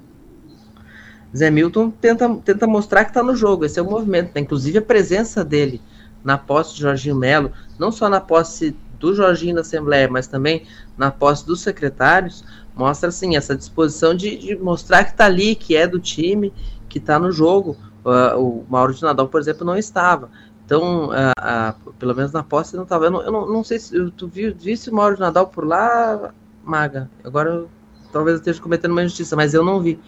Zé 1.36 1.50
Milton 1.50 1.90
tenta, 1.90 2.28
tenta 2.44 2.66
mostrar 2.66 3.04
que 3.04 3.10
está 3.10 3.22
no 3.22 3.34
jogo, 3.34 3.64
esse 3.64 3.78
é 3.78 3.82
o 3.82 3.90
movimento. 3.90 4.32
Né? 4.34 4.40
Inclusive 4.40 4.78
a 4.78 4.82
presença 4.82 5.44
dele 5.44 5.80
na 6.22 6.38
posse 6.38 6.74
de 6.74 6.82
Jorginho 6.82 7.16
Melo, 7.16 7.52
não 7.78 7.90
só 7.90 8.08
na 8.08 8.20
posse 8.20 8.76
do 8.98 9.14
Jorginho 9.14 9.56
na 9.56 9.62
Assembleia, 9.62 10.08
mas 10.08 10.26
também 10.26 10.64
na 10.96 11.10
posse 11.10 11.44
dos 11.44 11.60
secretários, 11.60 12.44
mostra 12.74 13.08
assim 13.08 13.36
essa 13.36 13.56
disposição 13.56 14.14
de, 14.14 14.36
de 14.36 14.56
mostrar 14.56 15.04
que 15.04 15.10
está 15.10 15.26
ali, 15.26 15.54
que 15.54 15.74
é 15.74 15.86
do 15.86 15.98
time, 15.98 16.52
que 16.88 16.98
está 16.98 17.18
no 17.18 17.32
jogo. 17.32 17.76
Uh, 18.04 18.38
o 18.38 18.66
Mauro 18.68 18.94
de 18.94 19.02
Nadal, 19.02 19.28
por 19.28 19.40
exemplo, 19.40 19.64
não 19.64 19.76
estava. 19.76 20.30
Então, 20.72 21.10
uh, 21.10 21.10
uh, 21.10 21.92
pelo 21.98 22.14
menos 22.14 22.32
na 22.32 22.42
posse 22.42 22.74
não 22.74 22.84
estava. 22.84 23.04
Eu, 23.04 23.10
não, 23.10 23.20
eu 23.20 23.30
não, 23.30 23.46
não, 23.46 23.62
sei 23.62 23.78
se 23.78 24.10
tu 24.12 24.26
viu, 24.26 24.54
visse 24.58 24.88
o 24.88 24.94
Mauro 24.94 25.16
de 25.16 25.20
Nadal 25.20 25.48
por 25.48 25.66
lá, 25.66 26.32
Maga. 26.64 27.10
Agora 27.22 27.66
talvez 28.10 28.36
eu 28.36 28.38
esteja 28.38 28.62
cometendo 28.62 28.92
uma 28.92 29.02
injustiça, 29.02 29.36
mas 29.36 29.52
eu 29.52 29.62
não 29.62 29.82
vi. 29.82 30.00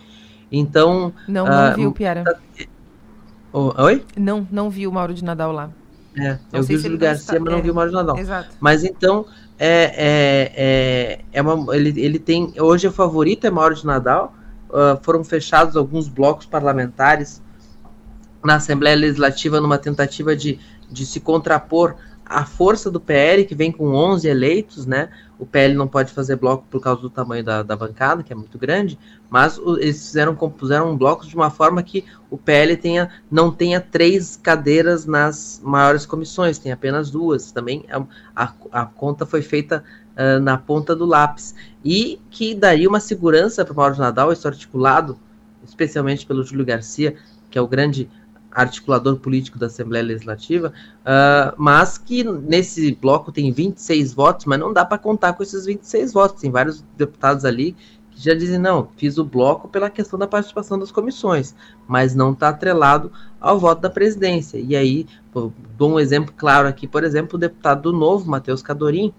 Então. 0.50 1.12
Não, 1.28 1.44
não 1.44 1.72
uh, 1.72 1.74
viu, 1.74 1.92
Piara. 1.92 2.24
oi? 3.52 4.06
Não, 4.16 4.48
não 4.50 4.70
vi 4.70 4.86
o 4.86 4.92
Mauro 4.92 5.12
de 5.12 5.22
Nadal 5.22 5.52
lá. 5.52 5.68
É, 6.16 6.38
eu 6.50 6.62
vi 6.62 6.76
o 6.76 6.78
Júlio 6.78 6.96
Garcia, 6.96 7.38
mas 7.38 7.52
não 7.52 7.58
é, 7.58 7.62
vi 7.62 7.70
o 7.70 7.74
Mauro 7.74 7.90
de 7.90 7.96
Nadal. 7.96 8.16
Exato. 8.16 8.56
Mas 8.58 8.84
então, 8.84 9.26
é, 9.58 9.68
é, 9.68 10.52
é, 10.56 11.20
é 11.30 11.42
uma, 11.42 11.76
ele, 11.76 12.00
ele 12.00 12.18
tem. 12.18 12.54
Hoje 12.58 12.88
o 12.88 12.92
favorito 12.92 13.46
é 13.46 13.50
Mauro 13.50 13.74
de 13.74 13.84
Nadal. 13.84 14.34
Uh, 14.70 14.98
foram 15.02 15.22
fechados 15.22 15.76
alguns 15.76 16.08
blocos 16.08 16.46
parlamentares 16.46 17.43
na 18.44 18.56
Assembleia 18.56 18.96
Legislativa 18.96 19.60
numa 19.60 19.78
tentativa 19.78 20.36
de, 20.36 20.58
de 20.90 21.06
se 21.06 21.20
contrapor 21.20 21.96
a 22.26 22.44
força 22.44 22.90
do 22.90 23.00
PL, 23.00 23.44
que 23.44 23.54
vem 23.54 23.70
com 23.70 23.94
11 23.94 24.26
eleitos, 24.26 24.86
né? 24.86 25.10
O 25.38 25.44
PL 25.44 25.74
não 25.74 25.86
pode 25.86 26.12
fazer 26.12 26.36
bloco 26.36 26.64
por 26.70 26.80
causa 26.80 27.02
do 27.02 27.10
tamanho 27.10 27.44
da, 27.44 27.62
da 27.62 27.76
bancada, 27.76 28.22
que 28.22 28.32
é 28.32 28.36
muito 28.36 28.56
grande, 28.56 28.98
mas 29.28 29.58
o, 29.58 29.76
eles 29.78 30.06
fizeram, 30.06 30.34
compuseram 30.34 30.96
blocos 30.96 31.28
de 31.28 31.36
uma 31.36 31.50
forma 31.50 31.82
que 31.82 32.04
o 32.30 32.38
PL 32.38 32.76
tenha, 32.76 33.10
não 33.30 33.50
tenha 33.50 33.80
três 33.80 34.38
cadeiras 34.42 35.04
nas 35.04 35.60
maiores 35.62 36.06
comissões, 36.06 36.58
tem 36.58 36.72
apenas 36.72 37.10
duas. 37.10 37.52
Também 37.52 37.84
a, 37.90 37.98
é 37.98 38.04
a, 38.34 38.52
a 38.72 38.86
conta 38.86 39.26
foi 39.26 39.42
feita 39.42 39.84
uh, 40.16 40.40
na 40.40 40.56
ponta 40.56 40.96
do 40.96 41.04
lápis. 41.04 41.54
E 41.84 42.18
que 42.30 42.54
daria 42.54 42.88
uma 42.88 43.00
segurança 43.00 43.64
para 43.64 43.72
o 43.72 43.76
Mauro 43.76 43.98
Nadal, 43.98 44.32
isso 44.32 44.48
articulado, 44.48 45.18
especialmente 45.62 46.24
pelo 46.24 46.42
Júlio 46.42 46.64
Garcia, 46.64 47.16
que 47.50 47.58
é 47.58 47.60
o 47.60 47.68
grande 47.68 48.08
articulador 48.54 49.16
político 49.16 49.58
da 49.58 49.66
Assembleia 49.66 50.04
Legislativa, 50.04 50.72
uh, 51.00 51.54
mas 51.56 51.98
que 51.98 52.22
nesse 52.22 52.92
bloco 52.94 53.32
tem 53.32 53.50
26 53.50 54.14
votos, 54.14 54.46
mas 54.46 54.58
não 54.58 54.72
dá 54.72 54.84
para 54.84 54.96
contar 54.96 55.32
com 55.32 55.42
esses 55.42 55.66
26 55.66 56.12
votos. 56.12 56.40
Tem 56.40 56.50
vários 56.50 56.84
deputados 56.96 57.44
ali 57.44 57.76
que 58.12 58.22
já 58.22 58.32
dizem, 58.32 58.58
não, 58.58 58.88
fiz 58.96 59.18
o 59.18 59.24
bloco 59.24 59.68
pela 59.68 59.90
questão 59.90 60.16
da 60.16 60.26
participação 60.26 60.78
das 60.78 60.92
comissões, 60.92 61.54
mas 61.88 62.14
não 62.14 62.32
está 62.32 62.50
atrelado 62.50 63.10
ao 63.40 63.58
voto 63.58 63.82
da 63.82 63.90
presidência. 63.90 64.58
E 64.58 64.76
aí, 64.76 65.06
dou 65.76 65.90
um 65.90 66.00
exemplo 66.00 66.32
claro 66.36 66.68
aqui, 66.68 66.86
por 66.86 67.02
exemplo, 67.02 67.36
o 67.36 67.40
deputado 67.40 67.82
do 67.82 67.92
Novo, 67.92 68.30
Matheus 68.30 68.62
Cadorim, 68.62 69.12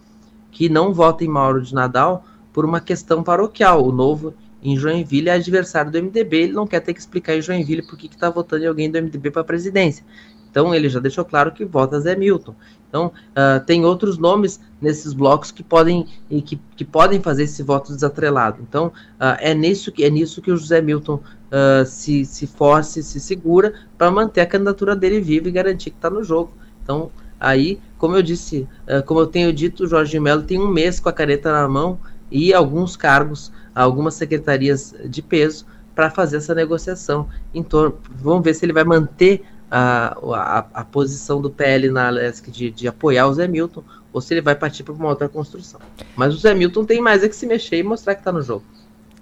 que 0.49 0.69
não 0.69 0.93
vota 0.93 1.25
em 1.25 1.27
Mauro 1.27 1.61
de 1.61 1.73
Nadal 1.73 2.23
por 2.53 2.63
uma 2.63 2.79
questão 2.79 3.21
paroquial. 3.21 3.85
O 3.85 3.91
Novo 3.91 4.33
em 4.65 4.75
Joinville 4.75 5.29
é 5.29 5.33
adversário 5.33 5.91
do 5.91 6.01
MDB, 6.01 6.37
ele 6.37 6.53
não 6.53 6.65
quer 6.65 6.79
ter 6.79 6.93
que 6.93 6.99
explicar 6.99 7.35
em 7.35 7.41
Joinville 7.41 7.83
por 7.83 7.97
que 7.97 8.07
está 8.07 8.31
votando 8.31 8.63
em 8.63 8.67
alguém 8.67 8.89
do 8.89 8.99
MDB 8.99 9.29
para 9.29 9.41
a 9.41 9.45
presidência. 9.45 10.03
Então 10.49 10.73
ele 10.73 10.89
já 10.89 10.99
deixou 10.99 11.23
claro 11.23 11.51
que 11.51 11.63
vota 11.63 11.99
Zé 11.99 12.15
Milton. 12.15 12.55
Então 12.87 13.07
uh, 13.07 13.63
tem 13.65 13.85
outros 13.85 14.17
nomes 14.17 14.59
nesses 14.81 15.13
blocos 15.13 15.51
que 15.51 15.61
podem 15.61 16.07
que, 16.45 16.59
que 16.75 16.85
podem 16.85 17.21
fazer 17.21 17.43
esse 17.43 17.61
voto 17.61 17.93
desatrelado. 17.93 18.59
Então 18.67 18.87
uh, 18.87 19.37
é 19.39 19.53
nisso 19.53 19.91
que 19.91 20.03
é 20.03 20.09
nisso 20.09 20.41
que 20.41 20.49
o 20.49 20.57
José 20.57 20.81
Milton 20.81 21.15
uh, 21.15 21.85
se, 21.85 22.25
se 22.25 22.47
force, 22.47 23.03
se 23.03 23.19
segura 23.19 23.73
para 23.97 24.09
manter 24.09 24.41
a 24.41 24.45
candidatura 24.47 24.95
dele 24.95 25.19
viva 25.19 25.47
e 25.47 25.51
garantir 25.51 25.91
que 25.91 25.97
está 25.97 26.09
no 26.09 26.23
jogo. 26.23 26.53
Então 26.81 27.11
aí, 27.39 27.79
como 27.97 28.15
eu 28.15 28.23
disse, 28.23 28.67
como 29.05 29.19
eu 29.19 29.27
tenho 29.27 29.51
dito, 29.53 29.83
o 29.83 29.87
Jorge 29.87 30.19
Melo 30.19 30.41
tem 30.41 30.59
um 30.59 30.71
mês 30.71 30.99
com 30.99 31.09
a 31.09 31.13
caneta 31.13 31.51
na 31.51 31.67
mão 31.67 31.99
e 32.31 32.53
alguns 32.53 32.95
cargos 32.95 33.51
algumas 33.83 34.13
secretarias 34.15 34.95
de 35.05 35.21
peso 35.21 35.65
para 35.93 36.09
fazer 36.09 36.37
essa 36.37 36.55
negociação 36.55 37.27
em 37.53 37.61
torno. 37.63 37.97
Vamos 38.11 38.43
ver 38.43 38.53
se 38.53 38.65
ele 38.65 38.73
vai 38.73 38.83
manter 38.83 39.43
a, 39.69 40.17
a, 40.33 40.65
a 40.73 40.85
posição 40.85 41.41
do 41.41 41.49
PL 41.49 41.89
na 41.89 42.09
LESC 42.09 42.51
de, 42.51 42.71
de 42.71 42.87
apoiar 42.87 43.27
o 43.27 43.33
Zé 43.33 43.47
Milton 43.47 43.83
ou 44.13 44.21
se 44.21 44.33
ele 44.33 44.41
vai 44.41 44.55
partir 44.55 44.83
para 44.83 44.93
uma 44.93 45.09
outra 45.09 45.27
construção. 45.27 45.79
Mas 46.15 46.33
o 46.33 46.37
Zé 46.37 46.53
Milton 46.53 46.85
tem 46.85 47.01
mais 47.01 47.23
é 47.23 47.29
que 47.29 47.35
se 47.35 47.45
mexer 47.45 47.77
e 47.77 47.83
mostrar 47.83 48.15
que 48.15 48.21
está 48.21 48.31
no 48.31 48.41
jogo. 48.41 48.63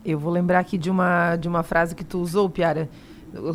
Eu 0.05 0.19
vou 0.19 0.31
lembrar 0.31 0.59
aqui 0.59 0.77
de 0.77 0.91
uma, 0.91 1.35
de 1.35 1.47
uma 1.47 1.63
frase 1.63 1.95
que 1.95 2.03
tu 2.03 2.19
usou, 2.19 2.49
Piara. 2.49 2.89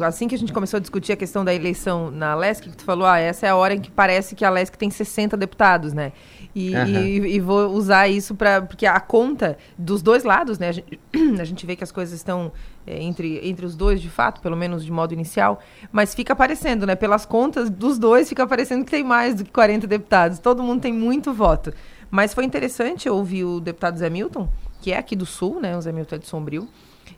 Assim 0.05 0.27
que 0.27 0.35
a 0.35 0.39
gente 0.39 0.53
começou 0.53 0.79
a 0.79 0.81
discutir 0.81 1.13
a 1.13 1.17
questão 1.17 1.45
da 1.45 1.55
eleição 1.55 2.11
na 2.11 2.35
LESC, 2.35 2.69
que 2.71 2.77
tu 2.77 2.83
falou, 2.83 3.07
ah, 3.07 3.19
essa 3.19 3.47
é 3.47 3.51
a 3.51 3.55
hora 3.55 3.75
em 3.75 3.81
que 3.81 3.91
parece 3.91 4.35
que 4.35 4.45
a 4.45 4.51
LESC 4.51 4.77
tem 4.77 4.91
60 4.91 5.37
deputados, 5.37 5.93
né? 5.93 6.13
E, 6.55 6.75
uhum. 6.75 6.87
e, 6.87 7.37
e, 7.37 7.41
vou 7.41 7.69
usar 7.71 8.09
isso 8.09 8.35
para 8.35 8.63
porque 8.63 8.87
a 8.87 8.99
conta 8.99 9.57
dos 9.77 10.03
dois 10.03 10.25
lados, 10.25 10.59
né? 10.59 10.69
A 10.69 10.73
gente, 10.73 11.01
a 11.41 11.45
gente 11.45 11.67
vê 11.67 11.77
que 11.77 11.85
as 11.85 11.93
coisas 11.93 12.15
estão 12.15 12.51
é, 12.87 13.03
entre, 13.03 13.47
entre 13.47 13.67
os 13.67 13.77
dois, 13.77 14.01
de 14.01 14.09
fato, 14.09 14.41
pelo 14.41 14.57
menos 14.57 14.85
de 14.85 14.91
modo 14.91 15.13
inicial, 15.13 15.61
mas 15.93 16.15
fica 16.15 16.33
aparecendo, 16.33 16.87
né? 16.87 16.95
Pelas 16.95 17.27
contas 17.27 17.71
dos 17.71 17.99
dois, 17.99 18.29
fica 18.29 18.43
aparecendo 18.43 18.85
que 18.85 18.91
tem 18.91 19.05
mais 19.05 19.35
do 19.35 19.45
que 19.45 19.51
40 19.51 19.87
deputados. 19.87 20.39
Todo 20.39 20.63
mundo 20.63 20.81
tem 20.81 20.93
muito 20.93 21.33
voto. 21.33 21.73
Mas 22.11 22.33
foi 22.33 22.45
interessante 22.45 23.09
ouvir 23.09 23.45
o 23.45 23.61
deputado 23.61 23.99
Zé 23.99 24.09
Milton, 24.09 24.49
que 24.81 24.93
é 24.93 24.99
aqui 24.99 25.15
do 25.15 25.27
Sul, 25.27 25.61
né? 25.61 25.77
O 25.77 25.81
Zé 25.81 25.93
Milton 25.93 26.17
é 26.17 26.19
de 26.19 26.27
Sombrio. 26.27 26.69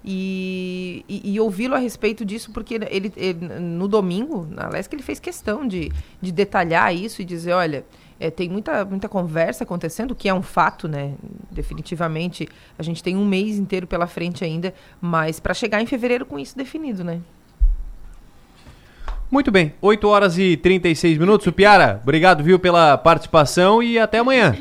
E, 0.05 1.05
e, 1.09 1.35
e 1.35 1.41
ouvi-lo 1.41 1.75
a 1.75 1.79
respeito 1.79 2.25
disso, 2.25 2.51
porque 2.53 2.75
ele, 2.75 3.13
ele, 3.17 3.35
no 3.61 3.87
domingo, 3.87 4.47
na 4.51 4.69
Lesc, 4.69 4.95
ele 4.95 5.03
fez 5.03 5.21
questão 5.21 5.67
de, 5.67 5.93
de 6.21 6.33
detalhar 6.33 6.95
isso 6.95 7.21
e 7.21 7.25
dizer, 7.25 7.53
olha, 7.53 7.85
é, 8.21 8.31
tem 8.31 8.51
muita, 8.51 8.85
muita 8.85 9.09
conversa 9.09 9.65
acontecendo, 9.65 10.15
que 10.15 10.29
é 10.29 10.35
um 10.35 10.43
fato, 10.43 10.87
né? 10.87 11.15
Definitivamente, 11.51 12.47
a 12.79 12.83
gente 12.83 13.03
tem 13.03 13.17
um 13.17 13.25
mês 13.25 13.59
inteiro 13.59 13.87
pela 13.87 14.07
frente 14.07 14.45
ainda, 14.45 14.75
mas 15.01 15.41
para 15.41 15.55
chegar 15.55 15.81
em 15.81 15.87
fevereiro 15.87 16.27
com 16.27 16.39
isso 16.39 16.57
definido, 16.57 17.03
né? 17.03 17.21
Muito 19.31 19.51
bem, 19.51 19.73
8 19.81 20.07
horas 20.07 20.37
e 20.37 20.57
36 20.57 21.17
minutos. 21.17 21.47
O 21.47 21.53
Piara, 21.53 22.01
obrigado, 22.03 22.45
viu, 22.45 22.59
pela 22.59 22.99
participação 22.99 23.83
e 23.83 23.99
até 23.99 24.19
amanhã. 24.19 24.55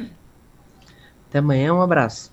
Até 1.27 1.39
amanhã, 1.39 1.73
um 1.73 1.81
abraço. 1.81 2.31